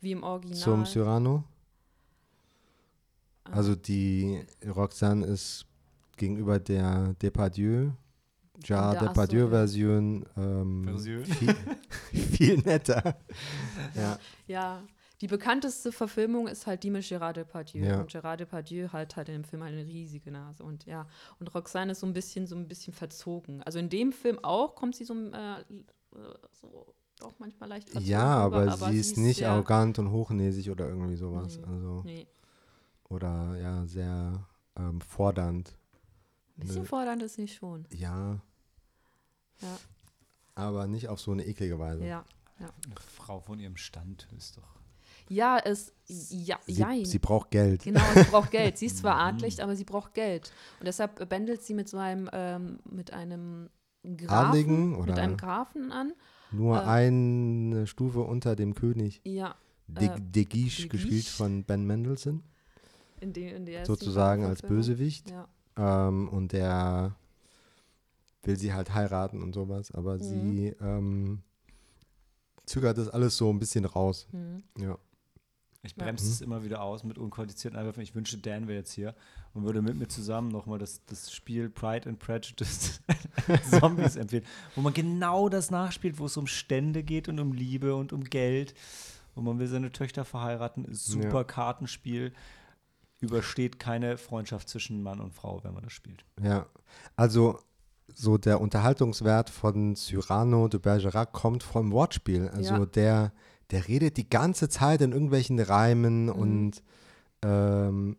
wie 0.00 0.12
im 0.12 0.22
Original. 0.22 0.58
zum 0.58 0.84
Cyrano. 0.84 1.44
Ah. 3.44 3.52
Also 3.52 3.74
die 3.74 4.44
Roxanne 4.66 5.26
ist 5.26 5.66
gegenüber 6.16 6.58
der 6.58 7.14
Depardieu, 7.14 7.90
ja, 8.64 8.92
so, 8.92 9.06
Depardieu-Version 9.06 10.24
ähm, 10.36 10.84
Version. 10.84 11.24
viel, 11.24 11.54
viel 12.12 12.58
netter. 12.58 13.16
ja. 13.94 14.18
Ja, 14.46 14.82
die 15.22 15.28
bekannteste 15.28 15.92
Verfilmung 15.92 16.48
ist 16.48 16.66
halt 16.66 16.82
die 16.82 16.90
mit 16.90 17.04
Gérard 17.04 17.34
Depardieu. 17.34 17.84
Ja. 17.84 18.00
Und 18.00 18.10
Gérard 18.10 18.38
Depardieu 18.38 18.88
hat 18.88 19.14
halt 19.14 19.28
in 19.28 19.34
dem 19.36 19.44
Film 19.44 19.62
eine 19.62 19.86
riesige 19.86 20.32
Nase. 20.32 20.64
Und 20.64 20.84
ja, 20.84 21.06
und 21.38 21.54
Roxanne 21.54 21.92
ist 21.92 22.00
so 22.00 22.08
ein 22.08 22.12
bisschen, 22.12 22.48
so 22.48 22.56
ein 22.56 22.66
bisschen 22.66 22.92
verzogen. 22.92 23.62
Also 23.62 23.78
in 23.78 23.88
dem 23.88 24.12
Film 24.12 24.40
auch 24.42 24.74
kommt 24.74 24.96
sie 24.96 25.04
so, 25.04 25.14
äh, 25.14 25.64
so 26.60 26.92
auch 27.20 27.32
manchmal 27.38 27.68
leicht 27.68 27.88
verzogen. 27.88 28.10
ja, 28.10 28.46
rüber, 28.46 28.72
aber, 28.72 28.90
sie 28.90 28.98
ist 28.98 29.16
nicht 29.16 29.40
ja, 29.40 29.52
arrogant 29.52 30.00
und 30.00 30.10
hochnäsig 30.10 30.70
oder 30.70 30.88
irgendwie 30.88 31.14
sowas. 31.14 31.56
Nee. 31.56 31.72
Also, 31.72 32.02
Nee, 32.04 32.26
oder 33.08 33.56
ja, 33.58 33.86
sehr 33.86 34.44
ähm, 34.76 35.00
fordernd. 35.00 35.78
ein 36.58 36.66
bisschen 36.66 36.84
fordernd 36.84 37.22
ist 37.22 37.34
sie 37.34 37.46
schon. 37.46 37.86
Ja, 37.92 38.40
Ja, 39.60 39.78
aber 40.56 40.88
nicht 40.88 41.08
auf 41.08 41.20
so 41.20 41.30
eine 41.30 41.46
eklige 41.46 41.78
Weise. 41.78 42.04
ja. 42.04 42.24
Eine 42.58 42.94
Frau 42.96 43.40
von 43.40 43.58
ihrem 43.58 43.76
Stand 43.76 44.28
ist 44.36 44.56
doch. 44.56 44.81
Ja, 45.34 45.58
es, 45.64 45.92
ja, 46.08 46.58
jein. 46.66 47.04
Sie, 47.04 47.12
sie 47.12 47.18
braucht 47.18 47.50
Geld. 47.50 47.84
Genau, 47.84 48.00
sie 48.14 48.24
braucht 48.24 48.50
Geld. 48.50 48.76
Sie 48.78 48.86
ist 48.86 48.98
zwar 48.98 49.16
adlig, 49.28 49.62
aber 49.62 49.76
sie 49.76 49.84
braucht 49.84 50.14
Geld. 50.14 50.52
Und 50.80 50.86
deshalb 50.86 51.28
bändelt 51.28 51.62
sie 51.62 51.74
mit 51.74 51.88
so 51.88 51.96
einem, 51.98 52.28
ähm, 52.32 52.78
mit 52.90 53.12
einem 53.12 53.70
Grafen, 54.02 54.28
Adligen 54.48 54.94
oder 54.96 55.12
mit 55.12 55.18
einem 55.18 55.36
Grafen 55.36 55.92
an. 55.92 56.12
nur 56.50 56.78
äh, 56.78 56.84
eine 56.84 57.86
Stufe 57.86 58.20
unter 58.20 58.56
dem 58.56 58.74
König. 58.74 59.20
Ja, 59.24 59.54
De 59.86 60.08
Äh, 60.08 60.16
De 60.20 60.44
gespielt 60.44 60.90
Guiche. 61.08 61.30
von 61.30 61.64
Ben 61.64 61.86
Mendelssohn, 61.86 62.42
In 63.20 63.32
dem, 63.32 63.56
in 63.56 63.66
der 63.66 63.86
sozusagen 63.86 64.44
als. 64.44 64.62
Bösewicht. 64.62 65.30
Ja. 65.30 65.48
Ähm, 66.08 66.28
und 66.28 66.52
der 66.52 67.14
will 68.42 68.58
sie 68.58 68.72
halt 68.74 68.92
heiraten 68.92 69.40
und 69.42 69.54
sowas, 69.54 69.92
aber 69.92 70.16
Mhm. 70.16 70.22
sie 70.22 70.66
ähm, 70.80 71.42
zögert 72.66 72.98
das 72.98 73.08
alles 73.08 73.36
so 73.36 73.50
ein 73.50 73.58
bisschen 73.58 73.84
raus. 73.84 74.26
Mhm. 74.32 74.62
Ja. 74.78 74.98
Ich 75.84 75.96
Ja. 75.96 76.04
bremse 76.04 76.30
es 76.30 76.40
immer 76.40 76.62
wieder 76.62 76.80
aus 76.82 77.02
mit 77.02 77.18
unqualifizierten 77.18 77.78
Einwürfen. 77.78 78.02
Ich 78.04 78.14
wünsche, 78.14 78.38
Dan 78.38 78.68
wäre 78.68 78.78
jetzt 78.78 78.92
hier 78.92 79.14
und 79.52 79.64
würde 79.64 79.82
mit 79.82 79.96
mir 79.96 80.06
zusammen 80.06 80.48
nochmal 80.48 80.78
das, 80.78 81.04
das 81.06 81.32
Spiel 81.32 81.68
Pride 81.70 82.08
and 82.08 82.20
Prejudice 82.20 83.00
Zombies 83.70 84.14
empfehlen, 84.16 84.44
wo 84.76 84.80
man 84.80 84.94
genau 84.94 85.48
das 85.48 85.70
nachspielt, 85.72 86.18
wo 86.20 86.26
es 86.26 86.36
um 86.36 86.46
Stände 86.46 87.02
geht 87.02 87.28
und 87.28 87.40
um 87.40 87.52
Liebe 87.52 87.96
und 87.96 88.12
um 88.12 88.22
Geld. 88.24 88.74
Und 89.34 89.44
man 89.44 89.58
will 89.58 89.66
seine 89.66 89.90
Töchter 89.90 90.24
verheiraten. 90.24 90.86
Super 90.94 91.38
Ja. 91.38 91.44
Kartenspiel. 91.44 92.32
Übersteht 93.20 93.78
keine 93.78 94.18
Freundschaft 94.18 94.68
zwischen 94.68 95.02
Mann 95.02 95.20
und 95.20 95.32
Frau, 95.32 95.62
wenn 95.64 95.72
man 95.74 95.84
das 95.84 95.92
spielt. 95.92 96.24
Ja, 96.42 96.66
also 97.16 97.58
so 98.14 98.36
der 98.36 98.60
Unterhaltungswert 98.60 99.48
von 99.48 99.96
Cyrano 99.96 100.68
de 100.68 100.78
Bergerac 100.80 101.32
kommt 101.32 101.62
vom 101.62 101.92
Wortspiel. 101.92 102.48
Also 102.48 102.74
Ja. 102.74 102.86
der, 102.86 103.32
der 103.72 103.88
redet 103.88 104.16
die 104.16 104.28
ganze 104.30 104.68
Zeit 104.68 105.00
in 105.00 105.12
irgendwelchen 105.12 105.58
Reimen 105.58 106.24
Mhm. 106.26 106.32
und 106.32 106.82
ähm, 107.42 108.16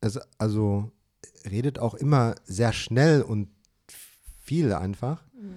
also, 0.00 0.20
also 0.38 0.90
redet 1.50 1.78
auch 1.78 1.94
immer 1.94 2.34
sehr 2.44 2.72
schnell 2.72 3.22
und 3.22 3.48
viel 4.40 4.72
einfach. 4.72 5.24
Mhm. 5.32 5.54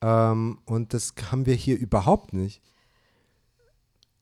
Ähm, 0.00 0.58
und 0.64 0.94
das 0.94 1.12
haben 1.30 1.44
wir 1.46 1.54
hier 1.54 1.76
überhaupt 1.76 2.32
nicht. 2.32 2.62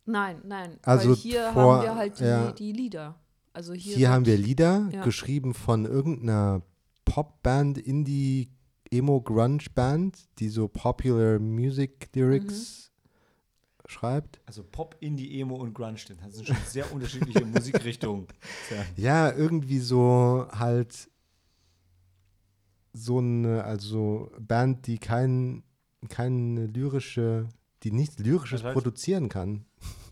Nein, 0.06 0.40
nein. 0.44 0.78
Also 0.82 1.10
weil 1.10 1.16
hier 1.16 1.52
vor- 1.52 1.76
haben 1.78 1.82
wir 1.82 1.94
halt 1.96 2.18
die, 2.20 2.24
ja. 2.24 2.52
die 2.52 2.72
Lieder. 2.72 3.16
Also 3.52 3.72
hier, 3.72 3.96
Hier, 3.96 4.10
haben 4.10 4.26
wir 4.26 4.36
Lieder, 4.36 4.88
Ja. 4.92 5.02
geschrieben 5.02 5.54
von 5.54 5.84
irgendeiner 5.86 6.62
Popband, 7.04 7.78
Indie, 7.78 8.50
Emo, 8.90 9.20
Grunge 9.20 9.64
Band, 9.74 10.16
die 10.38 10.48
so 10.48 10.68
Popular 10.68 11.38
Music 11.38 12.08
Lyrics 12.14 12.85
Mhm. 12.85 12.85
Schreibt. 13.88 14.40
Also 14.46 14.62
Pop, 14.64 14.96
Indie, 15.00 15.40
Emo 15.40 15.56
und 15.56 15.74
Grunge, 15.74 15.94
das 16.22 16.34
sind 16.34 16.46
schon 16.46 16.56
sehr 16.66 16.90
unterschiedliche 16.92 17.44
Musikrichtungen. 17.44 18.26
Ja. 18.70 19.28
Ja, 19.28 19.32
irgendwie 19.32 19.78
so 19.78 20.46
halt 20.52 21.08
so 22.92 23.18
eine, 23.18 23.64
also 23.64 24.30
Band, 24.38 24.86
die 24.86 24.98
kein, 24.98 25.62
keine 26.08 26.66
lyrische, 26.66 27.48
die 27.82 27.92
nichts 27.92 28.18
Lyrisches 28.18 28.62
Das 28.62 28.70
heißt- 28.70 28.72
produzieren 28.74 29.28
kann. 29.28 29.66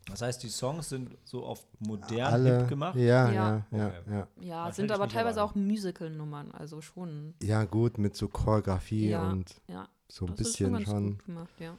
Das 0.07 0.21
heißt, 0.21 0.43
die 0.43 0.51
Songs 0.51 0.91
sind 0.91 1.17
so 1.25 1.47
auf 1.47 1.67
modern 1.79 2.21
Alle, 2.35 2.59
hip 2.61 2.69
gemacht. 2.69 2.95
Ja, 2.97 3.31
ja, 3.31 3.33
Ja. 3.33 3.67
ja, 3.79 3.87
Okay. 3.87 4.11
ja. 4.11 4.29
Ja, 4.39 4.73
sind 4.73 4.93
aber 4.93 5.09
teilweise 5.09 5.43
auch 5.43 5.55
Musical-Nummern, 5.55 6.51
also 6.53 6.83
schon. 6.83 7.33
Ja, 7.43 7.65
gut, 7.65 7.97
mit 7.97 8.15
so 8.15 8.29
Choreografie 8.29 9.09
Ja. 9.09 9.31
und 9.31 9.63
Ja, 9.67 9.89
so 10.09 10.27
ein 10.27 10.33
das 10.37 10.49
ist 10.49 10.59
schon 10.59 10.73
bisschen 10.73 10.73
ganz 10.75 10.89
schon. 10.91 11.11
gut 11.17 11.25
gemacht, 11.25 11.55
ja. 11.59 11.75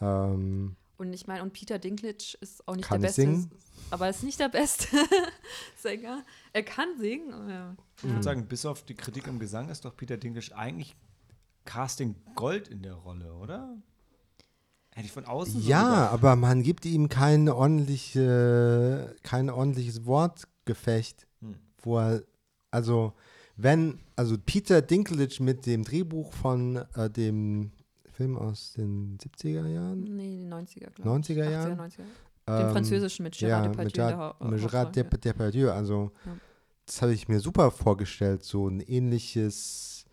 Ähm, 0.00 0.76
Und 0.98 1.12
ich 1.12 1.26
meine, 1.26 1.42
und 1.42 1.52
Peter 1.52 1.78
Dinklage 1.78 2.36
ist 2.40 2.66
auch 2.66 2.74
nicht 2.76 2.88
Kann 2.88 3.00
der 3.02 3.08
beste, 3.08 3.22
singen? 3.22 3.50
aber 3.90 4.08
ist 4.08 4.22
nicht 4.22 4.40
der 4.40 4.48
beste 4.48 4.88
Sänger. 5.76 6.24
Er 6.52 6.62
kann 6.62 6.88
singen. 6.98 7.32
aber 7.32 7.50
Ja. 7.50 7.76
Ich 7.98 8.04
würde 8.04 8.22
sagen, 8.22 8.46
bis 8.46 8.64
auf 8.64 8.82
die 8.84 8.94
Kritik 8.94 9.26
im 9.26 9.38
Gesang 9.38 9.68
ist 9.68 9.84
doch 9.84 9.94
Peter 9.96 10.16
Dinklage 10.16 10.56
eigentlich 10.56 10.96
Casting 11.66 12.14
Gold 12.34 12.68
in 12.68 12.82
der 12.82 12.94
Rolle, 12.94 13.34
oder? 13.34 13.76
Hätte 14.94 15.06
ich 15.06 15.12
von 15.12 15.26
außen 15.26 15.60
so 15.60 15.68
Ja, 15.68 15.82
gedacht. 16.06 16.12
aber 16.14 16.36
man 16.36 16.62
gibt 16.62 16.86
ihm 16.86 17.08
kein, 17.10 17.48
ordentliche, 17.50 19.14
kein 19.22 19.50
ordentliches 19.50 20.06
Wortgefecht, 20.06 21.26
Hm. 21.40 21.56
wo 21.82 21.98
er, 21.98 22.22
also 22.70 23.12
wenn, 23.56 24.00
also 24.16 24.36
Peter 24.38 24.80
Dinklage 24.82 25.42
mit 25.42 25.66
dem 25.66 25.84
Drehbuch 25.84 26.32
von 26.32 26.76
äh, 26.94 27.10
dem 27.10 27.72
Film 28.16 28.36
aus 28.38 28.72
den 28.72 29.18
70er 29.18 29.66
Jahren, 29.68 30.00
Nee, 30.16 30.38
die 30.38 30.46
90er, 30.46 30.90
glaube 30.90 31.20
ich. 31.20 31.28
90er 31.28 31.50
Jahren? 31.50 31.78
80er, 31.78 31.98
90er. 31.98 32.02
Den 32.48 32.66
ähm, 32.66 32.72
französischen 32.72 33.22
mit 33.24 33.38
ja, 33.40 33.60
Gérard 33.60 33.68
Depardieu. 33.70 34.06
mit 34.06 34.16
Hau- 34.16 34.34
mit 34.50 34.62
Hauptrolle, 34.62 34.90
Dep- 34.92 35.20
Depardieu, 35.20 35.70
also 35.70 36.12
Ja. 36.24 36.36
das 36.86 37.02
habe 37.02 37.12
ich 37.12 37.28
mir 37.28 37.40
super 37.40 37.70
vorgestellt, 37.70 38.42
so 38.44 38.68
ein 38.68 38.80
ähnliches 38.80 40.04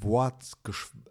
Wort, 0.00 0.52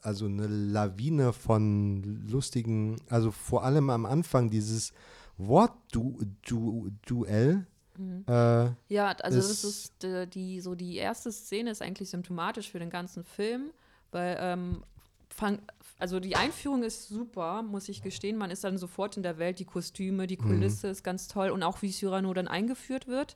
also 0.01 0.25
eine 0.25 0.47
Lawine 0.47 1.31
von 1.33 2.01
lustigen, 2.27 2.97
also 3.09 3.29
vor 3.31 3.63
allem 3.63 3.89
am 3.91 4.05
Anfang 4.07 4.49
dieses 4.49 4.91
Wortduell. 5.37 7.65
Mhm. 7.97 8.23
Äh, 8.27 8.65
Ja, 8.93 9.11
also 9.21 9.37
das 9.37 9.49
ist- 9.51 9.63
ist 9.63 10.03
äh, 10.03 10.27
die, 10.27 10.59
so 10.61 10.75
die 10.75 10.95
erste 10.97 11.31
Szene 11.31 11.71
ist 11.71 11.81
eigentlich 11.81 12.09
symptomatisch 12.09 12.69
für 12.71 12.79
den 12.79 12.89
ganzen 12.89 13.23
Film, 13.23 13.71
weil 14.11 14.37
ähm, 14.39 14.83
fang, 15.35 15.59
also 15.99 16.19
die 16.19 16.35
Einführung 16.35 16.83
ist 16.83 17.09
super, 17.09 17.61
muss 17.61 17.89
ich 17.89 18.01
gestehen. 18.01 18.37
Man 18.37 18.51
ist 18.51 18.63
dann 18.63 18.77
sofort 18.77 19.17
in 19.17 19.23
der 19.23 19.37
Welt, 19.37 19.59
die 19.59 19.65
Kostüme, 19.65 20.27
die 20.27 20.37
Kulisse 20.37 20.87
ist 20.87 21.03
ganz 21.03 21.27
toll 21.27 21.49
und 21.49 21.63
auch 21.63 21.81
wie 21.81 21.91
Cyrano 21.91 22.33
dann 22.33 22.47
eingeführt 22.47 23.07
wird. 23.07 23.35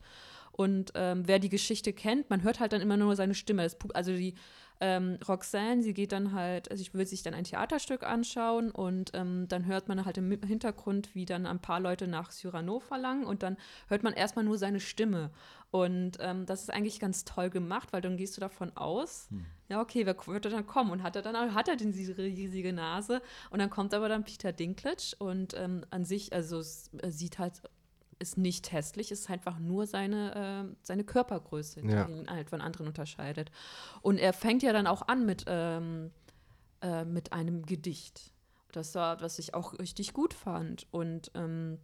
Und 0.52 0.92
ähm, 0.96 1.24
wer 1.26 1.40
die 1.40 1.50
Geschichte 1.50 1.94
kennt, 1.94 2.30
man 2.30 2.44
hört 2.44 2.60
halt 2.60 2.74
dann 2.74 2.82
immer 2.82 2.98
nur 2.98 3.16
seine 3.16 3.36
Stimme. 3.36 3.64
Das, 3.64 3.78
also 3.94 4.12
die 4.12 4.34
ähm, 4.82 5.18
Roxanne, 5.28 5.82
sie 5.84 5.94
geht 5.94 6.12
dann 6.12 6.34
halt, 6.34 6.72
also 6.72 6.82
ich 6.82 6.94
will 6.94 7.06
sich 7.06 7.22
dann 7.22 7.34
ein 7.34 7.44
Theaterstück 7.44 8.04
anschauen 8.04 8.72
und 8.72 9.12
ähm, 9.14 9.48
dann 9.50 9.66
hört 9.66 9.90
man 9.90 10.06
halt 10.06 10.18
im 10.18 10.32
Hintergrund, 10.42 11.16
wie 11.16 11.26
dann 11.26 11.46
ein 11.46 11.60
paar 11.60 11.80
Leute 11.80 12.08
nach 12.08 12.30
Cyrano 12.30 12.80
verlangen 12.80 13.26
und 13.26 13.44
dann 13.44 13.58
hört 13.88 14.04
man 14.04 14.14
erstmal 14.14 14.46
nur 14.46 14.58
seine 14.58 14.80
Stimme. 14.80 15.32
Und 15.72 16.18
ähm, 16.20 16.46
das 16.48 16.62
ist 16.64 16.72
eigentlich 16.74 17.00
ganz 17.00 17.26
toll 17.26 17.50
gemacht, 17.52 17.94
weil 17.94 18.02
dann 18.02 18.18
gehst 18.18 18.36
du 18.36 18.42
davon 18.42 18.76
aus, 18.76 19.30
ja, 19.68 19.80
okay, 19.82 20.06
wer 20.08 20.16
wird 20.26 20.46
er 20.46 20.52
dann 20.52 20.66
kommen? 20.66 20.90
Und 20.90 21.04
hat 21.04 21.16
er 21.16 21.22
dann 21.22 21.54
hat 21.54 21.68
er 21.68 21.76
denn 21.76 21.92
diese 21.92 22.18
riesige 22.18 22.74
Nase? 22.74 23.22
Und 23.52 23.60
dann 23.60 23.70
kommt 23.70 23.94
aber 23.94 24.10
dann 24.10 24.24
Peter 24.24 24.52
Dinklage 24.52 25.16
und 25.20 25.54
ähm, 25.54 25.86
an 25.92 26.06
sich, 26.06 26.34
also 26.34 26.62
sieht 26.64 27.38
halt, 27.38 27.62
ist 28.18 28.38
nicht 28.38 28.72
hässlich, 28.72 29.12
ist 29.12 29.30
einfach 29.30 29.60
nur 29.60 29.86
seine, 29.86 30.66
äh, 30.72 30.76
seine 30.82 31.04
Körpergröße, 31.04 31.82
Ja. 31.86 32.06
die 32.06 32.14
ihn 32.14 32.30
halt 32.30 32.50
von 32.50 32.62
anderen 32.62 32.88
unterscheidet. 32.88 33.52
Und 34.02 34.18
er 34.18 34.34
fängt 34.34 34.64
ja 34.64 34.74
dann 34.74 34.88
auch 34.88 35.08
an 35.08 35.24
mit, 35.26 35.46
ähm, 35.48 36.10
äh, 36.82 37.06
mit 37.06 37.32
einem 37.32 37.64
Gedicht. 37.66 38.34
Das 38.72 38.96
war, 38.96 39.22
was 39.22 39.38
ich 39.40 39.54
auch 39.54 39.78
richtig 39.78 40.14
gut 40.14 40.34
fand. 40.34 40.88
Und 40.92 41.32
ähm, 41.36 41.78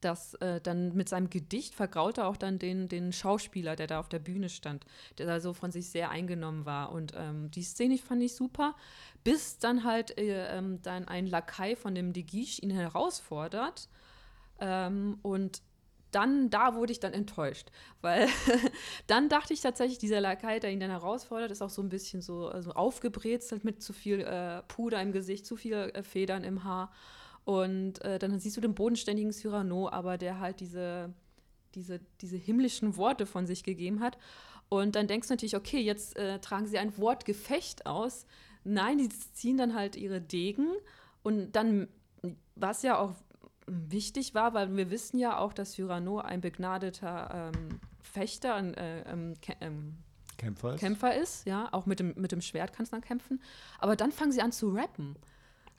das 0.00 0.34
äh, 0.34 0.60
dann 0.60 0.94
mit 0.94 1.08
seinem 1.08 1.30
Gedicht 1.30 1.74
vergraut 1.74 2.18
er 2.18 2.28
auch 2.28 2.36
dann 2.36 2.58
den, 2.58 2.88
den 2.88 3.12
Schauspieler, 3.12 3.76
der 3.76 3.86
da 3.86 4.00
auf 4.00 4.08
der 4.08 4.18
Bühne 4.18 4.48
stand, 4.48 4.84
der 5.18 5.26
da 5.26 5.40
so 5.40 5.52
von 5.52 5.70
sich 5.70 5.88
sehr 5.88 6.10
eingenommen 6.10 6.64
war. 6.64 6.92
Und 6.92 7.12
ähm, 7.16 7.50
die 7.50 7.62
Szene 7.62 7.98
fand 7.98 8.22
ich 8.22 8.34
super, 8.34 8.74
bis 9.24 9.58
dann 9.58 9.84
halt 9.84 10.18
äh, 10.18 10.56
ähm, 10.56 10.80
dann 10.82 11.06
ein 11.08 11.26
Lakai 11.26 11.76
von 11.76 11.94
dem 11.94 12.12
De 12.12 12.22
Guiche 12.22 12.62
ihn 12.62 12.70
herausfordert. 12.70 13.88
Ähm, 14.60 15.18
und 15.22 15.62
dann, 16.10 16.50
da 16.50 16.74
wurde 16.74 16.92
ich 16.92 17.00
dann 17.00 17.12
enttäuscht, 17.12 17.70
weil 18.00 18.28
dann 19.06 19.28
dachte 19.28 19.54
ich 19.54 19.60
tatsächlich, 19.60 19.98
dieser 19.98 20.20
Lakai, 20.20 20.58
der 20.58 20.72
ihn 20.72 20.80
dann 20.80 20.90
herausfordert, 20.90 21.50
ist 21.50 21.62
auch 21.62 21.70
so 21.70 21.82
ein 21.82 21.88
bisschen 21.88 22.20
so 22.20 22.48
also 22.48 22.72
aufgebrezelt 22.72 23.64
mit 23.64 23.82
zu 23.82 23.92
viel 23.92 24.20
äh, 24.20 24.62
Puder 24.62 25.00
im 25.00 25.12
Gesicht, 25.12 25.46
zu 25.46 25.56
viel 25.56 25.74
äh, 25.74 26.02
Federn 26.02 26.44
im 26.44 26.64
Haar. 26.64 26.92
Und 27.50 28.00
äh, 28.04 28.20
dann 28.20 28.38
siehst 28.38 28.56
du 28.56 28.60
den 28.60 28.76
bodenständigen 28.76 29.32
Cyrano, 29.32 29.88
aber 29.88 30.18
der 30.18 30.38
halt 30.38 30.60
diese, 30.60 31.12
diese, 31.74 31.98
diese 32.20 32.36
himmlischen 32.36 32.96
Worte 32.96 33.26
von 33.26 33.44
sich 33.44 33.64
gegeben 33.64 33.98
hat. 33.98 34.18
Und 34.68 34.94
dann 34.94 35.08
denkst 35.08 35.26
du 35.26 35.34
natürlich, 35.34 35.56
okay, 35.56 35.80
jetzt 35.80 36.16
äh, 36.16 36.38
tragen 36.38 36.68
sie 36.68 36.78
ein 36.78 36.96
Wortgefecht 36.96 37.86
aus. 37.86 38.24
Nein, 38.62 38.98
die 38.98 39.08
ziehen 39.08 39.56
dann 39.56 39.74
halt 39.74 39.96
ihre 39.96 40.20
Degen. 40.20 40.68
Und 41.24 41.50
dann, 41.56 41.88
was 42.54 42.84
ja 42.84 42.96
auch 42.96 43.14
wichtig 43.66 44.32
war, 44.32 44.54
weil 44.54 44.76
wir 44.76 44.92
wissen 44.92 45.18
ja 45.18 45.36
auch, 45.36 45.52
dass 45.52 45.72
Cyrano 45.72 46.20
ein 46.20 46.40
begnadeter 46.40 47.52
ähm, 47.52 47.80
Fechter, 48.00 48.54
ein 48.54 48.74
äh, 48.74 49.10
ähm, 49.10 49.34
ähm, 49.60 49.98
Kämpfer 50.38 50.74
ist. 50.74 50.80
Kämpfer 50.80 51.16
ist, 51.16 51.46
ja, 51.46 51.68
auch 51.72 51.86
mit 51.86 51.98
dem, 51.98 52.14
mit 52.16 52.30
dem 52.30 52.42
Schwert 52.42 52.72
kannst 52.72 52.92
du 52.92 52.96
dann 52.96 53.02
kämpfen. 53.02 53.42
Aber 53.80 53.96
dann 53.96 54.12
fangen 54.12 54.30
sie 54.30 54.40
an 54.40 54.52
zu 54.52 54.68
rappen. 54.68 55.16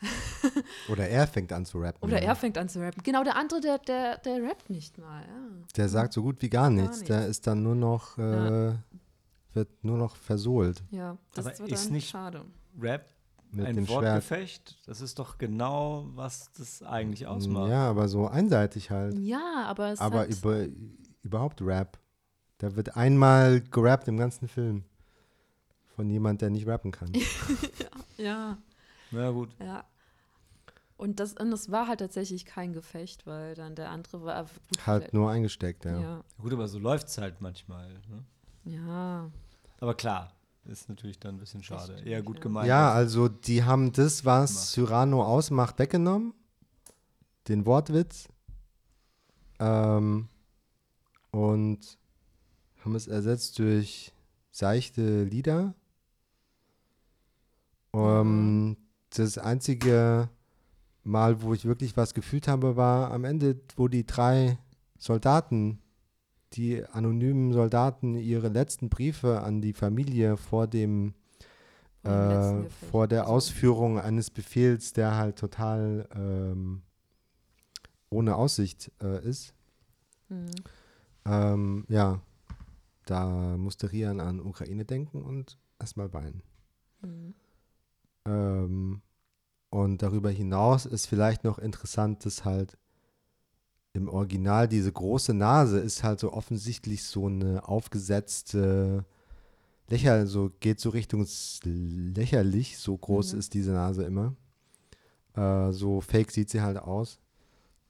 oder 0.89 1.07
er 1.07 1.27
fängt 1.27 1.51
an 1.53 1.65
zu 1.65 1.79
rappen. 1.79 2.03
Oder 2.03 2.21
ja. 2.21 2.29
er 2.29 2.35
fängt 2.35 2.57
an 2.57 2.69
zu 2.69 2.79
rappen. 2.79 3.03
Genau, 3.03 3.23
der 3.23 3.35
andere, 3.35 3.61
der, 3.61 3.77
der, 3.79 4.17
der 4.17 4.43
rappt 4.43 4.69
nicht 4.69 4.97
mal. 4.97 5.21
Ja. 5.21 5.65
Der 5.77 5.89
sagt 5.89 6.13
so 6.13 6.21
gut 6.23 6.41
wie 6.41 6.49
gar 6.49 6.69
nichts. 6.69 6.97
nichts. 6.99 7.07
Der 7.07 7.27
ist 7.27 7.45
dann 7.47 7.61
nur 7.63 7.75
noch, 7.75 8.17
äh, 8.17 8.67
Ja. 8.69 8.75
wird 9.53 9.83
nur 9.83 9.97
noch 9.97 10.15
versohlt 10.15 10.83
Ja, 10.91 11.17
das 11.33 11.45
Aber 11.59 11.67
ist 11.69 11.85
dann 11.85 11.93
nicht- 11.93 12.09
schade. 12.09 12.45
Rap, 12.79 13.05
mit 13.51 13.65
ein 13.65 13.75
dem 13.75 13.85
Schwert. 13.85 14.03
Wortgefecht, 14.03 14.77
das 14.87 15.01
ist 15.01 15.19
doch 15.19 15.37
genau, 15.37 16.05
was 16.15 16.51
das 16.53 16.81
eigentlich 16.83 17.27
ausmacht. 17.27 17.69
Ja, 17.69 17.89
aber 17.89 18.07
so 18.07 18.27
einseitig 18.27 18.89
halt. 18.91 19.17
Ja, 19.19 19.65
aber 19.67 19.91
es 19.91 19.99
Aber 19.99 20.21
hat, 20.21 20.29
über, 20.29 20.65
überhaupt 21.21 21.61
Rap. 21.61 21.99
Da 22.59 22.75
wird 22.75 22.95
einmal 22.95 23.59
gerappt 23.59 24.07
im 24.07 24.17
ganzen 24.17 24.47
Film. 24.47 24.85
Von 25.95 26.09
jemand, 26.09 26.41
der 26.41 26.49
nicht 26.49 26.65
rappen 26.65 26.91
kann. 26.91 27.11
ja, 28.17 28.57
Na 29.11 29.31
gut. 29.31 29.49
ja. 29.59 29.83
Und 31.01 31.19
das, 31.19 31.33
und 31.33 31.49
das 31.49 31.71
war 31.71 31.87
halt 31.87 31.99
tatsächlich 31.99 32.45
kein 32.45 32.73
Gefecht, 32.73 33.25
weil 33.25 33.55
dann 33.55 33.73
der 33.73 33.89
andere 33.89 34.23
war 34.23 34.43
gut, 34.43 34.85
Halt 34.85 35.13
nur 35.13 35.31
eingesteckt, 35.31 35.83
ja. 35.85 35.99
ja. 35.99 36.23
Gut, 36.39 36.53
aber 36.53 36.67
so 36.67 36.77
läuft 36.77 37.07
es 37.07 37.17
halt 37.17 37.41
manchmal. 37.41 37.89
Ne? 38.07 38.23
Ja. 38.65 39.31
Aber 39.79 39.95
klar, 39.95 40.31
ist 40.65 40.89
natürlich 40.89 41.19
dann 41.19 41.35
ein 41.35 41.39
bisschen 41.39 41.63
schade. 41.63 41.93
stimmt, 41.93 42.07
Eher 42.07 42.21
gut 42.21 42.35
ja. 42.37 42.41
gemeint. 42.43 42.67
Ja, 42.67 42.91
als- 42.91 42.97
also 43.15 43.29
die 43.29 43.63
haben 43.63 43.91
das, 43.91 44.25
was 44.25 44.51
Gemacht. 44.51 44.67
Cyrano 44.67 45.23
ausmacht, 45.25 45.79
weggenommen. 45.79 46.35
Den 47.47 47.65
Wortwitz. 47.65 48.27
Ähm, 49.59 50.29
und 51.31 51.97
haben 52.85 52.95
es 52.95 53.07
ersetzt 53.07 53.57
durch 53.57 54.13
seichte 54.51 55.23
Lieder. 55.23 55.73
Ähm, 57.93 58.77
das 59.09 59.37
einzige 59.39 60.29
Mal, 61.03 61.41
wo 61.41 61.53
ich 61.53 61.65
wirklich 61.65 61.97
was 61.97 62.13
gefühlt 62.13 62.47
habe, 62.47 62.75
war 62.75 63.11
am 63.11 63.23
Ende, 63.23 63.59
wo 63.75 63.87
die 63.87 64.05
drei 64.05 64.57
Soldaten, 64.97 65.79
die 66.53 66.83
anonymen 66.85 67.53
Soldaten, 67.53 68.15
ihre 68.15 68.49
letzten 68.49 68.89
Briefe 68.89 69.41
an 69.41 69.61
die 69.61 69.73
Familie 69.73 70.37
vor 70.37 70.67
dem 70.67 71.13
äh, 72.03 72.63
vor 72.89 73.07
der 73.07 73.27
Ausführung 73.27 73.99
eines 73.99 74.31
Befehls, 74.31 74.93
der 74.93 75.17
halt 75.17 75.37
total 75.37 76.07
ähm, 76.15 76.81
ohne 78.09 78.35
Aussicht 78.35 78.91
äh, 79.01 79.23
ist. 79.23 79.53
Mhm. 80.29 80.51
Ähm, 81.25 81.85
ja, 81.89 82.21
da 83.05 83.57
musste 83.57 83.91
Rian 83.91 84.19
an 84.19 84.39
Ukraine 84.39 84.85
denken 84.85 85.21
und 85.21 85.57
erstmal 85.79 86.11
weinen. 86.13 86.41
Mhm. 87.01 87.33
Ähm, 88.25 89.01
und 89.71 90.01
darüber 90.03 90.29
hinaus 90.29 90.85
ist 90.85 91.07
vielleicht 91.07 91.43
noch 91.45 91.57
interessant, 91.57 92.25
dass 92.25 92.45
halt 92.45 92.77
im 93.93 94.09
Original 94.09 94.67
diese 94.67 94.91
große 94.91 95.33
Nase 95.33 95.79
ist 95.79 96.03
halt 96.03 96.19
so 96.19 96.33
offensichtlich 96.33 97.03
so 97.03 97.25
eine 97.27 97.67
aufgesetzte 97.67 99.05
Lächer, 99.87 100.27
so 100.27 100.51
geht 100.59 100.79
so 100.79 100.89
Richtung 100.89 101.25
lächerlich, 101.63 102.77
so 102.77 102.97
groß 102.97 103.33
Mhm. 103.33 103.39
ist 103.39 103.53
diese 103.53 103.71
Nase 103.71 104.03
immer. 104.03 104.35
Äh, 105.35 105.71
so 105.71 106.01
fake 106.01 106.31
sieht 106.31 106.49
sie 106.49 106.61
halt 106.61 106.77
aus. 106.77 107.19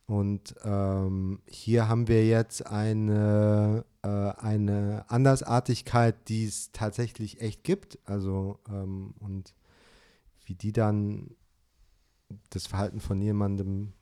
Und 0.05 0.55
ähm, 0.63 1.41
hier 1.47 1.87
haben 1.87 2.07
wir 2.07 2.27
jetzt 2.27 2.65
eine, 2.65 3.85
äh, 4.03 4.07
eine 4.07 5.05
Andersartigkeit, 5.07 6.27
die 6.27 6.45
es 6.45 6.71
tatsächlich 6.73 7.41
echt 7.41 7.63
gibt. 7.63 7.97
Also, 8.05 8.59
ähm, 8.69 9.13
und 9.19 9.55
wie 10.45 10.55
die 10.55 10.73
dann 10.73 11.35
das 12.49 12.67
Verhalten 12.67 12.99
von 12.99 13.21
jemandem 13.21 13.93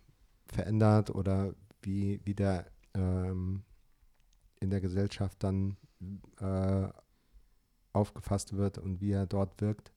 verändert 0.48 1.10
oder 1.12 1.54
wie, 1.82 2.20
wie 2.26 2.34
der 2.34 2.66
ähm, 2.94 3.64
in 4.60 4.70
der 4.70 4.82
Gesellschaft 4.82 5.44
dann 5.44 5.78
äh, 6.40 6.88
aufgefasst 7.94 8.54
wird 8.56 8.78
und 8.78 9.02
wie 9.02 9.12
er 9.12 9.26
dort 9.26 9.60
wirkt. 9.62 9.92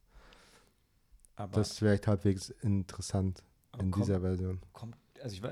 aber 1.37 1.53
Das 1.53 1.73
ist 1.73 1.79
vielleicht 1.79 2.07
halbwegs 2.07 2.51
interessant 2.61 3.43
in 3.79 3.91
kommt- 3.91 3.97
dieser 4.05 4.21
Version. 4.21 4.61
kommt, 4.73 4.97
also 5.23 5.35
ich, 5.37 5.43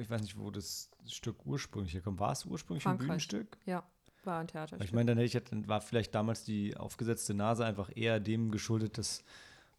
ich 0.00 0.10
weiß 0.10 0.22
nicht, 0.22 0.38
wo 0.38 0.50
das 0.50 0.90
Stück 1.06 1.44
ursprünglich 1.46 1.94
herkommt. 1.94 2.18
War 2.20 2.32
es 2.32 2.44
ursprünglich 2.44 2.84
ein 2.84 2.90
Frankreich. 2.98 3.06
Bühnenstück? 3.06 3.58
Ja, 3.66 3.84
war 4.24 4.40
ein 4.40 4.48
Theaterstück. 4.48 4.78
Aber 4.80 4.84
Ich 4.84 4.92
meine, 4.92 5.06
dann 5.14 5.18
hätte 5.18 5.38
ich, 5.38 5.44
dann 5.44 5.68
war 5.68 5.80
vielleicht 5.80 6.14
damals 6.14 6.44
die 6.44 6.76
aufgesetzte 6.76 7.34
Nase 7.34 7.64
einfach 7.64 7.90
eher 7.94 8.20
dem 8.20 8.50
geschuldet, 8.50 8.98
dass 8.98 9.22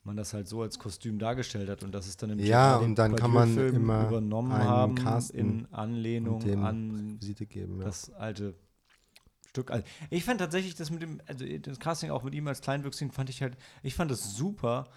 man 0.10 0.18
das 0.18 0.34
halt 0.34 0.48
so 0.48 0.64
als 0.64 0.80
Kostüm 0.80 1.20
dargestellt 1.20 1.70
hat 1.70 1.84
und 1.84 1.92
dass 1.92 2.08
es 2.08 2.18
dann 2.18 2.32
im 2.32 2.40
Ja, 2.40 2.78
und 2.78 2.96
dann 2.96 3.16
kann 3.16 3.32
man 3.32 3.56
immer 3.56 4.08
übernommen 4.08 4.52
haben 4.52 4.96
casten 4.96 5.40
in 5.40 5.68
Anlehnung 5.72 6.42
an 6.64 7.22
Visite 7.22 7.46
geben. 7.46 7.78
Ja. 7.78 7.86
das 7.86 8.12
alte 8.14 8.56
Stück. 9.50 9.70
Also 9.70 9.86
ich 10.10 10.24
fand 10.24 10.40
tatsächlich 10.40 10.74
das 10.74 10.90
mit 10.90 11.04
dem, 11.04 11.22
also 11.28 11.46
das 11.46 11.80
Casting 11.80 12.10
auch 12.10 12.24
mit 12.24 12.34
ihm 12.34 12.48
als 12.48 12.62
Kleinwüchsigen 12.62 13.12
fand 13.12 13.30
ich 13.30 13.44
halt, 13.44 13.56
ich 13.84 13.94
fand 13.94 14.10
das 14.10 14.36
super. 14.36 14.90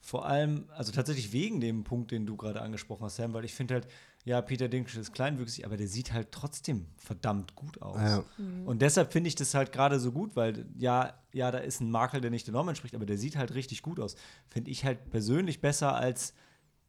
Vor 0.00 0.24
allem, 0.24 0.66
also 0.68 0.92
tatsächlich 0.92 1.32
wegen 1.32 1.60
dem 1.60 1.82
Punkt, 1.82 2.12
den 2.12 2.24
du 2.24 2.36
gerade 2.36 2.62
angesprochen 2.62 3.04
hast, 3.04 3.16
Sam, 3.16 3.32
weil 3.32 3.44
ich 3.44 3.54
finde 3.54 3.74
halt, 3.74 3.88
ja, 4.24 4.40
Peter 4.40 4.68
Dinklage 4.68 5.00
ist 5.00 5.12
kleinwüchsig, 5.12 5.66
aber 5.66 5.76
der 5.76 5.86
sieht 5.86 6.12
halt 6.12 6.32
trotzdem 6.32 6.86
verdammt 6.96 7.54
gut 7.54 7.82
aus. 7.82 8.00
Ja. 8.00 8.24
Und 8.64 8.80
deshalb 8.80 9.12
finde 9.12 9.28
ich 9.28 9.34
das 9.34 9.52
halt 9.54 9.70
gerade 9.70 10.00
so 10.00 10.12
gut, 10.12 10.34
weil 10.34 10.64
ja, 10.78 11.12
ja, 11.32 11.50
da 11.50 11.58
ist 11.58 11.80
ein 11.80 11.90
Makel, 11.90 12.20
der 12.22 12.30
nicht 12.30 12.46
der 12.46 12.52
Norm 12.54 12.68
entspricht, 12.68 12.94
aber 12.94 13.04
der 13.06 13.18
sieht 13.18 13.36
halt 13.36 13.54
richtig 13.54 13.82
gut 13.82 14.00
aus. 14.00 14.16
Finde 14.48 14.70
ich 14.70 14.84
halt 14.84 15.10
persönlich 15.10 15.60
besser 15.60 15.94
als 15.94 16.32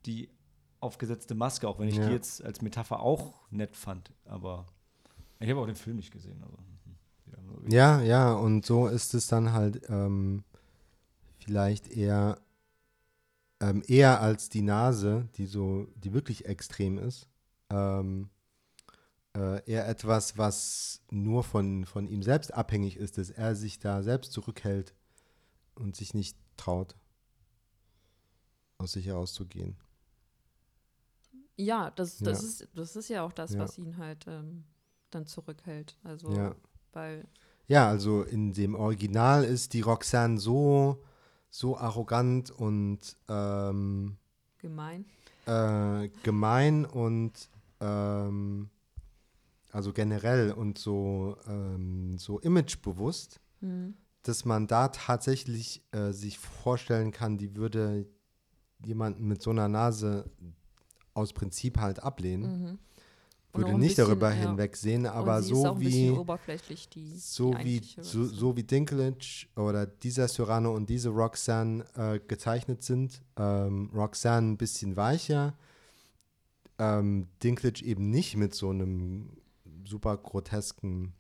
die 0.06 0.30
aufgesetzte 0.80 1.36
Maske, 1.36 1.68
auch 1.68 1.78
wenn 1.80 1.90
ich 1.90 1.98
Ja. 1.98 2.08
die 2.08 2.14
jetzt 2.14 2.44
als 2.44 2.62
Metapher 2.62 3.02
auch 3.02 3.34
nett 3.50 3.76
fand. 3.76 4.14
Aber 4.26 4.66
ich 5.40 5.50
habe 5.50 5.60
auch 5.60 5.66
den 5.66 5.76
Film 5.76 5.98
nicht 5.98 6.12
gesehen. 6.12 6.42
Also, 6.42 6.58
mhm. 6.58 7.70
Ja, 7.72 8.02
ja, 8.02 8.34
und 8.34 8.66
so 8.66 8.88
ist 8.88 9.14
es 9.14 9.28
dann 9.28 9.52
halt 9.52 9.82
ähm, 9.90 10.44
vielleicht 11.40 11.90
eher 11.90 12.38
ähm, 13.60 13.84
eher 13.88 14.22
als 14.22 14.49
die 14.49 14.62
Nase, 14.62 15.30
die 15.36 15.45
so, 15.45 15.88
die 15.95 16.14
wirklich 16.14 16.45
extrem 16.45 16.97
ist, 16.97 17.30
ähm, 17.70 18.30
äh, 19.36 19.64
eher 19.70 19.88
etwas, 19.88 20.38
was 20.38 21.01
nur 21.12 21.43
von, 21.43 21.86
von 21.86 22.08
ihm 22.08 22.24
selbst 22.24 22.53
abhängig 22.53 22.97
ist, 22.97 23.18
dass 23.18 23.30
er 23.30 23.56
sich 23.56 23.80
da 23.80 24.03
selbst 24.03 24.32
zurückhält 24.32 24.93
und 25.76 25.95
sich 25.95 26.14
nicht 26.14 26.38
traut, 26.58 26.95
aus 28.78 28.93
sich 28.93 29.08
herauszugehen. 29.08 29.76
Ja, 31.58 31.91
das, 31.91 32.18
das, 32.22 32.41
Ja. 32.41 32.47
Ist, 32.47 32.68
das 32.74 32.95
ist 32.95 33.10
ja 33.10 33.24
auch 33.24 33.32
das, 33.34 33.53
Ja. 33.53 33.60
was 33.60 33.78
ihn 33.78 33.97
halt 33.97 34.26
ähm, 34.28 34.66
dann 35.10 35.26
zurückhält. 35.26 35.97
Also, 36.03 36.32
Ja. 36.34 36.56
weil, 36.93 37.26
Ja, 37.68 37.88
also 37.89 38.24
in 38.24 38.53
dem 38.53 38.76
Original 38.76 39.43
ist 39.43 39.74
die 39.74 39.82
Roxanne 39.82 40.38
so, 40.39 41.01
so 41.56 41.78
arrogant 41.78 42.51
und 42.51 42.99
ähm, 43.30 44.18
gemein. 44.58 45.06
äh, 45.45 46.10
gemein 46.24 46.84
und 46.84 47.32
ähm, 47.80 48.70
also 49.72 49.93
generell 49.93 50.51
und 50.51 50.78
so, 50.78 51.38
ähm, 51.47 52.18
so 52.18 52.39
imagebewusst, 52.39 53.39
Mhm. 53.62 53.95
dass 54.24 54.43
man 54.43 54.68
da 54.68 54.89
tatsächlich 54.89 55.82
äh, 55.93 56.12
sich 56.12 56.38
vorstellen 56.39 57.12
kann, 57.12 57.38
die 57.38 57.56
würde 57.56 58.06
jemanden 58.84 59.26
mit 59.26 59.41
so 59.41 59.51
einer 59.51 59.70
Nase 59.70 60.30
aus 61.14 61.32
Prinzip 61.32 61.78
halt 61.78 62.03
ablehnen. 62.03 62.62
Mhm. 62.64 62.80
Würde 63.58 63.78
nicht 63.78 63.95
bisschen, 63.95 64.06
darüber 64.06 64.30
ja. 64.34 64.47
hinwegsehen, 64.47 65.06
aber 65.06 65.41
so 65.41 65.80
wie 65.80 66.14
die. 66.93 67.18
so 67.18 67.53
die 67.53 67.82
wie 67.82 67.82
so, 68.01 68.26
so 68.26 68.56
wie 68.56 68.64
Dinklage 68.64 69.47
oder 69.56 69.86
dieser 69.86 70.28
Cyrano 70.28 70.74
und 70.74 70.89
diese 70.89 71.10
Roxanne 71.10 71.86
äh, 71.95 72.20
gezeichnet 72.20 72.84
sind. 72.84 73.22
Ähm, 73.38 73.89
Roxanne 73.93 74.51
ein 74.51 74.58
bisschen 74.58 74.95
weicher, 74.95 75.53
ähm, 76.80 77.28
Dinklage 77.43 77.84
eben 77.84 78.10
nicht 78.10 78.36
mit 78.36 78.53
so 78.53 78.70
einem 78.70 79.30
super 79.86 80.18
grotesken 80.18 81.14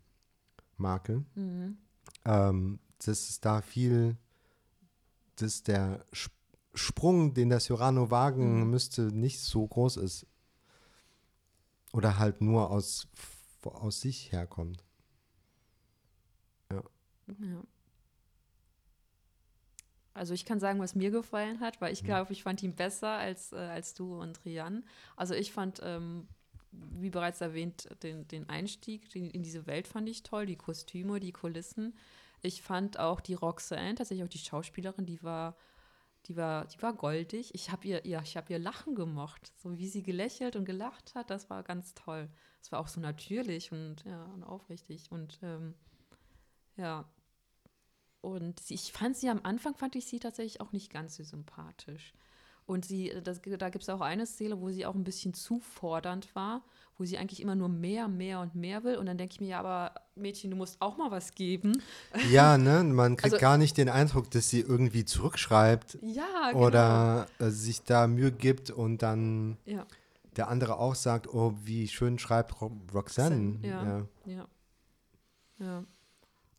Makel. 0.77 1.23
Mhm. 1.35 1.77
Ähm, 2.25 2.79
das 3.05 3.29
ist 3.29 3.45
da 3.45 3.61
viel, 3.61 4.17
dass 5.37 5.63
der 5.63 6.05
Sp 6.11 6.33
Sprung, 6.77 7.33
den 7.33 7.47
der 7.47 7.61
Cyrano 7.61 8.11
wagen 8.11 8.63
Mhm. 8.63 8.69
müsste, 8.69 9.03
nicht 9.03 9.39
so 9.39 9.65
groß 9.65 9.95
ist. 9.95 10.25
Oder 11.95 12.19
halt 12.19 12.41
nur 12.41 12.71
aus, 12.71 13.07
aus 13.63 14.01
sich 14.01 14.31
herkommt. 14.33 14.83
Ja. 16.71 16.83
Also 20.13 20.33
ich 20.33 20.45
kann 20.45 20.59
sagen, 20.59 20.79
was 20.79 20.95
mir 20.95 21.11
gefallen 21.11 21.59
hat, 21.59 21.79
weil 21.81 21.93
ich 21.93 22.01
Mhm. 22.01 22.07
glaube, 22.07 22.33
ich 22.33 22.43
fand 22.43 22.61
ihn 22.63 22.75
besser 22.75 23.09
als, 23.09 23.51
äh, 23.53 23.55
als 23.57 23.93
du 23.93 24.19
und 24.19 24.43
Rian. 24.45 24.83
Also 25.15 25.33
ich 25.33 25.51
fand, 25.53 25.79
ähm, 25.83 26.27
wie 26.71 27.09
bereits 27.09 27.41
erwähnt, 27.41 27.87
den, 28.03 28.27
den 28.27 28.49
Einstieg 28.49 29.09
den, 29.11 29.29
in 29.29 29.43
diese 29.43 29.65
Welt 29.65 29.87
fand 29.87 30.09
ich 30.09 30.23
toll, 30.23 30.45
die 30.45 30.57
Kostüme, 30.57 31.19
die 31.19 31.31
Kulissen. 31.31 31.95
Ich 32.41 32.61
fand 32.61 32.99
auch 32.99 33.21
die 33.21 33.33
Roxanne, 33.33 33.95
tatsächlich 33.95 34.25
auch 34.25 34.29
die 34.29 34.37
Schauspielerin, 34.37 35.05
die 35.05 35.23
war, 35.23 35.55
die 36.27 36.35
war, 36.35 36.65
die 36.65 36.81
war 36.81 36.93
goldig. 36.93 37.53
Ich 37.53 37.71
habe 37.71 37.87
ihr, 37.87 38.05
ja, 38.05 38.21
ich 38.21 38.37
ihr 38.49 38.59
Lachen 38.59 38.95
gemocht, 38.95 39.53
so 39.57 39.77
wie 39.77 39.87
sie 39.87 40.03
gelächelt 40.03 40.55
und 40.55 40.65
gelacht 40.65 41.15
hat, 41.15 41.29
das 41.29 41.49
war 41.49 41.63
ganz 41.63 41.93
toll. 41.93 42.29
Es 42.61 42.71
war 42.71 42.79
auch 42.79 42.87
so 42.87 42.99
natürlich 42.99 43.71
und 43.71 44.03
ja 44.05 44.23
und 44.25 44.43
aufrichtig 44.43 45.11
und 45.11 45.39
ähm, 45.43 45.75
ja, 46.77 47.05
und 48.21 48.59
sie, 48.59 48.73
ich 48.73 48.91
fand 48.91 49.15
sie 49.15 49.29
am 49.29 49.41
Anfang, 49.43 49.75
fand 49.75 49.95
ich 49.95 50.07
sie 50.07 50.19
tatsächlich 50.19 50.61
auch 50.61 50.71
nicht 50.71 50.91
ganz 50.91 51.15
so 51.15 51.23
sympathisch. 51.23 52.13
Und 52.67 52.83
sie, 52.85 53.13
das, 53.23 53.41
da 53.43 53.69
gibt 53.69 53.83
es 53.83 53.89
auch 53.89 54.01
eine 54.01 54.25
Szene, 54.25 54.59
wo 54.59 54.69
sie 54.71 54.85
auch 54.85 54.95
ein 54.95 55.03
bisschen 55.03 55.33
zu 55.35 55.59
fordernd 55.59 56.33
war, 56.35 56.63
wo 56.97 57.05
sie 57.05 57.17
eigentlich 57.19 57.39
immer 57.41 57.53
nur 57.53 57.69
mehr, 57.69 58.07
mehr 58.07 58.39
und 58.39 58.55
mehr 58.55 58.83
will. 58.83 58.97
Und 58.97 59.05
dann 59.05 59.17
denke 59.19 59.33
ich 59.33 59.39
mir, 59.41 59.49
ja, 59.49 59.59
aber 59.59 59.93
Mädchen, 60.15 60.49
du 60.49 60.57
musst 60.57 60.81
auch 60.81 60.97
mal 60.97 61.11
was 61.11 61.33
geben. 61.35 61.81
Ja, 62.31 62.57
ne? 62.57 62.83
Man 62.83 63.17
kriegt 63.17 63.33
Also- 63.35 63.41
gar 63.41 63.57
nicht 63.59 63.77
den 63.77 63.89
Eindruck, 63.89 64.31
dass 64.31 64.49
sie 64.49 64.61
irgendwie 64.61 65.05
zurückschreibt 65.05 65.99
Ja, 66.01 66.51
genau. 66.51 66.65
oder 66.65 67.27
äh, 67.39 67.49
sich 67.49 67.83
da 67.83 68.07
Mühe 68.07 68.31
gibt 68.31 68.71
und 68.71 69.03
dann 69.03 69.57
Ja, 69.65 69.85
der 70.35 70.47
andere 70.47 70.79
auch 70.79 70.95
sagt, 70.95 71.31
oh, 71.31 71.53
wie 71.63 71.87
schön 71.87 72.17
schreibt 72.17 72.59
Ro 72.61 72.71
Roxanne. 72.93 73.59
Ja. 73.61 73.83
Ja. 73.85 74.05
ja. 74.25 74.47
Ja. 75.59 75.83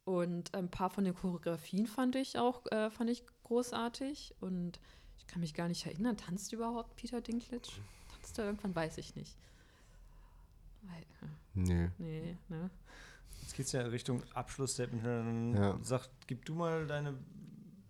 Und 0.05 0.55
ein 0.55 0.71
paar 0.71 0.89
von 0.91 1.05
den 1.05 1.15
Choreografien 1.15 1.87
fand 1.87 2.15
ich 2.15 2.39
auch 2.39 2.65
äh, 2.71 2.91
fand 2.91 3.11
ich 3.11 3.25
großartig. 3.43 4.35
Und 4.41 4.79
ich 5.19 5.27
kann 5.27 5.41
mich 5.41 5.55
gar 5.55 5.69
nicht 5.69 5.85
erinnern, 5.87 6.17
tanzt 6.17 6.53
überhaupt 6.53 6.97
Peter 6.97 7.21
Dinklage? 7.21 7.63
Tanzt 8.13 8.39
er 8.39 8.47
irgendwann? 8.47 8.75
Weiß 8.75 8.99
ich 8.99 9.15
nicht. 9.17 9.37
Weil, 10.83 11.03
äh, 11.03 11.33
Nee. 11.55 11.91
nee, 11.99 12.37
ne? 12.49 12.71
Jetzt 13.43 13.55
geht 13.55 13.67
es 13.67 13.73
ja 13.73 13.83
in 13.83 13.89
Richtung 13.89 14.23
Abschlussstatement. 14.35 15.05
Dann 15.05 15.55
Ja. 15.55 15.79
sag, 15.83 16.09
gib 16.27 16.45
du 16.45 16.55
mal 16.55 16.87
deine 16.87 17.15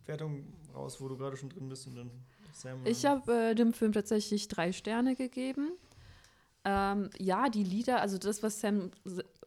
Wertung 0.07 0.45
raus, 0.75 1.01
wo 1.01 1.09
du 1.09 1.17
gerade 1.17 1.37
schon 1.37 1.49
drin 1.51 1.69
bist 1.69 1.87
und 1.87 1.97
dann 1.97 2.11
Sam. 2.53 2.85
Ich 2.87 3.05
habe 3.05 3.51
äh, 3.51 3.55
dem 3.55 3.73
Film 3.73 3.93
tatsächlich 3.93 4.49
drei 4.49 4.73
Sterne 4.73 5.15
gegeben. 5.17 5.73
Ähm, 6.65 7.11
ja, 7.19 7.49
die 7.49 7.65
Lieder, 7.65 8.01
also 8.01 8.19
das, 8.19 8.43
was 8.43 8.61
Sam 8.61 8.91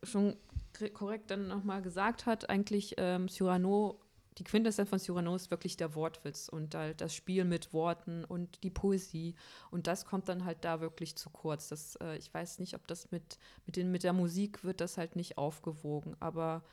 schon 0.04 0.38
korrekt 0.94 1.32
dann 1.32 1.48
nochmal 1.48 1.82
gesagt 1.82 2.26
hat, 2.26 2.50
eigentlich 2.50 2.96
ähm, 2.98 3.28
Cyrano, 3.28 4.00
die 4.38 4.44
Quintessenz 4.44 4.90
von 4.90 5.00
Cyrano 5.00 5.36
ist 5.36 5.52
wirklich 5.52 5.76
der 5.76 5.96
Wortwitz 5.96 6.48
und 6.48 6.74
halt 6.76 7.02
das 7.02 7.14
Spiel 7.14 7.44
mit 7.44 7.74
Worten 7.74 8.24
und 8.24 8.64
die 8.64 8.70
Poesie. 8.70 9.36
Und 9.72 9.88
das 9.88 10.06
kommt 10.06 10.30
dann 10.30 10.46
halt 10.46 10.64
da 10.64 10.80
wirklich 10.82 11.16
zu 11.16 11.30
kurz. 11.30 11.68
Das, 11.70 11.96
äh, 11.98 12.16
ich 12.18 12.34
weiß 12.34 12.60
nicht, 12.60 12.76
ob 12.76 12.88
das 12.88 13.12
mit, 13.12 13.38
mit, 13.66 13.76
den, 13.76 13.92
mit 13.92 14.04
der 14.04 14.14
Musik 14.14 14.64
wird 14.64 14.82
das 14.82 14.98
halt 14.98 15.16
nicht 15.16 15.38
aufgewogen. 15.38 16.16
Aber 16.20 16.64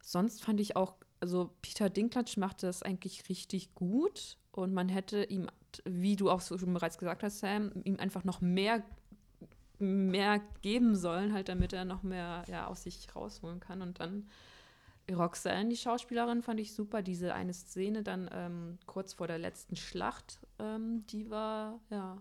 sonst 0.00 0.42
fand 0.42 0.60
ich 0.60 0.76
auch, 0.76 0.94
also 1.20 1.50
Peter 1.60 1.90
Dinklage 1.90 2.38
machte 2.38 2.66
das 2.66 2.82
eigentlich 2.82 3.28
richtig 3.28 3.74
gut 3.74 4.38
und 4.52 4.72
man 4.72 4.88
hätte 4.88 5.24
ihm, 5.24 5.48
wie 5.84 6.16
du 6.16 6.30
auch 6.30 6.40
schon 6.40 6.72
bereits 6.72 6.98
gesagt 6.98 7.22
hast, 7.22 7.40
Sam, 7.40 7.72
ihm 7.84 7.98
einfach 7.98 8.24
noch 8.24 8.40
mehr, 8.40 8.82
mehr 9.78 10.40
geben 10.62 10.96
sollen, 10.96 11.34
halt, 11.34 11.50
damit 11.50 11.74
er 11.74 11.84
noch 11.84 12.02
mehr 12.02 12.44
ja, 12.48 12.68
aus 12.68 12.84
sich 12.84 13.14
rausholen 13.14 13.60
kann. 13.60 13.82
Und 13.82 14.00
dann 14.00 14.28
Roxanne, 15.14 15.68
die 15.68 15.76
Schauspielerin, 15.76 16.42
fand 16.42 16.60
ich 16.60 16.74
super. 16.74 17.02
Diese 17.02 17.34
eine 17.34 17.54
Szene 17.54 18.02
dann 18.02 18.28
ähm, 18.32 18.78
kurz 18.86 19.14
vor 19.14 19.26
der 19.26 19.38
letzten 19.38 19.76
Schlacht, 19.76 20.40
ähm, 20.58 21.06
die 21.06 21.30
war, 21.30 21.80
ja, 21.90 22.20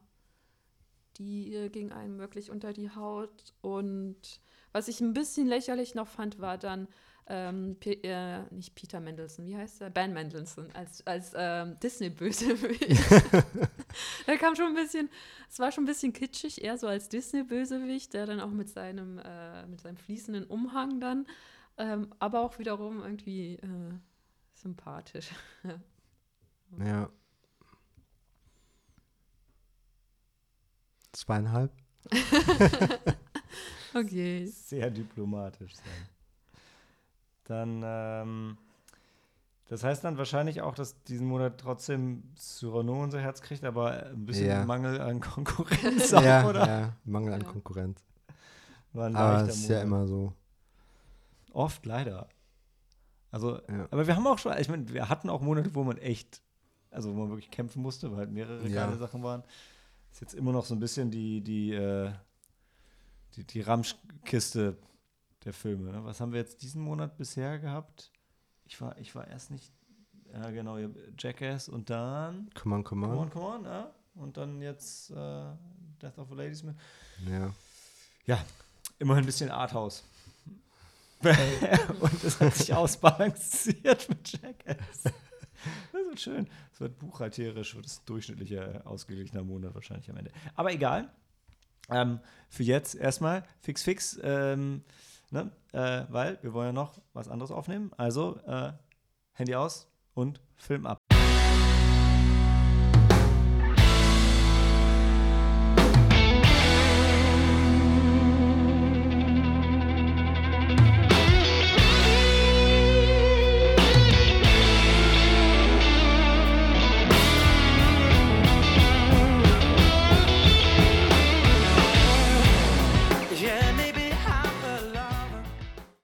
die 1.18 1.56
äh, 1.56 1.70
ging 1.70 1.92
einem 1.92 2.20
wirklich 2.20 2.52
unter 2.52 2.74
die 2.74 2.92
Haut. 2.92 3.54
Und 3.62 4.40
was 4.72 4.88
ich 4.88 5.02
ein 5.02 5.14
bisschen 5.14 5.48
lächerlich 5.48 5.96
noch 5.96 6.08
fand, 6.08 6.40
war 6.40 6.58
dann 6.58 6.88
ähm, 7.28 7.78
äh, 7.84 8.44
nicht 8.52 8.76
Peter 8.76 9.00
Mendelssohn, 9.00 9.48
wie 9.48 9.58
heißt 9.58 9.82
er? 9.82 9.90
Ben 9.90 10.14
Mendelssohn 10.14 10.70
als, 10.74 11.06
als 11.08 11.32
ähm, 11.36 11.78
Disney-Bösewicht. 11.82 12.86
da 14.28 14.36
kam 14.38 14.56
schon 14.56 14.68
ein 14.68 14.76
bisschen, 14.76 15.10
es 15.50 15.60
war 15.60 15.72
schon 15.72 15.86
ein 15.86 15.88
bisschen 15.88 16.14
kitschig, 16.14 16.64
eher 16.64 16.78
so 16.78 16.88
als 16.88 17.10
Disney-Bösewicht, 17.10 18.14
der 18.14 18.28
dann 18.28 18.40
auch 18.40 18.52
mit 18.52 18.70
seinem, 18.70 19.18
äh, 19.18 19.66
mit 19.66 19.82
seinem 19.82 19.98
fließenden 19.98 20.46
Umhang 20.46 21.00
dann, 21.00 21.26
ähm, 21.78 22.14
aber 22.20 22.42
auch 22.42 22.58
wiederum 22.60 23.02
irgendwie 23.02 23.56
äh, 23.56 23.94
sympathisch. 24.54 25.30
ja. 26.80 27.10
Zweieinhalb? 31.12 31.72
Okay. 33.96 34.46
Sehr 34.48 34.90
diplomatisch 34.90 35.74
sein. 35.76 36.10
Dann, 37.46 37.82
ähm, 37.86 38.58
das 39.70 39.86
heißt 39.86 40.04
dann 40.04 40.18
wahrscheinlich 40.18 40.62
auch, 40.62 40.76
dass 40.76 41.02
diesen 41.04 41.28
Monat 41.28 41.60
trotzdem 41.60 42.24
Cyrano 42.36 43.02
unser 43.02 43.22
Herz 43.22 43.42
kriegt, 43.42 43.64
aber 43.64 44.08
ein 44.08 44.26
bisschen 44.26 44.48
Ja. 44.48 44.66
Mangel 44.66 45.00
an 45.00 45.20
Konkurrenz 45.22 46.14
auch, 46.14 46.22
ja, 46.24 46.46
oder? 46.46 46.68
ja, 46.68 46.94
Mangel 47.06 47.36
an. 47.36 47.46
Konkurrenz. 47.46 48.04
War 48.92 49.08
ein 49.08 49.16
Aber 49.16 49.48
ist 49.48 49.70
ja 49.70 49.82
immer 49.82 50.08
so. 50.08 50.34
Oft, 51.56 51.86
leider. 51.86 52.28
Also, 53.32 53.60
Ja. 53.70 53.88
aber 53.92 54.08
wir 54.08 54.16
haben 54.16 54.28
auch 54.28 54.38
schon, 54.40 54.58
ich 54.58 54.70
meine, 54.70 54.88
wir 54.94 55.10
hatten 55.10 55.30
auch 55.30 55.42
Monate, 55.42 55.74
wo 55.74 55.84
man 55.84 55.98
echt, 55.98 56.42
also 56.92 57.14
wo 57.14 57.20
man 57.20 57.30
wirklich 57.30 57.50
kämpfen 57.52 57.82
musste, 57.82 58.12
weil 58.12 58.20
halt 58.20 58.32
mehrere 58.32 58.68
Ja. 58.68 58.86
geile 58.86 58.98
Sachen 58.98 59.24
waren. 59.24 59.44
Ist 60.12 60.22
jetzt 60.22 60.34
immer 60.34 60.52
noch 60.52 60.66
so 60.66 60.74
ein 60.76 60.80
bisschen 60.80 61.12
die, 61.12 61.42
die, 61.42 61.74
äh, 61.74 62.12
die, 63.36 63.44
die 63.46 63.62
Ramschkiste 63.62 64.78
der 65.44 65.54
Filme. 65.54 65.92
Ne? 65.92 66.04
Was 66.06 66.20
haben 66.22 66.32
wir 66.32 66.40
jetzt 66.40 66.62
diesen 66.62 66.82
Monat 66.82 67.18
bisher 67.18 67.60
gehabt? 67.60 68.12
Ich 68.66 68.80
war, 68.82 68.98
ich 68.98 69.14
war 69.16 69.28
erst 69.28 69.52
nicht, 69.52 69.72
ja 70.34 70.50
genau, 70.52 70.78
Jackass 71.20 71.70
und 71.70 71.90
dann 71.90 72.50
Come 72.56 72.76
on, 72.76 72.84
come 72.84 73.06
Come 73.08 73.18
on. 73.18 73.24
on, 73.26 73.30
come 73.30 73.46
on, 73.46 73.64
ja? 73.66 73.92
Und 74.16 74.38
dann 74.38 74.62
jetzt 74.62 75.12
äh, 75.12 75.46
Death 76.02 76.18
of 76.18 76.32
a 76.32 76.36
Ladysmith. 76.36 76.76
Ja. 78.26 78.40
Immerhin 79.00 79.24
ein 79.24 79.26
bisschen 79.26 79.52
Arthouse. 79.52 80.04
und 82.00 82.24
es 82.24 82.40
hat 82.40 82.54
sich 82.56 82.74
ausbalanciert 82.74 84.10
mit 84.10 84.32
Jackass. 84.32 85.04
Das 85.04 85.14
wird 85.94 86.20
schön. 86.20 86.48
Es 86.72 86.80
wird 86.80 87.00
buchhalterisch, 87.00 87.76
wird 87.76 87.86
es 87.86 88.04
durchschnittlicher, 88.06 88.82
ausgeglichener 88.86 89.44
Monat 89.44 89.74
wahrscheinlich 89.74 90.10
am 90.10 90.18
Ende. 90.18 90.32
Aber 90.56 90.72
egal. 90.72 91.10
Ähm, 91.90 92.20
für 92.50 92.64
jetzt 92.64 92.96
erstmal 92.96 93.44
fix, 93.60 93.84
fix. 93.84 94.20
Ähm, 94.24 94.84
ne? 95.32 95.52
äh, 95.72 96.06
weil 96.10 96.40
wir 96.42 96.54
wollen 96.54 96.68
ja 96.68 96.74
noch 96.74 97.02
was 97.14 97.28
anderes 97.28 97.52
aufnehmen. 97.52 97.92
Also 97.98 98.40
äh, 98.48 98.74
Handy 99.34 99.56
aus 99.56 99.88
und 100.14 100.42
Film 100.56 100.86
ab. 100.86 101.05